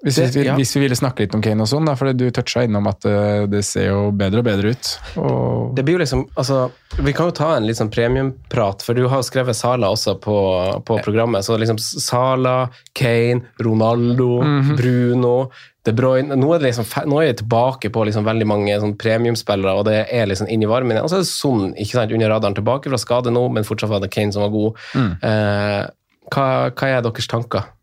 [0.04, 0.56] Hvis, Det- vi, ja.
[0.56, 3.46] hvis vi ville snakke litt om Kane og sånn, for du toucha innom at eh,
[3.48, 4.90] det ser jo bedre og bedre ut.
[5.18, 8.94] Og, Det blir jo liksom, altså, Vi kan jo ta en litt sånn premiumprat, for
[8.94, 11.44] du har jo skrevet Sala også på, på programmet.
[11.46, 14.42] så liksom Sala, Kane, Ronaldo,
[14.76, 15.50] Bruno,
[15.86, 18.98] De Bruyne Nå er, det liksom, nå er jeg tilbake på liksom veldig mange sånn
[19.00, 20.98] premiumspillere, og det er liksom inn i varmen.
[21.00, 23.90] Og så er det Son ikke sant, under radaren tilbake fra skade nå, men fortsatt
[23.94, 24.76] var det Kane som var god.
[25.24, 25.86] Eh,
[26.34, 27.74] hva, hva er deres tanker?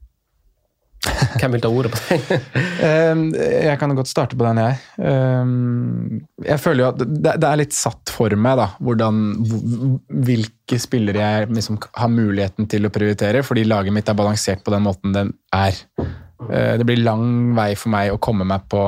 [1.05, 2.45] Hvem vil ta ordet på den?
[2.85, 4.79] Eh, jeg kan godt starte på den, jeg.
[5.05, 5.53] Eh,
[6.49, 9.21] jeg føler jo at det, det er litt satt for meg, da, hvordan,
[10.25, 14.75] hvilke spillere jeg liksom har muligheten til å prioritere, fordi laget mitt er balansert på
[14.75, 15.77] den måten den er.
[16.49, 18.87] Eh, det blir lang vei for meg å komme meg på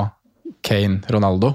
[0.67, 1.53] Kane, Ronaldo,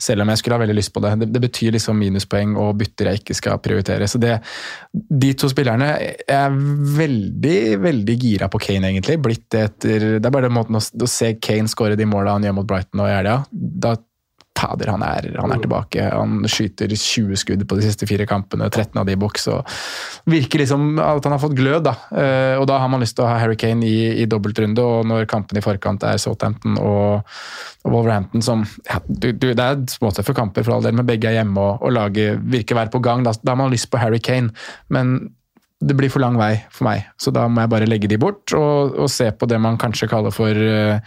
[0.00, 1.14] selv om jeg skulle ha veldig lyst på det.
[1.22, 4.08] Det, det betyr liksom minuspoeng og bytter jeg ikke skal prioritere.
[4.10, 4.38] Så det,
[4.92, 5.90] de to spillerne
[6.28, 6.56] er
[6.98, 9.18] veldig, veldig gira på Kane, egentlig.
[9.22, 12.48] Blitt etter Det er bare den måten å, å se Kane skåre de måla han
[12.48, 13.38] gjør mot Brighton og i helga.
[13.52, 13.96] Da
[14.62, 16.04] fader, han han er tilbake.
[16.12, 19.48] Han skyter 20 skudd på de siste fire kampene, 13 av de i boks.
[19.48, 19.66] og
[20.30, 21.94] Virker liksom at han har fått glød, da.
[22.10, 25.08] Eh, og da har man lyst til å ha Harry Kane i, i dobbeltrunde, og
[25.08, 27.26] når kampene i forkant er Southampton og,
[27.82, 31.30] og Wolverhampton som ja, du, du, Det er småtøffe kamper for all del, men begge
[31.30, 33.26] er hjemme og, og laget virker å være på gang.
[33.26, 34.52] Da, da har man lyst på Harry Kane.
[34.92, 35.32] men
[35.82, 38.52] det blir for lang vei for meg, så da må jeg bare legge de bort
[38.54, 41.00] og, og se på det man kanskje kaller for uh,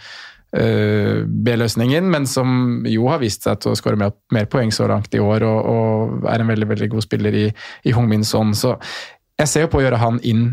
[0.56, 5.14] B-løsningen, men som jo har vist seg til å skåre mer, mer, poeng så langt
[5.14, 7.46] i år og, og, er en veldig veldig god spiller i,
[7.84, 8.54] i Hong Min Son.
[8.56, 8.76] Så
[9.36, 10.48] jeg ser jo på å gjøre han inn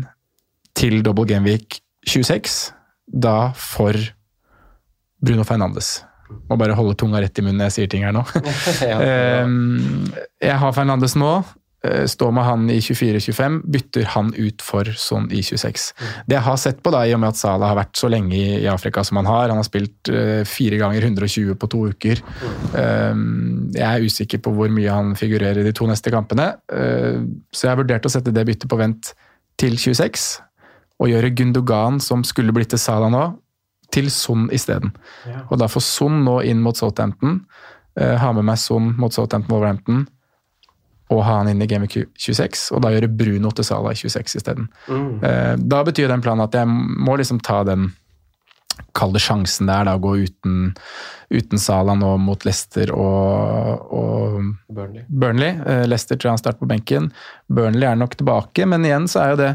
[0.76, 1.78] til double Gameweek
[2.10, 2.58] 26,
[3.06, 3.96] da for
[5.24, 6.02] Bruno Fernandes.
[6.48, 8.24] Må bare holde tunga rett i munnen når jeg sier ting her nå.
[10.48, 11.36] jeg har Fernandes nå.
[11.84, 15.90] Eh, står med han i 24-25, bytter han ut for sånn i 26.
[16.24, 18.38] Det jeg har sett på, da, i og med at Salah har vært så lenge
[18.38, 22.22] i Afrika som han har, han har spilt uh, fire ganger 120 på to uker.
[22.72, 27.66] Um, jeg er usikker på hvor mye han figurerer i de to neste kampene, så
[27.66, 29.12] jeg har vurdert å sette det byttet på vent
[29.60, 30.24] til 26,
[31.02, 33.24] og gjøre Gundogan, som skulle blitt til Salah nå,
[33.94, 34.94] til Son isteden.
[35.50, 37.42] Og da får Son nå inn mot Southampton,
[37.98, 40.04] ha med meg Son mot Southampton Wolverhampton
[41.12, 44.40] og ha han inn i Game 26, og da gjøre Bruno til Sala i 26
[44.40, 44.70] isteden.
[44.88, 45.10] Mm.
[45.24, 47.90] Eh, da betyr den planen at jeg må liksom ta den
[48.94, 50.72] kalde sjansen der, da, å gå uten,
[51.30, 54.38] uten Sala nå mot Leicester og, og
[54.74, 55.04] Burnley.
[55.08, 55.58] Burnley.
[55.62, 57.10] Eh, Leicester tror jeg han starter på benken.
[57.52, 59.52] Burnley er nok tilbake, men igjen så er jo det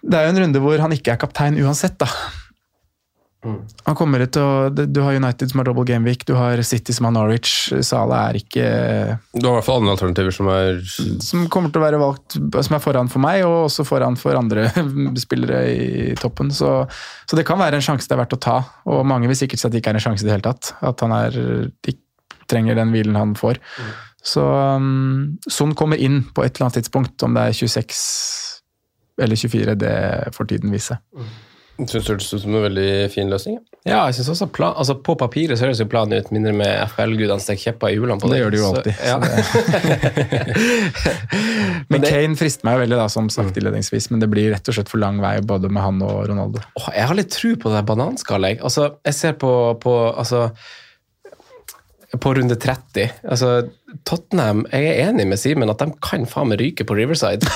[0.00, 2.08] Det er jo en runde hvor han ikke er kaptein uansett, da.
[3.40, 3.60] Mm.
[3.86, 7.06] Han kommer til å, Du har United som har double gameweek, du har City som
[7.08, 7.72] har Norwich.
[7.86, 8.66] Sala er ikke
[9.32, 10.82] Du har i hvert fall andre alternativer som er
[11.24, 14.36] Som kommer til å være valgt som er foran for meg, og også foran for
[14.36, 14.68] andre
[15.24, 16.52] spillere i toppen.
[16.52, 16.74] Så,
[17.24, 18.58] så, det kan være en sjanse det er verdt å ta,
[18.92, 20.74] og mange vil sikkert si at det ikke er en sjanse i det hele tatt.
[20.84, 21.40] At han er,
[21.80, 21.96] de
[22.50, 23.60] trenger den hvilen han får.
[23.60, 23.90] Mm.
[24.30, 28.02] Så um, Son kommer inn på et eller annet tidspunkt, om det er 26
[29.20, 29.94] eller 24, det
[30.36, 30.96] får tiden vise.
[31.16, 31.30] Mm.
[31.88, 33.58] Syns det høres ut som en veldig fin løsning.
[33.88, 36.82] Ja, jeg synes også plan, altså På papiret så høres jo planen ut, mindre med
[36.92, 38.36] FL-gudene stikker kjepper i hjulene på det.
[38.36, 38.94] Det gjør de jo alltid.
[38.98, 39.16] Så, ja.
[41.92, 43.56] men Kane frister meg veldig, da, som sagt mm.
[43.62, 46.60] innledningsvis, men det blir rett og slett for lang vei både med han og Ronaldo.
[46.82, 48.60] Åh, jeg har litt tru på det bananskallet.
[48.66, 50.50] Altså, jeg ser på, på altså
[52.18, 53.10] på runde 30.
[53.22, 53.50] Altså,
[54.06, 57.46] Tottenham Jeg er enig med Simen at de kan faen meg ryke på Riverside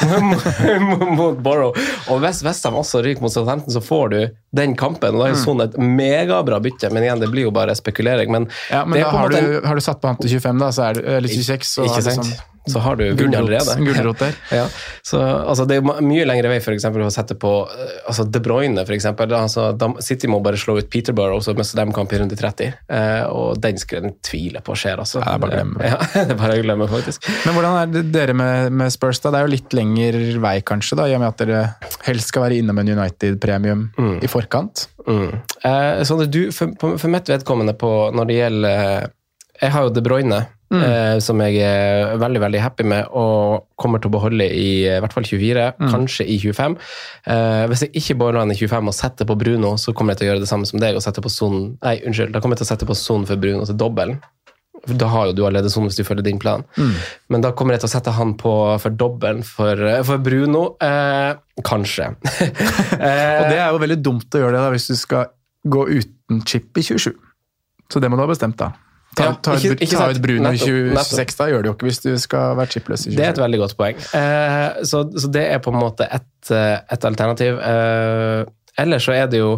[1.19, 1.77] mot Borough.
[2.13, 4.19] Og hvis Westham også ryker mot Southampton, så får du
[4.55, 5.17] den kampen.
[5.17, 8.33] og Da er sånn et megabra bytte, men igjen, det blir jo bare spekulering.
[8.35, 10.89] Men, ja, men da har, du, har, du, satt på han til 25, da, så
[10.89, 12.35] er det, eller 26, så ikke sant?
[12.35, 13.77] Sånn så har du vunnet allerede.
[13.77, 14.35] Gulrot der.
[14.55, 14.69] Ja.
[15.03, 18.41] Så, altså, det er mye lengre vei for eksempel, å sette på eh, altså, De
[18.45, 19.09] Bruyne, f.eks.
[19.25, 19.67] Altså,
[20.05, 22.79] City må bare slå ut Peterborough, så mister de kamp i runde 30.
[22.89, 25.21] Eh, og den skal en tvile på skjer, altså.
[25.21, 25.91] Ja, det bare å glemme.
[25.91, 27.29] Ja, det bare å glemme, faktisk.
[27.47, 29.33] Men hvordan er det dere med, med, Spurs, da?
[29.35, 31.63] Det er jo litt lengre vei, kanskje, da, i og med at dere
[32.07, 34.17] helst skal være innom en United-premium mm.
[34.25, 34.87] i forkant?
[35.09, 35.31] Mm.
[35.65, 39.11] Eh, så du, for, for mitt vedkommende på, når det gjelder
[39.61, 40.45] Jeg har jo De Bruyne
[40.75, 40.83] Mm.
[40.83, 45.01] Eh, som jeg er veldig veldig happy med og kommer til å beholde i, i
[45.03, 45.91] hvert fall 24, mm.
[45.93, 46.77] kanskje i 25.
[47.31, 50.23] Eh, hvis jeg ikke beholder han i 25 og setter på Bruno, så kommer jeg
[50.23, 52.57] til å gjøre det samme som deg og sette på Son Nei, unnskyld, da kommer
[52.57, 54.19] jeg til å sette på Son for Bruno til dobbelen.
[54.85, 56.65] Da har jo du allerede sånn hvis du følger din plan.
[56.77, 56.95] Mm.
[57.33, 60.65] Men da kommer jeg til å sette han på for dobbelen for, for, Bruno.
[60.85, 61.33] Eh,
[61.65, 62.11] kanskje.
[62.21, 65.31] og det er jo veldig dumt å gjøre det da, hvis du skal
[65.65, 67.13] gå uten chip i 27.
[67.93, 68.73] Så det må du ha bestemt, da.
[69.15, 72.01] Ta, ta, ja, ikke, ta ut Bruno i 26, da gjør det jo ikke hvis
[72.03, 73.19] du skal være chipløs i 27.
[73.19, 74.01] Det er et veldig godt poeng.
[74.19, 77.61] Eh, så, så, det er på en måte et, eh, et alternativ.
[77.63, 78.41] Eh,
[78.83, 79.53] ellers så er det jo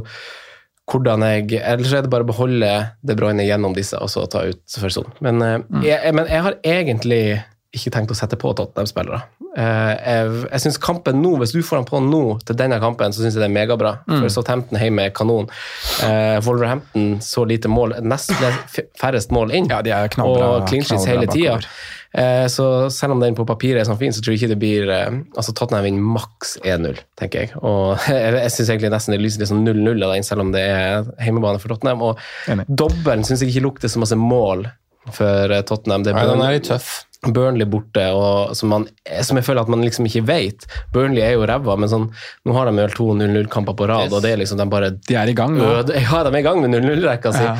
[0.86, 2.70] hvordan jeg Ellers er det bare å beholde
[3.02, 5.08] De Bruyne gjennom disse og så ta ut for sånn.
[5.24, 5.82] Men, eh, mm.
[5.86, 7.22] jeg, men jeg har egentlig
[7.76, 9.18] ikke tenkt å sette på Tottenham-spillere.
[9.56, 13.12] Eh, jeg, jeg synes kampen nå, Hvis du får den på nå til denne kampen,
[13.12, 13.96] så syns jeg det er megabra.
[14.06, 14.18] Mm.
[14.20, 15.50] For Southampton hjemme er kanon.
[16.00, 18.32] Uh, Wolverhampton så lite mål, nest
[19.00, 21.58] færrest mål inn, ja, de er knallbra, og clinches hele tida.
[22.16, 24.60] Uh, så selv om den på papiret er sånn fin, så tror jeg ikke det
[24.62, 27.52] blir uh, altså Tottenham vinner maks 1-0, tenker jeg.
[27.60, 30.54] Og jeg, jeg syns egentlig nesten det lyser litt sånn 0-0 av den, selv om
[30.54, 32.06] det er hjemmebane for Tottenham.
[32.08, 34.64] Og dobbelen syns jeg ikke lukter så masse mål
[35.14, 36.06] for Tottenham.
[36.06, 36.94] Det Nei, den er litt tøff.
[37.34, 38.86] Burnley borte, og som, man,
[39.24, 40.66] som, jeg føler at man liksom ikke vet.
[40.94, 42.08] Burnley er jo ræva, men sånn,
[42.46, 44.16] nå har de vel to 0-0-kamper på rad, yes.
[44.16, 45.68] og det er liksom de bare De er i gang nå?
[46.06, 47.44] Ja, de er i gang med 0-0-rekka si.
[47.46, 47.56] Ja.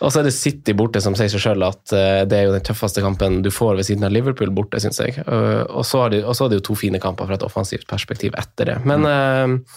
[0.00, 2.54] Og så er det City borte, som sier seg sjøl at uh, det er jo
[2.54, 5.20] den tøffeste kampen du får ved siden av Liverpool borte, syns jeg.
[5.26, 8.78] Uh, og, så er det, jo to fine kamper fra et offensivt perspektiv etter det.
[8.88, 9.76] Men uh,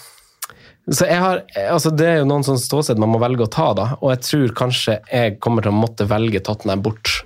[0.84, 3.70] Så jeg har, altså Det er jo noen sånn ståsted man må velge å ta,
[3.76, 3.90] da.
[4.02, 7.20] Og jeg tror kanskje jeg kommer til å måtte velge Tottenham bort.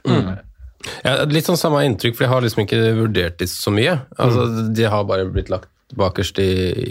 [1.06, 3.98] Ja, litt sånn samme inntrykk, for jeg har liksom ikke vurdert det så mye.
[4.18, 6.48] Altså, De har bare blitt lagt bakerst i,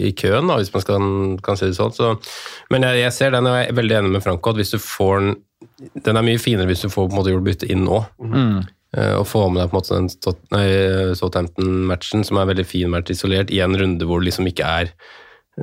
[0.09, 1.03] i køen, da, hvis man skal,
[1.45, 1.93] kan si det sånn.
[1.93, 2.15] Så,
[2.73, 4.79] men jeg, jeg ser den, og jeg er veldig enig med Franco, at hvis du
[4.81, 5.35] får den
[6.05, 7.99] Den er mye finere hvis du får på en måte gjort bytte inn nå.
[8.97, 10.65] Eh, og få med deg på en måte den Tot- nei,
[11.17, 14.65] Southampton-matchen, som er en veldig fin match isolert, i en runde hvor det liksom ikke
[14.65, 14.91] er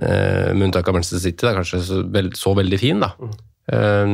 [0.02, 3.12] uh, med unntak av Manchester City, det er kanskje så, veld, så veldig fin, da.
[3.73, 4.06] Eh,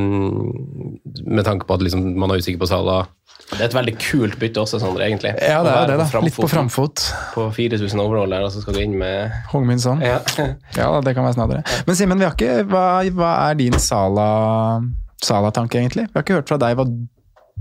[1.27, 3.09] med tanke på at liksom, man er usikker på Salah.
[3.51, 5.33] Det er et veldig kult bytte også, Sondre, egentlig.
[5.43, 6.21] Ja, det er det, da.
[6.23, 7.03] Litt på framfot.
[7.35, 10.01] På 4000 overall der, og så skal du inn med Hong Min Son.
[10.05, 10.21] ja.
[10.79, 11.65] Ja, det kan være snadere.
[11.87, 12.85] Men Simen, vi har ikke, hva,
[13.19, 14.81] hva er din Sala-
[15.21, 16.07] Sala-tanke, egentlig?
[16.09, 16.87] Vi har ikke hørt fra deg hva,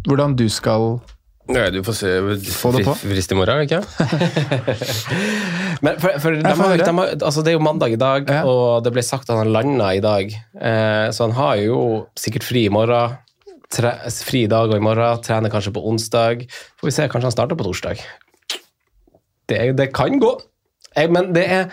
[0.08, 1.00] hvordan du skal
[1.50, 2.10] Nei, du får se
[2.54, 2.94] Få det på.
[3.02, 3.80] frist i morgen, ikke
[5.82, 8.44] Men for, for de har, de har, altså Det er jo mandag i dag, Ja.
[8.46, 10.30] og det ble sagt at han landa i dag.
[10.60, 11.80] Eh, så han har jo
[12.20, 13.18] sikkert fri i morgen.
[13.70, 13.92] Tre,
[14.26, 15.22] fri i dag og i morgen.
[15.26, 16.46] Trener kanskje på onsdag.
[16.80, 18.02] Får vi se, kanskje han starter på torsdag.
[19.50, 20.36] Det, er- det kan gå.
[20.96, 21.68] Jeg, men det er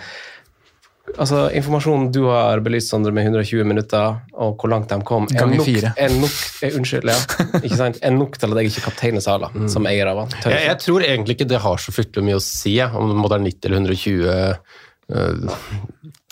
[1.23, 5.47] Altså, Informasjonen du har belyst, Sondre, med 120 minutter, og hvor langt de kom, er
[5.47, 6.35] nok, er nok
[6.67, 7.61] er, Unnskyld, ja.
[7.63, 8.01] Ikke sant?
[8.03, 10.35] Er nok til at jeg ikke kapteiner Sala som eier av han.
[10.51, 13.45] Jeg, jeg tror egentlig ikke det har så fryktelig mye å si, om det er
[13.47, 14.27] 90 eller 120.
[15.15, 15.57] øh,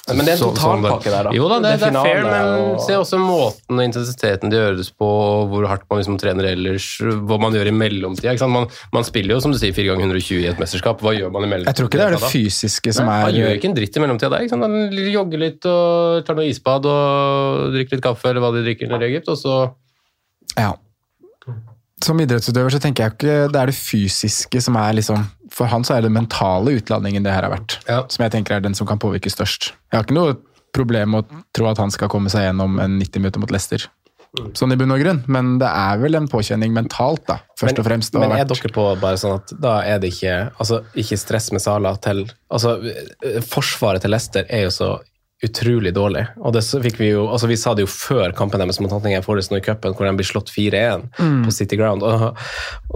[0.06, 1.30] Men det er en totalpakke der, da.
[1.32, 4.58] Jo da, det, Det det er fair, men og- se også måten og intensiteten det
[4.60, 5.08] gjøres på,
[5.48, 8.34] hvor hardt man liksom trener ellers, hva man gjør i mellomtida.
[8.34, 8.52] ikke sant?
[8.52, 11.00] Man, man spiller jo, som du sier, 4 ganger 120 i et mesterskap.
[11.00, 11.72] Hva gjør man i mellomtida?
[11.72, 12.28] Jeg tror ikke det er det da?
[12.34, 14.40] fysiske som Nei, er Man gjør ikke en dritt i mellomtida der.
[14.44, 14.62] ikke sant?
[14.68, 18.92] Han jogger litt og tar noe isbad og drikker litt kaffe, eller hva de drikker
[18.92, 19.56] nede i Egypt, og så
[20.58, 20.74] Ja.
[22.04, 25.24] Som idrettsutøver så tenker jeg ikke det er det fysiske som er liksom
[25.54, 28.02] For han så er det mentale utladningen det her har vært, Ja.
[28.10, 29.72] som jeg tenker er den som kan påvirke størst.
[29.92, 30.36] Jeg har ikke noe
[30.74, 33.86] problem med å tro at han skal komme seg gjennom en 90 minutter mot Leicester.
[34.58, 37.86] Sånn i bunn og grunn, men det er vel en påkjenning mentalt, da, først og
[37.86, 38.16] fremst.
[38.18, 41.62] Men er dere på bare sånn at da er det ikke altså, ikke stress med
[41.62, 42.72] Sala til altså,
[43.22, 44.88] eh, Forsvaret til Leicester er jo så
[45.46, 46.24] utrolig dårlig.
[46.40, 49.24] Og det fikk vi jo, altså Vi sa det jo før kampen deres mot Hattingen
[49.24, 51.04] Forest nå i cupen, hvor de blir slått 4-1
[51.44, 52.04] på City Ground.
[52.04, 52.40] Og,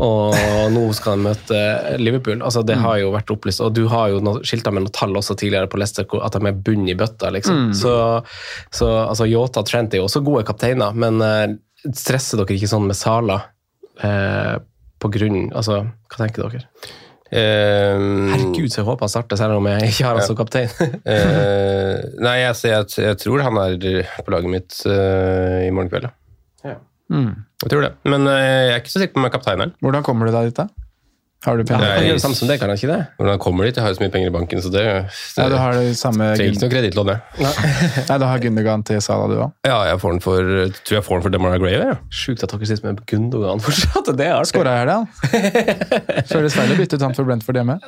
[0.08, 0.38] og
[0.74, 1.60] nå skal de møte
[2.00, 2.40] Liverpool.
[2.42, 3.62] altså Det har jo vært opplyst.
[3.64, 6.64] Og du har jo skilta med noen tall også tidligere på Leicester, at de er
[6.66, 7.30] bunn i bøtta.
[7.34, 7.70] liksom.
[7.76, 7.94] Så,
[8.74, 11.46] så altså Yota Trent er jo også gode kapteiner, men uh,
[11.92, 13.42] stresser dere ikke sånn med Sala?
[14.04, 14.56] uh,
[14.98, 16.66] på grunn Altså, hva tenker dere?
[17.30, 20.70] Eh, Herregud, så jeg håper han starter, selv om jeg ikke har han som kaptein.
[20.78, 21.94] uh,
[22.26, 23.76] nei, jeg, jeg, jeg tror han er
[24.24, 26.08] på laget mitt uh, i morgen kveld.
[26.64, 26.78] Ja.
[27.12, 27.32] Mm.
[27.64, 27.94] Jeg tror det.
[28.06, 29.72] Men eh, jeg er ikke så sikker på om jeg er kaptein her.
[29.82, 30.87] Hvordan kommer du deg dit, da?
[31.46, 31.84] Har du penger?
[31.84, 31.90] Nei.
[31.94, 33.02] Han gjør det samme som det, kan han ikke det?
[33.20, 35.38] Når han kommer dit, Jeg har jo så mye penger i banken, så det, det
[35.38, 37.16] Ja, du har det samme trenger ikke noe kredittlån, det.
[38.08, 39.52] Nei, du har Gundogan til Sala, du òg?
[39.68, 40.50] Ja, jeg får den for,
[40.82, 41.76] tror jeg får den for Demara Gray.
[41.78, 41.94] Ja.
[42.10, 44.10] Sjukt at dere sitter med Gundogan fortsatt.
[44.18, 44.50] Det er.
[44.50, 46.26] Skåra i helga, han.
[46.32, 47.78] Føles feil å bytte ut han for Brentford hjemme.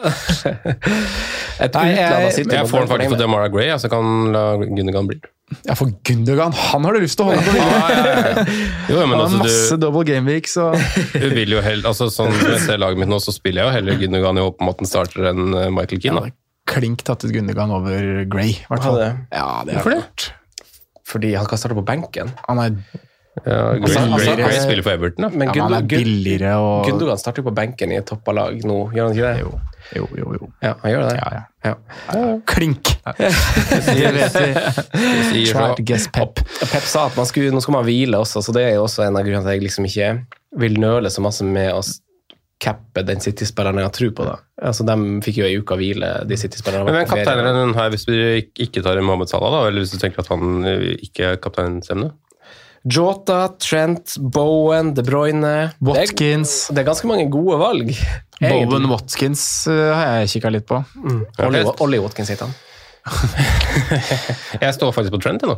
[1.61, 3.19] Et Nei, jeg- jeg, sitter Jeg får den faktisk for.
[3.25, 5.19] Demara Gray, så kan la Gundogan bli.
[5.67, 8.45] Ja, for Gundogan, han har du lyst til å holde på videre!
[8.87, 10.69] ja, ja Han har altså, masse du, double game week, så
[11.15, 13.69] du vil jo heller, altså sånn som jeg ser laget mitt nå, så spiller jeg
[13.71, 16.23] jo heller Gundogan i håp om at starter enn eh, Michael Keane.
[16.31, 16.37] Ja,
[16.71, 19.01] klink tatt ut Gundogan over Gray, i hvert fall.
[19.03, 19.75] Ja, det.
[19.75, 20.31] er Hvorfor det?
[21.11, 22.31] Fordi han kan starte på benken.
[22.47, 22.77] Han er,
[23.47, 25.29] Ja, Gray, Altså, altså, Gray altså- spiller for Everton, da.
[25.33, 28.33] Men ja, men han er billigere og Gundogan starter jo på benken i et toppa
[28.37, 29.41] lag nå, gjør han ikke det?
[29.41, 29.53] Jo,
[29.97, 30.33] jo, jo.
[30.41, 30.51] jo.
[30.63, 31.15] Ja, han gjør det.
[31.17, 31.75] Ja, ja.
[32.15, 32.27] Ja.
[32.47, 32.93] Klink!
[33.17, 35.83] Det vet vi.
[35.89, 36.43] Guess Pep.
[36.61, 39.07] Pep sa at man skulle, nå skal man hvile også, så det er jo også
[39.09, 40.13] en av grunnene til at jeg liksom ikke
[40.61, 41.83] vil nøle så masse med å
[42.61, 44.25] cappe den City-spilleren jeg har tro på.
[44.29, 44.35] da.
[44.69, 44.95] Altså, De
[45.25, 46.85] fikk jo ei uke hvile, de City-spillerne.
[46.85, 47.25] Men men var på ferie.
[47.25, 48.13] kaptein den her hvis du
[48.67, 49.61] ikke tar Mohammed Salah, da?
[49.71, 50.61] Eller hvis du tenker at han
[51.01, 52.11] ikke er kapteinsemne?
[52.89, 56.67] Jota, Trent, Bowen, De Bruyne Watkins.
[56.69, 57.93] Det er, det er ganske mange gode valg.
[58.41, 60.81] Bowen Watkins uh, har jeg kikka litt på.
[61.45, 62.57] Ollie, Ollie Watkins heter han.
[64.65, 65.57] Jeg står faktisk på Trent, nå.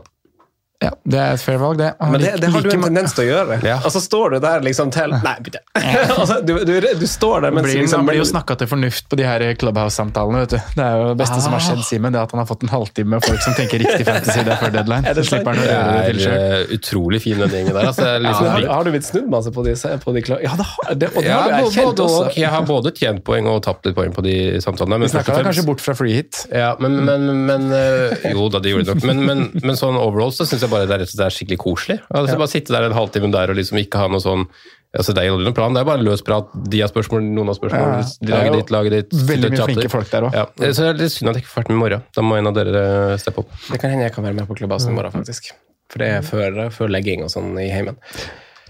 [0.82, 1.92] Ja, Det er et fair valg, det.
[2.02, 3.58] Men det, det har du liker en tendens til å gjøre.
[3.66, 3.76] Ja.
[3.86, 5.60] Og så står du der liksom til Nei, bytte.
[6.18, 9.06] altså, du, du, du står der mens blir, liksom, Man blir jo snakka til fornuft
[9.12, 10.42] på de her Clubhouse-samtalene.
[10.44, 10.58] vet du.
[10.76, 12.66] Det er jo det beste som har skjedd Simen, det er at han har fått
[12.66, 15.06] en halvtime med folk som tenker riktig fantasy det før deadline.
[15.12, 16.42] Er det Så slipper han å Det gjøre det til selv.
[16.42, 17.88] eh, utrolig fin, den gjengen der.
[17.92, 19.74] Altså, liksom, liksom, har, har du blitt snudd masse på de,
[20.06, 22.20] på de Ja, det har, det, og det ja, har du erkjent også.
[22.26, 22.36] og.
[22.38, 24.98] jeg har både tjent poeng og tapt litt poeng på de samtalene.
[25.02, 26.42] Men Vi snakka kanskje bort fra free hit.
[26.52, 29.06] Ja, men, men, men eh, Jo da, det gjorde det nok.
[29.10, 31.98] Men, men, men sånn overall så syns jeg bare det er, det er skikkelig koselig.
[32.10, 34.46] Altså, Bare sitte der en halvtime der og liksom ikke ha noe sånn
[34.92, 36.50] Altså, det er jo noen plan, det er bare løs prat.
[36.68, 37.92] De har spørsmål, noen har spørsmål.
[37.96, 39.14] Ja, de er lager ditt, lager ditt.
[39.30, 40.34] veldig mye flinke folk der òg.
[40.36, 40.42] Ja.
[40.76, 42.02] Så det er synd at jeg ikke får vært med i morgen.
[42.12, 42.82] Da må en av dere
[43.22, 43.54] steppe opp.
[43.70, 45.48] Det kan hende jeg kan være med på Klubbasen i morgen, faktisk.
[45.88, 47.96] For det er før, før legging og sånn i heimen.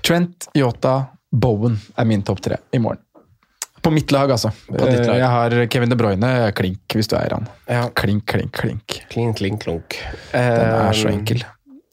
[0.07, 0.95] Trent, Yota,
[1.35, 3.03] Bowen er min topp tre i morgen.
[3.83, 4.53] På mitt lag, altså.
[4.71, 5.19] På ditt lag.
[5.19, 7.49] Jeg har Kevin De Bruyne, klink hvis du eier han.
[7.67, 7.89] Ja.
[7.99, 9.01] Klink, klink, klink.
[9.11, 9.99] Klink, klink, klunk.
[10.31, 11.43] Den er så Eh, enkel.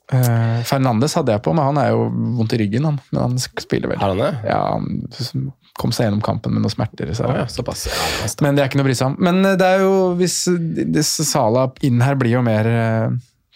[0.10, 2.08] Uh, Fernandes hadde jeg på, men han er jo
[2.40, 3.00] vondt i ryggen, han.
[3.14, 4.00] Men han spiller vel.
[4.02, 4.32] Har han det?
[4.50, 7.12] Ja, han kom seg gjennom kampen med noen smerter.
[7.16, 7.28] Så.
[7.28, 7.88] oh, ja, såpass.
[7.88, 8.30] Ja.
[8.44, 9.18] Men det er ikke noe å bry seg om.
[9.30, 13.06] Men eh, det er jo, hvis hvis Sala inn her blir jo mer eh,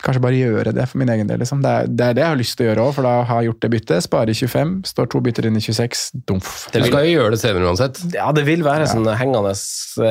[0.03, 1.39] Kanskje bare gjøre det for min egen del.
[1.39, 1.61] Liksom.
[1.63, 3.41] Det, er, det er det jeg har lyst til å gjøre òg, for da har
[3.41, 4.03] jeg gjort det byttet.
[4.03, 6.01] Sparer 25, står to bytter inn i 26.
[6.27, 6.49] Dumf.
[6.73, 8.01] Du skal jo gjøre det senere uansett.
[8.17, 9.53] Ja, det vil være sånn hengende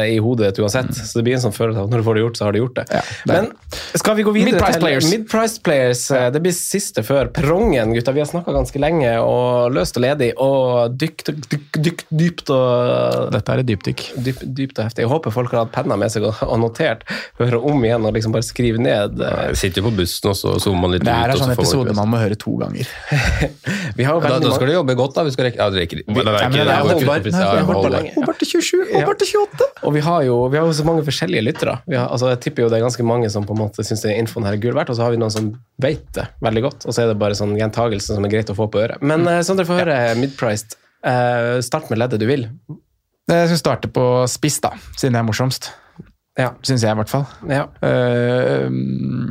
[0.09, 0.93] i hodet ditt uansett.
[0.97, 2.57] Så det blir en sånn følelse av at når du får det gjort, så har
[2.57, 2.87] du gjort det.
[2.95, 3.51] Ja, det Men
[4.01, 5.11] skal vi gå videre Mid-price til players.
[5.13, 6.03] Mid-price players.
[6.33, 8.15] Det blir siste før prongen, gutta.
[8.17, 13.31] Vi har snakka ganske lenge og løst og ledig og dykt, dykt, dykt dypt og
[13.33, 14.03] Dette er et dypdykk.
[14.25, 15.05] dyp, dypt og heftig.
[15.05, 17.05] Jeg håper folk har hatt penna med seg og, notert.
[17.41, 19.21] Høre om igjen og liksom bare skrive ned.
[19.21, 21.09] eh, Jeg sitter jo på bussen, og så zoomer man litt ut.
[21.09, 22.89] Det her er sånn man episode man må høre to ganger.
[23.99, 25.27] Vi har Da, da skal du jobbe godt, da.
[25.27, 28.11] Vi skal rekke Ja, det rekker vi, er men ikke det er er ja, er.
[28.17, 29.69] Håvard til 27, Håvard til 28!
[29.89, 31.77] Og vi har jo vi har jo så mange forskjellige lyttere.
[32.01, 34.57] Altså, jeg tipper jo det er ganske mange som på en måte syns infoen her
[34.57, 35.51] er gull verdt, og så har vi noen som
[35.83, 38.57] vet det veldig godt, og så er det bare sånn gjentagelse som er greit å
[38.57, 39.03] få på øret.
[39.05, 39.43] Men mm.
[39.47, 42.47] sånn dere får høre midpriced, Eh, start med leddet du vil.
[43.31, 45.71] Jeg skal starte på spiss, da, siden det er morsomst.
[46.41, 46.53] Ja.
[46.65, 47.27] Syns jeg, i hvert fall.
[47.51, 47.67] ja.
[47.85, 48.69] Uh,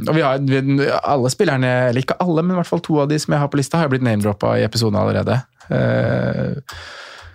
[0.06, 3.10] og vi har vi, alle spillerne, eller ikke alle, men i hvert fall to av
[3.10, 5.40] de som jeg har på lista, har blitt name-droppa i episoden allerede.
[5.72, 6.60] Uh,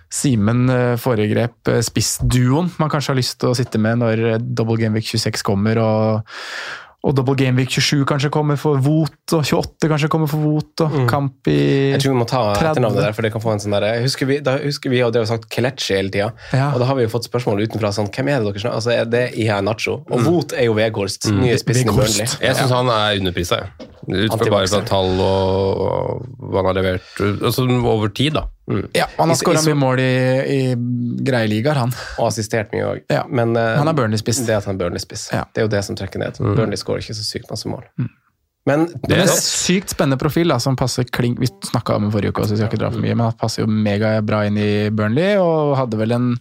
[0.07, 4.95] Simen eh, foregrep spissduoen man kanskje har lyst til å sitte med når Double Game
[4.95, 6.37] Week 26 kommer, og,
[7.07, 10.83] og Double Game Week 27 kanskje kommer for Vot, og 28 kanskje kommer for Vot,
[10.83, 11.55] og kamp i
[11.93, 12.67] Jeg tror vi må ta 30.
[12.73, 14.99] etternavnet der, for det kan få en sånn der, jeg husker vi, Da husker vi
[15.05, 16.69] og det har sagt Kelechi hele tida, Ja.
[16.73, 18.91] og da har vi jo fått spørsmål utenfra sånn Hvem er det dere snakker Altså,
[18.91, 20.01] er det Iha Nacho.
[20.11, 22.17] Og Vot er jo Veghorst, nye spissen i Weghorst.
[22.19, 22.47] Burnley.
[22.49, 23.87] Jeg syns han er underprisa, jeg.
[23.96, 28.45] Ut fra bare fra tall og, og hva han har levert altså, over tid, da.
[28.95, 30.13] Ja, han har skåra mye mål i,
[30.53, 30.59] i
[31.27, 31.91] greie ligaer, han.
[32.17, 33.01] Og assistert mye òg.
[33.11, 33.25] Ja.
[33.27, 34.43] Men uh, Han er Burnley-spiss.
[34.47, 35.27] Det at han er Burnley-spiss.
[35.35, 35.43] Ja.
[35.51, 36.39] Det er jo det som trekker ned.
[36.39, 37.85] Burnley skårer ikke så sykt masse mål.
[38.67, 42.07] Men Det Det er en sykt spennende profil, da, som passer klink Vi snakka om
[42.07, 44.43] det forrige uke, så jeg skal ikke dra for mye, men han passer jo megabra
[44.49, 46.33] inn i Burnley, og hadde vel en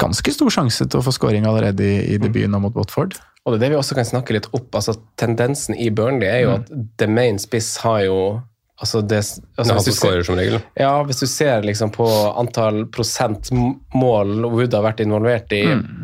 [0.00, 3.18] ganske stor sjanse til å få skåring allerede i, i debuten nå mot Watford.
[3.46, 4.68] Og det er det vi også kan snakke litt opp.
[4.76, 8.16] altså Tendensen i Burnley er jo at the main spiss har jo
[8.80, 9.18] altså det,
[9.60, 10.54] altså hvis du ser- som regel.
[10.80, 12.06] Ja, hvis du ser liksom på
[12.40, 15.58] antall prosent m- mål Wood har vært involvert i,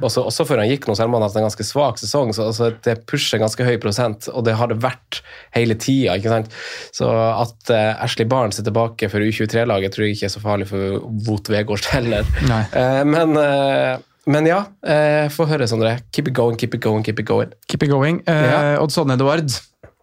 [0.05, 2.35] også, også før han gikk nå, selv om han har hatt en ganske svak sesong,
[2.37, 5.23] så altså, det pusher ganske høy prosent, og det har det vært
[5.57, 6.19] hele tida.
[6.21, 6.53] ikke sant?
[6.93, 10.69] Så at uh, Ashley Barnes er tilbake for U23-laget, tror jeg ikke er så farlig
[10.69, 11.01] for
[11.31, 12.29] Wout Vegårs heller.
[12.77, 13.97] Eh, men, eh,
[14.27, 15.99] men ja, eh, få høre, Sondre.
[16.13, 17.53] Keep it going, keep it going, keep it going.
[17.69, 18.23] Keep it going.
[18.27, 18.87] Eh, Ja.
[18.89, 19.51] Sonne Edward,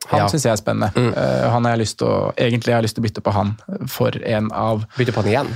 [0.10, 0.28] han Ja.
[0.28, 0.92] syns jeg er spennende.
[0.96, 3.34] Eh, han har jeg lyst til å, egentlig har jeg lyst til å bytte på
[3.34, 3.56] han
[3.88, 5.48] for en av Bytte på han igjen.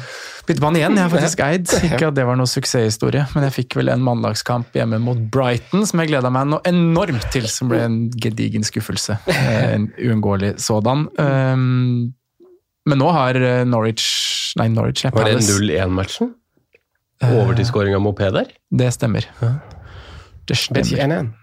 [0.47, 1.65] Bytte på han igjen, jeg har faktisk eid.
[1.91, 5.85] Ikke at det var noe suksesshistorie, men jeg fikk vel en mannlagskamp hjemme mot Brighton
[5.85, 9.17] som jeg gleda meg noe enormt til, som ble en gedigen skuffelse.
[9.27, 11.07] Eh, En uunngåelig sådan.
[11.19, 12.13] Um,
[12.87, 16.31] men nå har eh, Norwich Nei, Norwich Var det 0-1-matchen?
[17.23, 18.51] Overtidsskåring av mopeder?
[18.69, 19.25] Det stemmer.
[20.47, 20.83] Det stemmer.
[20.83, 21.33] 1-1.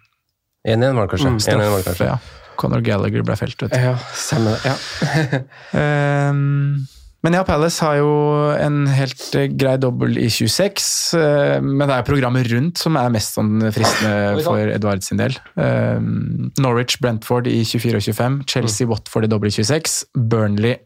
[0.69, 1.35] 1-1 var det kanskje.
[1.53, 2.11] 1-1 var det kanskje.
[2.15, 2.19] ja.
[2.57, 3.81] Conor Gallagher ble felt, vet du.
[3.83, 4.71] Ja, stemmer det.
[4.71, 6.31] Ja.
[6.31, 6.87] um,
[7.27, 8.13] men ja, Palace har jo
[8.55, 10.87] en helt eh, grei dobbel i 26,
[11.19, 15.35] eh, men det er programmet rundt som er mest sånn fristende for Edvard sin del.
[15.59, 20.79] Ehm, Norwich, Brentford i 24 og 25, Chelsea, Watford i dobbel i 26, Burnley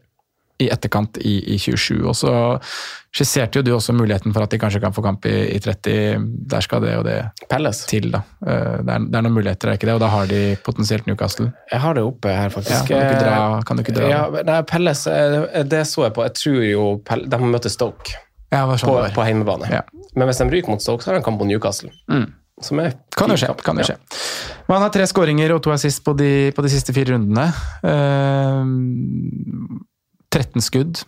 [0.59, 2.01] i etterkant i, i 27.
[2.09, 2.31] Og så
[3.15, 6.25] skisserte jo du også muligheten for at de kanskje kan få kamp i, i 30.
[6.51, 7.15] Der skal det og det
[7.49, 7.87] Palace.
[7.89, 8.21] til, da.
[8.45, 9.95] Eh, det, er, det er noen muligheter, er ikke det?
[9.97, 11.49] Og da har de potensielt Newcastle.
[11.71, 12.91] Jeg har det oppe her, Ja, faktisk.
[12.91, 14.09] kan, du dra, kan du ikke dra?
[14.11, 14.21] Ja,
[14.51, 16.27] nei, Pelles, eh, det så jeg på.
[16.27, 18.13] Jeg tror jo de møter Stoke
[18.51, 19.71] Ja, sånn på, på hjemmebane.
[19.73, 19.81] Ja.
[20.17, 21.89] Men hvis de ryker mot Stoke, så har de kamp mot Newcastle.
[22.59, 23.47] Som er Kan jo skje.
[23.53, 23.61] kamp.
[23.63, 23.93] kan jo skje.
[24.67, 27.45] Men han har tre skåringer og to assist på de, på de siste fire rundene.
[27.87, 28.59] Eh,
[30.39, 31.03] 13 skudd,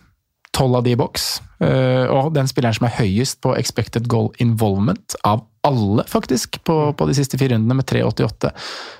[0.52, 1.40] 12 av de i boks.
[1.64, 6.76] Eh, og den spilleren som er høyest på expected goal involvement av alle, faktisk, på,
[6.98, 8.50] på de siste fire rundene, med 3,88.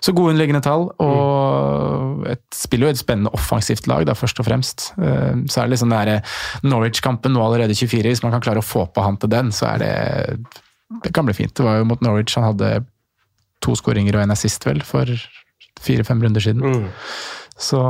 [0.01, 4.49] Så gode underliggende tall, og et, spiller jo et spennende offensivt lag, da, først og
[4.49, 4.89] fremst.
[4.97, 8.67] Eh, så er det liksom den Norwich-kampen nå allerede 24, hvis man kan klare å
[8.67, 9.95] få på han til den, så er det
[11.03, 11.55] Det kan bli fint.
[11.57, 12.85] Det var jo mot Norwich han hadde
[13.65, 15.09] to skåringer og en assist, vel, for
[15.81, 16.63] fire-fem runder siden.
[16.63, 16.89] Mm.
[17.57, 17.81] Så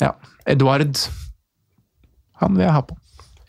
[0.00, 0.14] ja.
[0.46, 0.96] Eduard
[2.42, 2.98] Han vil jeg ha på.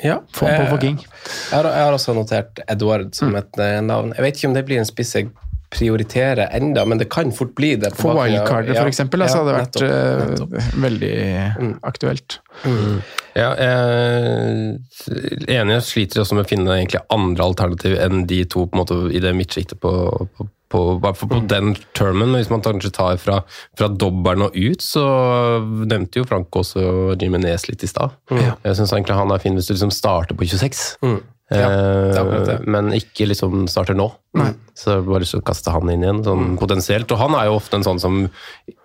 [0.04, 1.00] Ja, Få på eh, for King.
[1.02, 4.14] Jeg har, jeg har også notert Edward som et eh, navn.
[4.18, 5.32] Jeg vet ikke om det blir en spiss jeg
[5.74, 7.90] prioriterer enda, men det kan fort bli det.
[7.96, 10.78] på For wildcardet, ja, wildcarder, ja, for eksempel, det hadde vært nettopp, eh, nettopp.
[10.86, 11.16] veldig
[11.90, 12.38] aktuelt.
[13.36, 18.44] Ja, jeg er enig, jeg sliter også med å finne egentlig andre alternativ enn de
[18.46, 19.92] to på en måte i det midtsjiktet på,
[20.38, 22.32] på, på, på på den termen.
[22.32, 23.40] Men hvis man kanskje tar fra,
[23.78, 25.06] fra dobbelen og ut, så
[25.88, 28.14] nevnte jo Frank også Jimenez litt i stad.
[28.32, 30.86] Jeg syns egentlig han er fin hvis du liksom starter på 26.
[31.48, 32.40] Ja, det er.
[32.58, 34.10] Eh, men ikke liksom starter nå.
[34.76, 36.58] Så jeg har bare lyst til å kaste han inn igjen, sånn Mm.
[36.60, 37.12] potensielt.
[37.16, 38.18] Og han er jo ofte en sånn som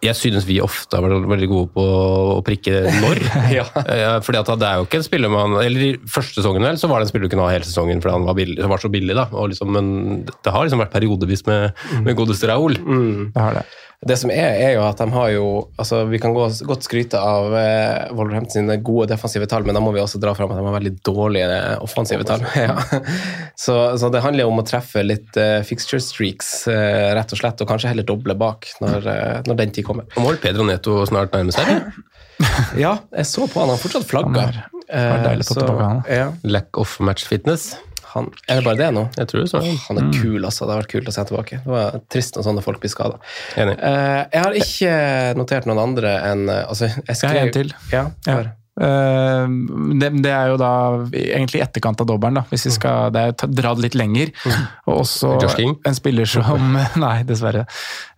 [0.02, 3.22] Jeg synes vi ofte har vært veldig gode på å prikke når.
[3.52, 3.66] Ja.
[3.82, 6.78] Eh, fordi at det er jo ikke en spiller man Eller i første sesongen vel,
[6.80, 8.82] så var det en spiller du kunne ha hele sesongen fordi han var, billig, var
[8.82, 9.16] så billig.
[9.18, 9.86] da, og liksom, Men
[10.24, 12.78] det har liksom vært periodevis med, med godeste Raoul.
[12.78, 13.66] Det har det.
[14.02, 15.44] Det som er, er jo at de har jo
[15.78, 19.82] altså Vi kan gå, godt skryte av eh, Wolverhampton sine gode defensive tall, men da
[19.82, 22.42] må vi også dra fram at de har veldig dårlige offensive tall.
[22.58, 22.74] ja.
[23.54, 27.38] så, så det handler jo om å treffe litt eh, fixture streaks, eh, rett og
[27.38, 29.91] slett, og kanskje heller doble bak når, eh, når den tid kommer.
[30.00, 31.68] Og må vel Pedro Neto snart nærme seg?
[32.80, 34.32] Ja, jeg så på han, han har fortsatt flagga.
[34.32, 36.00] Han er- det var deilig å få tilbake han.
[36.10, 37.76] Ja, Lack of match fitness?
[38.12, 39.06] han, er det bare det nå?
[39.16, 39.60] Jeg tror det så.
[39.86, 40.66] Han er kul, altså.
[40.66, 41.60] Det har vært kult å se han tilbake.
[41.64, 43.16] Det var trist når sånne folk blir skada.
[43.56, 43.76] Enig.
[43.80, 44.96] jeg har ikke
[45.38, 47.72] notert noen andre enn eh, altså, jeg skrev, Jeg har en til.
[47.94, 48.36] Ja, Ja.
[48.80, 49.44] Eh,
[50.00, 50.72] det, det er jo da
[51.12, 54.32] egentlig i etterkant av dobbelen, da, hvis vi skal det er, dra det litt lenger.
[54.86, 57.66] Og også en spiller som Nei, dessverre.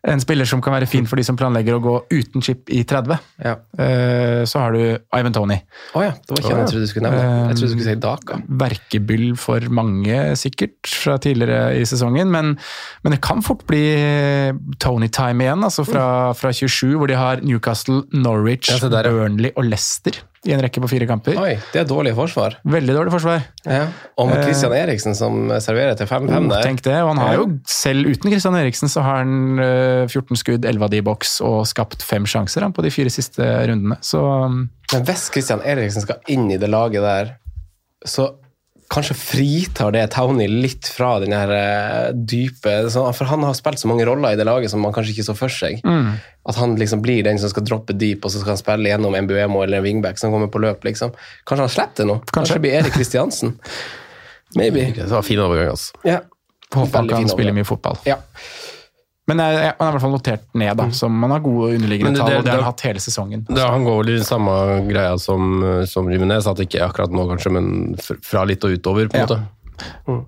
[0.05, 2.83] En spiller som kan være fin for de som planlegger å gå uten chip i
[2.87, 3.17] 30.
[3.43, 3.55] Ja.
[3.81, 4.83] Eh, så har du
[5.17, 5.57] Ivan Tony.
[5.97, 7.25] Å ja, det var ikke han jeg trodde du skulle nevne.
[7.25, 8.39] Jeg trodde du skulle si Daka.
[8.65, 12.31] Verkebyll for mange, sikkert, fra tidligere i sesongen.
[12.35, 12.53] Men,
[13.03, 13.83] men det kan fort bli
[14.83, 16.07] Tony-time igjen, altså fra,
[16.37, 18.93] fra 27, hvor de har Newcastle, Norwich, ja.
[18.93, 21.39] Burnley og Leicester i en rekke på fire kamper.
[21.41, 22.59] Oi, det er dårlig forsvar.
[22.69, 23.45] Veldig dårlig forsvar.
[23.65, 23.87] Ja.
[24.21, 26.63] Og med Christian Eriksen som serverer til 5-5 Oh, der.
[26.69, 26.97] tenk det.
[27.01, 30.85] Og han har jo, selv uten Christian Eriksen, så har han eh, 14 skudd, 11
[30.85, 33.41] av de i boks, og skapt fem sjanser han, på de fire siste
[33.71, 33.97] rundene.
[34.05, 37.35] Så um, Men hvis Christian Eriksen skal inn i det laget der,
[38.05, 38.35] så
[38.95, 43.91] kanskje fritar det Townie litt fra den her eh, dype For han har spilt så
[43.91, 45.83] mange roller i det laget som man kanskje ikke så for seg.
[45.85, 49.17] At han liksom blir den som skal droppe deep, og så skal han spille gjennom
[49.19, 50.85] en Buemo eller en wingback som kommer på løp.
[50.85, 51.15] liksom.
[51.49, 52.19] Kanskje han slipper det nå?
[52.21, 52.55] Kanskje, Kanskje.
[52.59, 53.57] det blir Erik Kristiansen?
[54.59, 54.93] Maybe.
[54.97, 55.97] Det var fin overgang, altså.
[56.07, 56.21] Ja.
[56.75, 57.99] håper han kan spille mye fotball.
[58.07, 58.21] Ja.
[59.27, 61.71] Men jeg, jeg, han er i hvert fall notert ned, da, som han har gode
[61.79, 63.47] underliggende tall, og det har han hatt hele sesongen.
[63.49, 64.53] Det, han går vel i samme
[64.91, 65.55] greia som,
[65.89, 67.71] som Jimenez, at ikke akkurat nå kanskje, men
[68.05, 69.27] fra litt og utover, på en Ja.
[69.33, 70.23] måte.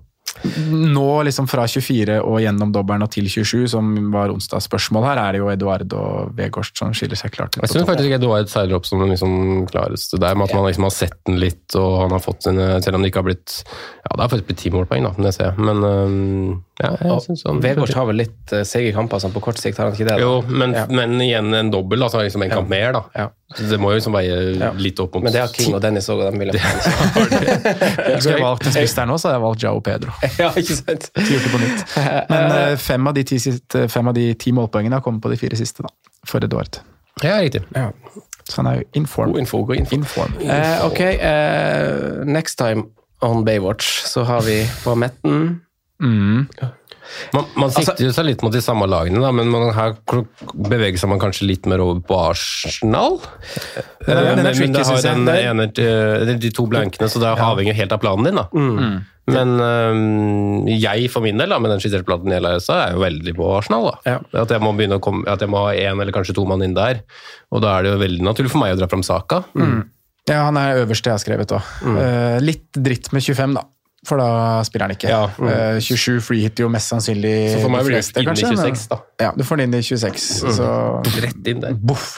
[0.69, 5.21] Nå liksom fra 24 og gjennom dobbelen og til 27, som var onsdags spørsmål her,
[5.21, 7.63] er det jo Eduard og Vegårst som skiller seg klart ut.
[7.63, 10.85] Jeg syns faktisk Eduard seiler opp som den liksom klareste der, med at man liksom
[10.85, 13.55] har sett den litt, og han har fått sine Selv om det ikke har blitt
[13.65, 17.09] Ja, det har faktisk blitt ti målpoeng, da, det ser jeg, men øhm, ja, jeg
[17.11, 19.87] Og synes han Vegård har vel litt uh, seige kamper sånn på kort sikt, har
[19.89, 20.17] han ikke det?
[20.17, 20.21] da?
[20.21, 20.83] Jo, men, Ja.
[20.89, 23.01] men igjen en dobbel, altså liksom en kamp mer, da.
[23.15, 23.27] Ja.
[23.55, 24.71] Så Det må jo liksom veie Ja.
[24.77, 27.31] litt opp mot Men det har King og Dennis òg, og de vil jeg faen
[27.31, 30.11] ikke Skulle jeg valgt en spiss der nå, så hadde jeg valgt Jao Pedro.
[30.43, 31.09] Ja, ikke sant?
[31.17, 31.85] Gjort det på nytt.
[32.29, 35.29] Men uh, fem av de ti, siste, fem av de ti målpoengene har kommet på
[35.33, 35.89] de fire siste, da.
[36.27, 36.77] For Eduard.
[37.23, 37.63] Ja, riktig.
[37.73, 37.89] Ja.
[38.47, 39.31] Så han er jo inform.
[39.33, 39.95] God info, god info.
[39.97, 40.35] Inform.
[40.39, 42.85] Uh, ok, eh, next time
[43.25, 45.61] on Baywatch så har vi på Metten
[46.01, 46.47] Mm.
[47.33, 49.93] Man, man Altså- sikter jo seg litt mot de samme lagene, da, men man, her
[50.53, 53.19] beveger seg man kanskje litt mer over på Arsenal.
[54.03, 55.67] Det er- den men, men det har den Det er- ene,
[56.31, 58.35] eh, de to blankene, så det er avhengig helt av planen din.
[58.35, 58.47] da.
[58.53, 59.05] Mm.
[59.29, 62.99] Men øhm, jeg for min del, da, med den skisserte planen jeg leste, er jo
[62.99, 63.91] veldig på Arsenal.
[63.91, 63.97] da.
[64.11, 64.41] Ja.
[64.43, 66.61] At jeg må begynne å komme, at jeg må ha én eller kanskje to mann
[66.63, 67.01] inn der.
[67.51, 69.43] Og da er det jo veldig naturlig for meg å dra fram Saka.
[70.27, 72.41] Ja, han er øverste jeg har skrevet òg.
[72.41, 73.63] litt dritt med 25, da.
[74.07, 75.09] For da spiller han ikke.
[75.11, 75.25] Ja.
[75.51, 78.87] Eh, 27 free jo mest sannsynlig Så for meg blir det inn i kanskje, 26,
[78.93, 78.99] da.
[79.25, 80.27] Ja, du får den inn i 26.
[80.55, 80.69] Så
[81.25, 81.75] Rett inn der.
[81.75, 82.13] boff.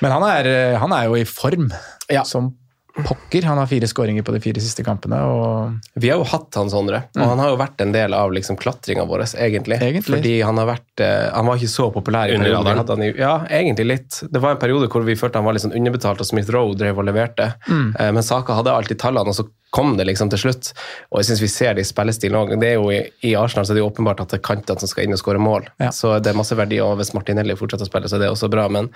[0.00, 1.68] Men han er, eh, han er jo i form
[2.10, 2.24] Ja.
[2.24, 2.54] som
[2.94, 3.42] pokker.
[3.48, 5.18] Han har fire skåringer på de fire siste kampene.
[5.24, 8.32] og Vi har jo hatt han Sondre, og han har jo vært en del av
[8.34, 9.78] liksom klatringa vår, egentlig.
[9.80, 10.04] Egentlig.
[10.08, 12.82] Fordi han har vært eh, Han var ikke så populær i perioden.
[12.82, 14.20] Hadde han i, ja, egentlig litt.
[14.28, 16.76] Det var en periode hvor vi følte han var litt sånn underbetalt, og Smith Rowe
[16.78, 17.54] drev og leverte.
[17.68, 20.74] Eh, men Saka hadde alltid tallene, og så kom det liksom til slutt.
[21.10, 22.52] Og jeg syns vi ser det i spillestilen òg.
[22.60, 24.82] Det er jo i, I Arsenal så er det jo åpenbart at det er kantene
[24.82, 25.70] som skal inn og skåre mål.
[25.80, 25.88] Ja.
[25.96, 28.52] Så det er masse verdi, og hvis Martinelli fortsetter å spille, så er det også
[28.52, 28.66] bra.
[28.68, 28.92] Men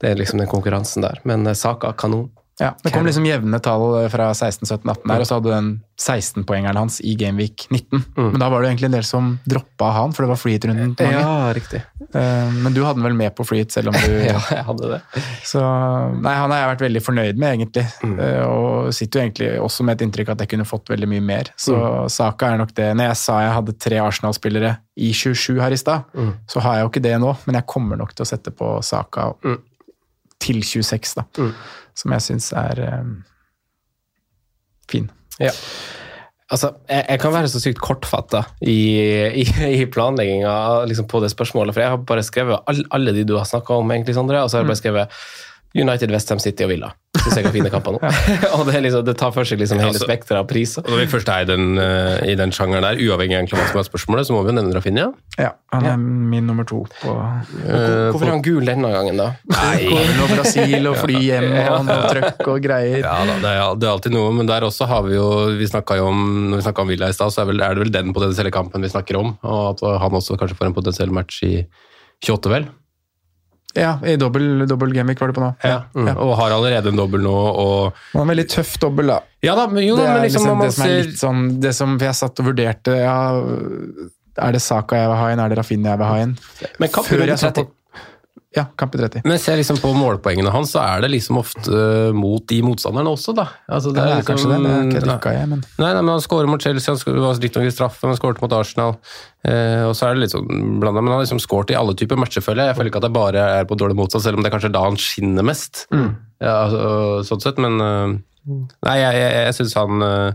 [0.00, 1.20] det er liksom den konkurransen der.
[1.28, 2.30] Men eh, Saka, kanon.
[2.58, 5.66] Ja, Det kom liksom jevne tall fra 16, 17, 18 der, og så hadde den
[6.00, 8.00] 16-poengeren hans i Gameweek 19.
[8.16, 8.30] Mm.
[8.32, 11.18] Men da var det egentlig en del som droppa han, for det var freehit-runden mange.
[11.20, 11.82] Ja, riktig.
[12.16, 14.88] Eh, Men du hadde den vel med på freehit, selv om du Ja, jeg hadde
[14.94, 15.00] det.
[15.44, 15.60] Så
[16.22, 17.84] nei, han har jeg vært veldig fornøyd med, egentlig.
[18.02, 18.16] Mm.
[18.24, 21.26] Eh, Og sitter jo egentlig også med et inntrykk at jeg kunne fått veldig mye
[21.28, 21.52] mer.
[21.60, 22.08] Så Mm.
[22.10, 22.88] Saka er nok det.
[22.96, 26.32] Når jeg sa jeg hadde tre Arsenal-spillere i 27 her i stad, Mm.
[26.48, 28.78] så har jeg jo ikke det nå, men jeg kommer nok til å sette på
[28.82, 29.34] Saka
[30.38, 31.24] til 26, da.
[31.96, 32.00] Mm.
[32.02, 33.14] Som jeg syns er um,
[34.90, 35.08] fin.
[35.40, 35.52] Ja.
[36.46, 38.78] Altså, jeg, jeg kan være så sykt kortfatta i,
[39.42, 39.46] i,
[39.80, 43.34] i planlegginga liksom på det spørsmålet, for jeg har bare skrevet all, alle de du
[43.38, 45.16] har snakka om, egentlig, Sondre, og så har jeg bare skrevet
[45.76, 46.92] United, Westham City og Villa.
[47.16, 48.00] Syns jeg er fine kamper nå.
[48.56, 50.84] og det, er liksom, det tar for seg liksom hele altså- spekteret av priser.
[50.84, 53.66] Og når vi først er i den, uh, i den sjangeren der, uavhengig av hva
[53.70, 55.06] som er spørsmålet, så må vi jo nevne Rafinha.
[55.40, 59.30] Ja, han er min nummer to på uh, Hvorfor er han gul denne gangen, da?
[59.52, 59.88] Nei.
[60.22, 63.02] og Brasil og fly hjem og noe trøkk og greier.
[63.04, 65.26] Ja da, det er, det er alltid noe, men der også har vi jo
[65.56, 67.76] Vi snakka jo om når vi snakka om Villa i stad, så er, vel, er
[67.76, 69.34] det vel den potensielle kampen vi snakker om.
[69.46, 71.54] Og at han også kanskje får en potensiell match i
[72.24, 72.68] 28, vel.
[73.76, 75.50] Ja, i dobbel, dobbel gameweek var det på nå.
[75.66, 75.78] Ja.
[75.94, 76.10] Mm.
[76.16, 79.20] Og har allerede en dobbel nå, og Man er en veldig tøff dobbel, da.
[79.44, 81.72] Ja da, men jo, det er men liksom liksom, det som er litt sånn Det
[81.76, 83.16] som jeg satt og vurderte ja,
[84.42, 85.42] Er det Saka jeg vil ha inn?
[85.44, 86.32] Er det Rafinha jeg vil ha inn?
[86.82, 87.72] Men Før jeg satt på- 30.
[88.56, 89.20] Ja, kamp i 30.
[89.28, 93.10] Men ser liksom på målpoengene hans, så er det liksom ofte eh, mot de motstanderne
[93.12, 93.44] også, da.
[93.68, 94.60] Altså, Det er, liksom- kanskje det.
[94.64, 97.34] Det er ikke rykka jeg, men Nei, nei, men Han skårer mot Chelsea, han var
[97.42, 98.96] litt i straffe, men han skåret mot Arsenal.
[99.44, 101.92] Eh, og så er det litt sånn blanda, men han har liksom skåret i alle
[101.94, 102.72] typer matcher, føler jeg.
[102.72, 104.72] Jeg føler ikke at det bare er på dårlig motstand, selv om det er kanskje
[104.72, 105.84] da han skinner mest.
[105.92, 108.16] Ja, altså, sånn sett, men eh,
[108.46, 110.32] Nei, jeg, jeg, jeg syns han eh,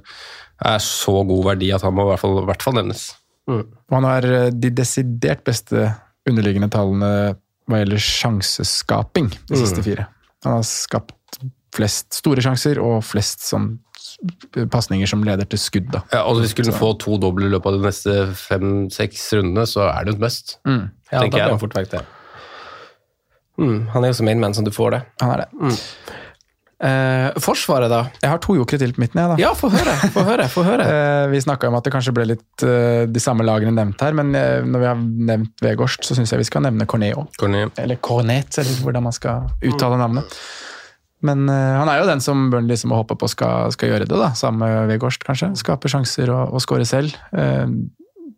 [0.68, 3.16] er så god verdi at han må i hvert fall, i hvert fall nevnes.
[3.50, 3.64] Mm.
[3.90, 4.22] han har
[4.54, 5.88] de desidert beste
[6.30, 7.36] underliggende tallene
[7.70, 10.08] hva gjelder sjanseskaping, de siste fire.
[10.46, 11.40] Han har skapt
[11.72, 13.76] flest store sjanser og flest sånn
[14.74, 15.92] pasninger som leder til skudd.
[15.94, 16.02] Da.
[16.12, 19.68] Ja, og hvis vi skulle få to doble i løpet av de neste fem-seks rundene,
[19.70, 20.58] så er det jo et must.
[20.68, 21.54] Ja, tenker jeg.
[21.54, 22.02] han fort vekk det.
[23.62, 25.02] Mm, han er jo så mainman som du får det.
[25.22, 25.72] Han er det.
[26.82, 28.00] Eh, forsvaret, da?
[28.24, 29.36] Jeg har to jokere til på midten, jeg, da.
[29.42, 29.94] Ja, få høre!
[30.16, 30.88] Få høre, få høre.
[30.92, 34.16] Eh, Vi snakka om at det kanskje ble litt eh, de samme lagene nevnt her,
[34.18, 34.98] men eh, når vi har
[35.32, 37.28] nevnt Vegårst, så syns jeg vi skal nevne Corneo.
[37.40, 37.78] Cornet.
[37.82, 40.42] Eller Cornet, eller hvordan man skal uttale navnet.
[41.22, 44.10] Men eh, han er jo den som Burnley liksom håper håpe på skal, skal gjøre
[44.10, 45.52] det, da, sammen med Vegårst, kanskje.
[45.62, 47.14] Skape sjanser og, og skåre selv.
[47.30, 47.70] Eh,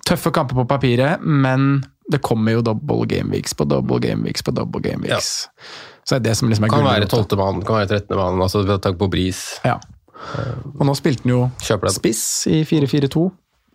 [0.04, 4.44] tøffe kamper på papiret, men det kommer jo double game weeks på double game weeks
[4.44, 5.46] på double game weeks.
[6.04, 8.42] Så det er det som liksom er Kan være tolvte mann, kan være trettende mann,
[8.44, 9.44] altså ved takk på bris.
[9.64, 9.78] Ja.
[10.78, 13.24] Og nå spilte han jo spiss i 4-4-2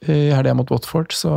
[0.09, 1.33] i helga mot Watford, så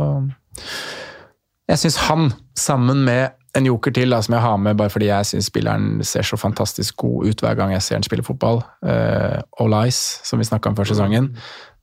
[1.68, 5.08] Jeg syns han, sammen med en joker til da, som jeg har med bare fordi
[5.08, 8.62] jeg syns spilleren ser så fantastisk god ut hver gang jeg ser han spille fotball,
[8.84, 11.30] uh, Olais, som vi snakka om før sesongen.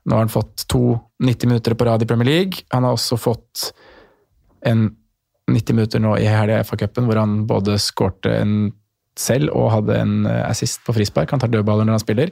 [0.06, 2.66] Nå har han fått to 90 minutter på rad i Premier League.
[2.74, 3.70] Han har også fått
[4.66, 4.90] en
[5.50, 8.56] 90 minutter nå i helga i FA-cupen, hvor han både skårte en
[9.20, 11.32] selv og hadde en eh, assist på frispark.
[11.36, 12.32] Han tar dødballer når han spiller.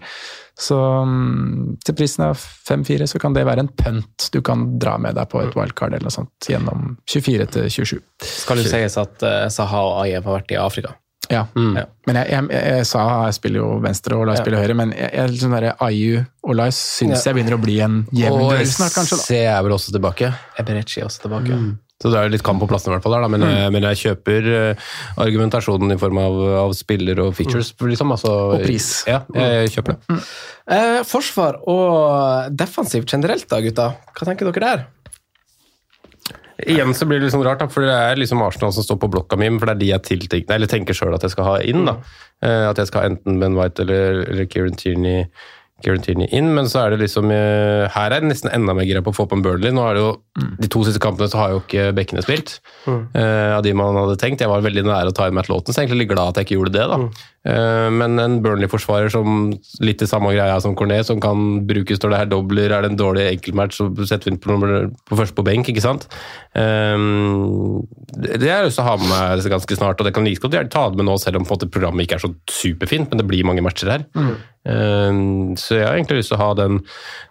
[0.58, 4.96] Så mm, til prisen av 5-4 så kan det være en punt du kan dra
[5.02, 8.00] med deg på et wildcard eller noe sånt gjennom 24 til 27.
[8.26, 10.96] Skal det sies at eh, Saha og Ayev har vært i Afrika?
[11.28, 11.42] Ja.
[11.76, 11.82] Ja.
[12.08, 14.46] Men jeg, jeg, jeg, sa jeg spiller jo venstre og Lars Ja.
[14.46, 17.34] spiller høyre, men jeg, jeg, sånn der Ayu og Lars syns Ja.
[17.34, 19.18] jeg begynner å bli en jevn Og duell snart, kanskje.
[19.20, 19.26] da.
[19.28, 20.30] Se er vel også tilbake.
[20.64, 21.58] Eberechi er også tilbake.
[21.98, 23.30] Så det er litt kamp på plassene, i hvert fall der.
[23.34, 24.90] Men, jeg, men jeg kjøper eh,
[25.24, 26.36] argumentasjonen i form av,
[26.68, 28.12] av spiller og features, liksom.
[28.14, 28.90] Altså, Og pris.
[29.10, 30.20] Ja, jeg kjøper det.
[30.78, 33.88] Eh, forsvar og defensivt generelt, da, gutta.
[34.14, 34.86] Hva tenker dere der?
[36.68, 39.10] Igjen så blir det liksom rart, da, for det er liksom Arsenal som står på
[39.14, 41.58] blokka mi, for det er de jeg tiltenker, eller tenker sjøl at jeg skal ha
[41.62, 41.84] inn.
[41.86, 41.98] da.
[42.42, 45.28] Eh, At jeg skal ha enten Ben White eller, eller Kieran Tierney,
[45.84, 48.88] Kieran Tierney inn, men så er det liksom eh, Her er det nesten enda mer
[48.88, 49.70] gira på å få på en Burnley.
[49.76, 50.12] Nå er det jo,
[50.64, 52.56] De to siste kampene så har jo ikke bekkene spilt,
[52.88, 54.42] eh, av de man hadde tenkt.
[54.42, 56.32] Jeg var veldig nære å ta inn Matt Lawton, så jeg er egentlig litt glad
[56.34, 56.88] at jeg ikke gjorde det.
[56.90, 57.00] da.
[57.48, 59.54] Eh, Men en Burnley-forsvarer som
[59.86, 62.92] litt i samme greia som Cornet, som kan brukes når det er dobler, er det
[62.92, 64.58] en dårlig enkeltmatch, så setter vi den på,
[65.08, 66.08] på først på benk, ikke sant?
[66.58, 66.98] Eh,
[68.18, 70.42] Det har jeg lyst til å ha med meg ganske snart, og det kan like
[70.42, 72.32] godt gjerne ta det med nå, selv om på en måte programmet ikke er så
[72.50, 74.06] superfint, men det blir mange matcher her.
[74.18, 75.20] Eh,
[75.60, 76.80] Så jeg har egentlig lyst til å ha den,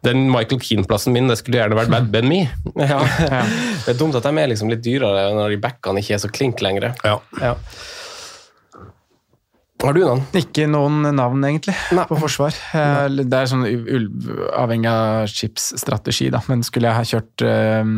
[0.07, 2.45] den Michael Keane-plassen min, det skulle gjerne vært Bad Ben Me.
[2.93, 3.01] Ja.
[3.85, 6.31] Det er dumt at de er liksom litt dyrere når de backene ikke er så
[6.33, 6.93] klink lenger.
[7.05, 7.19] Ja.
[7.43, 7.55] Ja.
[9.83, 10.23] Har du noen?
[10.39, 11.75] Ikke noen navn, egentlig,
[12.09, 12.55] på forsvar.
[12.73, 13.25] Nei.
[13.29, 13.67] Det er sånn
[14.57, 16.41] avhengig av chips-strategi, da.
[16.49, 17.91] Men skulle jeg ha kjørt eh,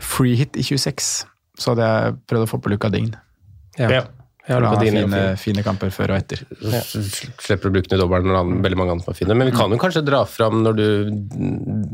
[0.00, 1.10] free hit i 26,
[1.60, 3.12] så hadde jeg prøvd å få på Luka Dign.
[3.78, 3.90] Ja.
[3.92, 4.02] Ja.
[4.50, 6.40] Har er fine, fine kamper før og etter.
[6.64, 6.80] Ja.
[6.82, 9.36] Slipper å bruke den i dobbelen når han, veldig mange andre er fine.
[9.36, 10.86] Men vi kan jo kanskje dra fram når du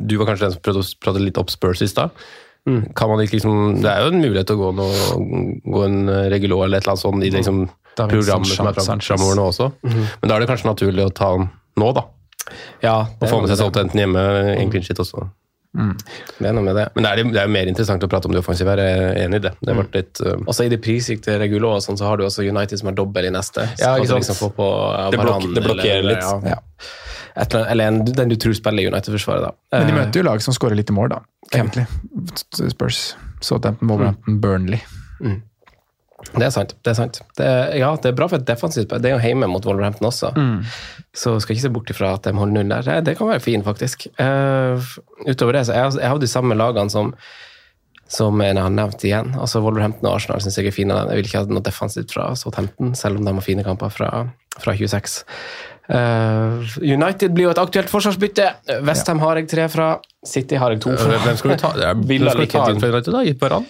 [0.06, 2.14] Du var kanskje den som prøvde å prate litt opp Spurs i stad.
[2.66, 5.98] Kan man ikke liksom Det er jo en mulighet til å gå, noe, gå en
[6.32, 7.60] regulå eller et eller annet sånt i det liksom,
[7.98, 9.70] programmet som er fram, framover nå også.
[9.84, 12.06] Men da er det kanskje naturlig å ta den nå, da.
[12.82, 14.22] Ja, Og få med seg Southampton hjemme.
[14.56, 15.28] En clean shit også.
[15.76, 16.84] Det er noe med det.
[16.96, 18.98] Men det er, det er jo mer interessant å prate om det offensive her, jeg
[19.06, 19.52] er enig i det.
[19.60, 20.80] Det har vært litt uh, Også i det
[21.42, 23.66] Regulå og sånn, så har du også United som har dobbel i neste.
[23.80, 24.22] Ja, ikke sant.
[24.24, 26.48] liksom på uh, Det blok- det blokkerer eller- litt.
[26.52, 26.60] Ja.
[27.36, 29.52] Et eller, annet- eller en, den du tror spiller i United-forsvaret, da.
[29.76, 31.18] Men de Eh, møter jo lag som skårer litt i mål, da.
[31.52, 31.84] Egentlig.
[32.72, 34.80] Spurs, Southampton, Wolverhampton, Burnley.
[36.34, 36.74] Det er sant.
[36.82, 37.20] Det er sant.
[37.38, 38.88] Det er, ja, det er bra for et defensivt.
[38.90, 40.32] Det er jo hjemme mot Wolverhampton også.
[41.16, 43.00] Så skal ikke se bort ifra at de holder null der.
[43.06, 44.06] Det- kan være fint, faktisk.
[44.18, 44.80] Uh,
[45.26, 47.14] utover det, så jeg, jeg har de samme lagene som
[48.08, 49.32] som jeg har nevnt igjen.
[49.34, 50.94] Altså Wolverhampton og Arsenal syns jeg er fine.
[50.94, 54.10] Jeg vil ikke ha noe defensivt fra Southampton, selv om de har fine kamper fra,
[54.62, 55.24] fra 26.
[55.90, 58.46] Uh, United blir jo et aktuelt forsvarsbytte.
[58.86, 59.88] Westham har jeg tre fra.
[60.26, 61.18] City har jeg to fra.
[61.24, 61.72] Hvem skal du ta?
[61.88, 63.24] Er, hvem skal du ta inn fra United, da?
[63.26, 63.66] Gitt Varan?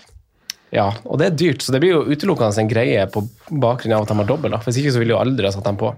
[0.76, 4.04] Ja, og det er dyrt, så det blir jo utelukkende en greie på bakgrunn av
[4.04, 4.56] at de har dobbel.
[4.66, 5.92] Hvis ikke så ville jo aldri ha satt dem på.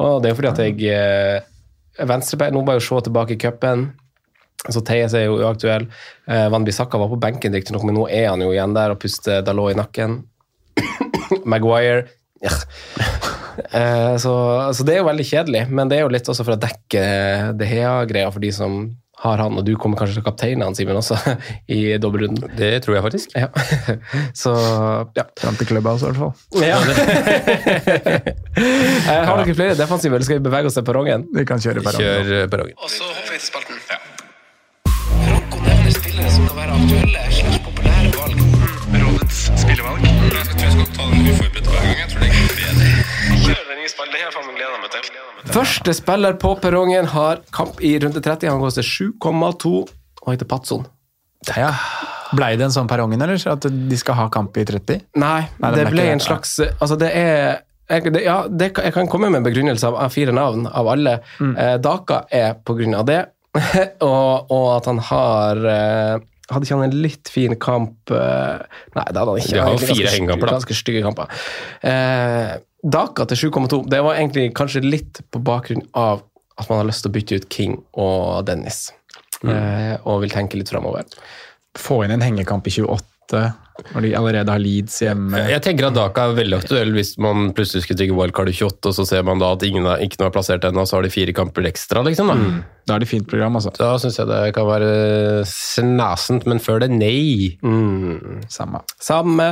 [0.00, 1.50] Og det er jo fordi at jeg eh,
[2.08, 3.90] Venstrebein Nå bare se tilbake i cupen.
[4.64, 5.86] Så Theis er jo uaktuell.
[6.24, 9.00] Eh, Van Bissaka var på benken, riktignok, men nå er han jo igjen der og
[9.02, 10.22] puster Dalot i nakken.
[11.50, 12.06] Maguire
[12.44, 12.54] ja.
[13.54, 14.32] Eh, så,
[14.74, 17.02] så det er jo veldig kjedelig, men det er jo litt også for å dekke
[17.54, 18.80] det Hea-greia for de som
[19.24, 21.16] har han, og du kommer kanskje til kapteinen hans, Simen, også,
[21.76, 22.52] i dobbeltrunden.
[22.58, 23.34] Det tror jeg faktisk.
[23.38, 23.48] Ja.
[24.42, 24.52] Så
[25.16, 25.24] ja.
[25.40, 26.32] Fram til Clubhouse, i hvert fall.
[26.62, 26.78] ja.
[29.04, 31.24] Eh, Har dere flere defensive, eller skal vi bevege oss til perrongen?
[31.34, 32.06] Vi kan kjøre perrongen.
[32.06, 32.76] Kjør eh, perrongen.
[32.78, 33.80] Og så hopper vi til spalten.
[35.24, 38.38] Franco nevner spillere som kan være aktuelle slags populære valg.
[38.94, 40.06] Rådets spillevalg.
[40.06, 41.82] Jeg tror jeg skal ta den uforberedt hver
[45.54, 48.48] Første spiller på perrongen har kamp i runde 30.
[48.50, 49.72] Han koster 7,2
[50.24, 50.86] og heter Patson.
[51.52, 51.72] Ja.
[52.34, 53.36] Blei det en sånn perrongen, eller?
[53.52, 55.02] At de skal ha kamp i 30?
[55.20, 57.60] Nei, Nei, det det ble en slags Altså, det er
[57.92, 60.64] jeg, det, ja, det, kan- jeg kan komme med en begrunnelse av, av fire navn
[60.66, 61.18] av alle.
[61.36, 61.50] Mm.
[61.60, 63.18] Eh, Daka er på grunn av det,
[64.08, 66.14] og, og at han har eh,
[66.50, 68.64] Hadde ikke han en litt fin kamp eh,
[68.96, 69.52] Nei, det hadde han ikke.
[69.52, 70.56] De har fire hengekamper, da.
[70.58, 71.30] Ganske stygge kamper.
[71.88, 72.50] Eh,
[72.84, 73.84] Daka til 7,2.
[73.88, 76.22] Det var egentlig kanskje litt på bakgrunn av
[76.60, 78.86] at man har lyst til å bytte ut King og Dennis.
[79.42, 79.52] Mm.
[79.54, 81.08] Eh, og vil tenke litt framover.
[81.80, 83.40] Få inn en hengekamp i 28,
[83.94, 85.40] når de allerede har Leeds hjemme.
[85.50, 88.90] Jeg tenker at Daka er veldig aktuell hvis man plutselig skulle trygge wildcard i 28,
[88.90, 90.98] og så ser man da at ingen er, ikke noe er plassert ennå, og så
[90.98, 92.30] har de fire kamper ekstra, liksom.
[92.30, 92.36] da.
[92.86, 93.72] Da er det fint program, altså.
[93.78, 94.92] Da syns jeg det kan være
[95.50, 97.56] snasent, men før det, nei.
[98.52, 98.84] Samme.
[99.02, 99.50] Samme.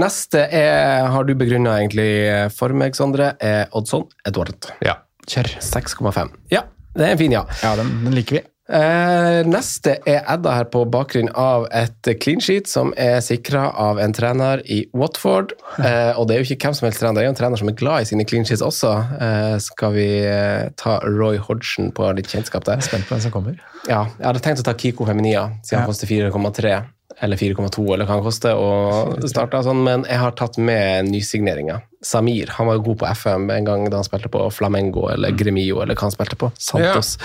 [0.00, 2.10] Neste er, har du begrunna egentlig
[2.56, 4.72] for meg, Sondre, er Oddson Edward.
[4.84, 4.98] Ja.
[5.30, 5.52] Kjør.
[5.62, 6.32] 6,5.
[6.50, 6.64] Ja,
[6.96, 7.44] det er en fin ja.
[7.62, 8.48] Ja, den, den liker vi.
[8.70, 13.98] Eh, neste er Edda her på bakgrunn av et clean sheet som er sikra av
[13.98, 15.56] en trener i Watford.
[15.82, 17.62] Eh, og det er jo ikke hvem som helst trener, det er jo en trener
[17.62, 18.92] som er glad i sine clean sheets også.
[19.26, 22.84] Eh, skal vi eh, ta Roy Hodgson på litt kjennskap der?
[22.86, 23.58] Spent på hvem som kommer.
[23.88, 26.78] Ja, jeg hadde tenkt å ta Kiko Feminia, siden han koster 4,3
[27.18, 31.82] eller 4,2 eller hva han koster, og starta sånn, men jeg har tatt med nysigneringer.
[32.06, 35.34] Samir, han var jo god på FM en gang da han spilte på Flamengo eller
[35.36, 36.48] Gremio, eller hva han spilte på.
[36.56, 37.18] Santos.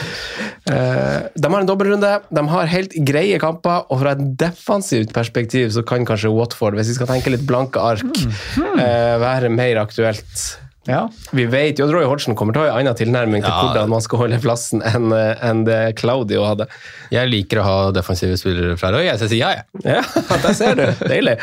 [0.68, 5.72] Eh, de har en dobbeltrunde, de har helt greie kamper, og fra et defensivt perspektiv
[5.76, 8.26] så kan kanskje Watford, hvis vi skal tenke litt blanke ark,
[8.60, 10.65] eh, være mer aktuelt.
[10.86, 11.08] Ja.
[11.34, 13.62] Vi vet jo at Roy Hodgson kommer til å ha en annen tilnærming til Ja.
[13.64, 16.68] hvordan man skal holde plassen enn en det Claudio hadde.
[17.14, 19.96] Jeg liker å ha defensive spillere fra Roy, så jeg sier ja, jeg.
[19.98, 20.86] Ja, der ser du.
[21.10, 21.38] Deilig.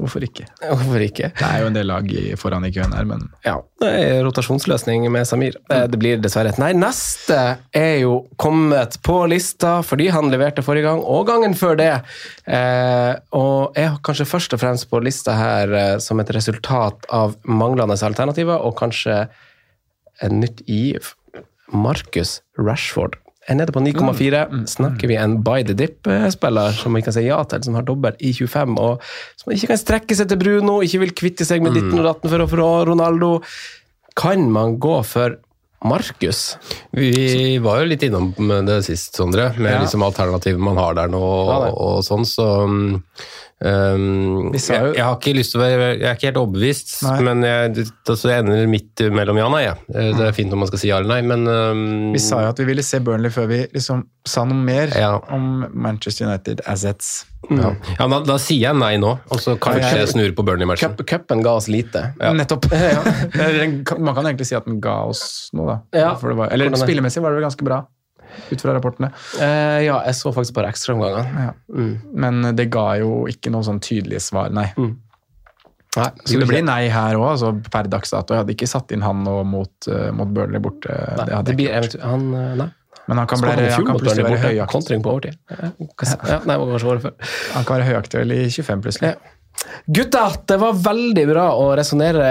[0.00, 0.46] Hvorfor ikke?
[0.64, 1.28] Hvorfor ikke?
[1.36, 2.06] Det er jo en del lag
[2.40, 5.58] foran i køen her, men Ja, det er rotasjonsløsning med Samir.
[5.70, 6.72] Eh, Det blir dessverre et nei.
[6.72, 7.36] Neste
[7.76, 11.90] er jo kommet på lista fordi han leverte forrige gang, og gangen før det.
[12.48, 17.36] Eh, og er kanskje først og fremst på lista her eh, som et resultat av
[17.44, 19.26] manglende alternativer, og kanskje
[20.22, 21.12] en nytt giv.
[21.72, 23.14] Marcus Rashford
[23.48, 24.42] er nede på 9,4.
[24.68, 28.16] Snakker vi en by the dip-spiller som vi kan si ja til, som har dobbel
[28.20, 29.04] i 25, og
[29.40, 32.32] som ikke kan strekke seg til Bruno, ikke vil kvitte seg med ditten og datten
[32.32, 33.38] for å få Ronaldo.
[34.18, 35.38] Kan man gå for
[35.88, 36.58] Marcus?
[36.92, 38.34] Vi var jo litt innom
[38.66, 39.80] det sist, Sondre, med Ja.
[39.80, 43.00] liksom alternativet man har der nå, og, og sånn, så mm,
[43.60, 46.92] Um, jeg, jo- jeg har ikke lyst til å være Jeg er ikke helt overbevist,
[47.04, 47.16] Nei.
[47.26, 49.60] men jeg, det, altså, jeg ender midt mellom ja og nei.
[49.66, 49.74] Ja.
[49.92, 51.82] Eh, Det er fint om man skal si ja eller nei, men um,
[52.14, 55.10] Vi sa jo at vi ville se Burnley før vi liksom sa noe mer Ja.
[55.36, 57.26] om Manchester United assets.
[57.50, 57.74] ja.
[57.98, 60.96] Ja, da, da sier jeg nei nå, og så kanskje jeg snur på Burnley-matchen.
[60.96, 62.14] Cup, cupen ga oss lite.
[62.16, 62.64] Nettopp.
[64.00, 66.00] Man kan egentlig si at den ga oss noe, da.
[66.06, 66.10] Ja.
[66.20, 67.82] For det var, eller er- spillemessig var det vel ganske bra,
[68.50, 69.12] ut fra rapportene.
[69.40, 71.46] Eh, ja, jeg så faktisk bare ekstraomgangene.
[71.48, 71.54] Ja.
[71.74, 71.92] Mm.
[72.24, 74.68] Men det ga jo ikke noen sånn tydelige svar, nei.
[75.96, 78.34] Nei, Så det blir nei her òg, altså, per dags dato.
[78.34, 80.92] Jeg hadde ikke satt inn han nå mot, eh, mot Burnley borte.
[80.92, 82.68] Nei, det hadde det jeg ikke Han, eh, nei.
[83.10, 84.70] Men han kan, blære, han kan plutselig være høyaktig høyaktuell.
[84.70, 85.38] Kontring på overtid.
[85.50, 85.70] Ja,
[86.30, 87.14] ja, nei, kanskje året før.
[87.56, 89.14] Han kan være høyaktuell i 25, plutselig.
[89.16, 89.34] Ja.
[89.86, 92.24] Gutta, det var veldig bra å resonnere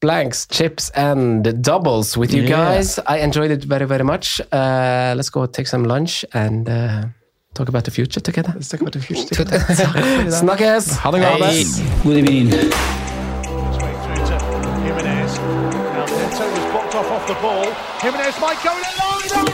[0.00, 2.74] blanks, chips and doubles with you Yeah.
[2.76, 2.98] guys.
[3.06, 4.40] I enjoyed it very, very much.
[4.52, 7.04] Uh, let's go take some lunch and uh,
[7.54, 8.54] talk about the future together.
[10.30, 10.96] Snakkes!
[11.02, 11.38] Ha det godt.
[12.04, 12.48] God evening.
[12.48, 12.62] His
[13.82, 14.36] way through to
[14.84, 15.38] Jimenez.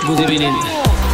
[0.06, 0.54] Good evening.
[0.54, 1.13] was blocked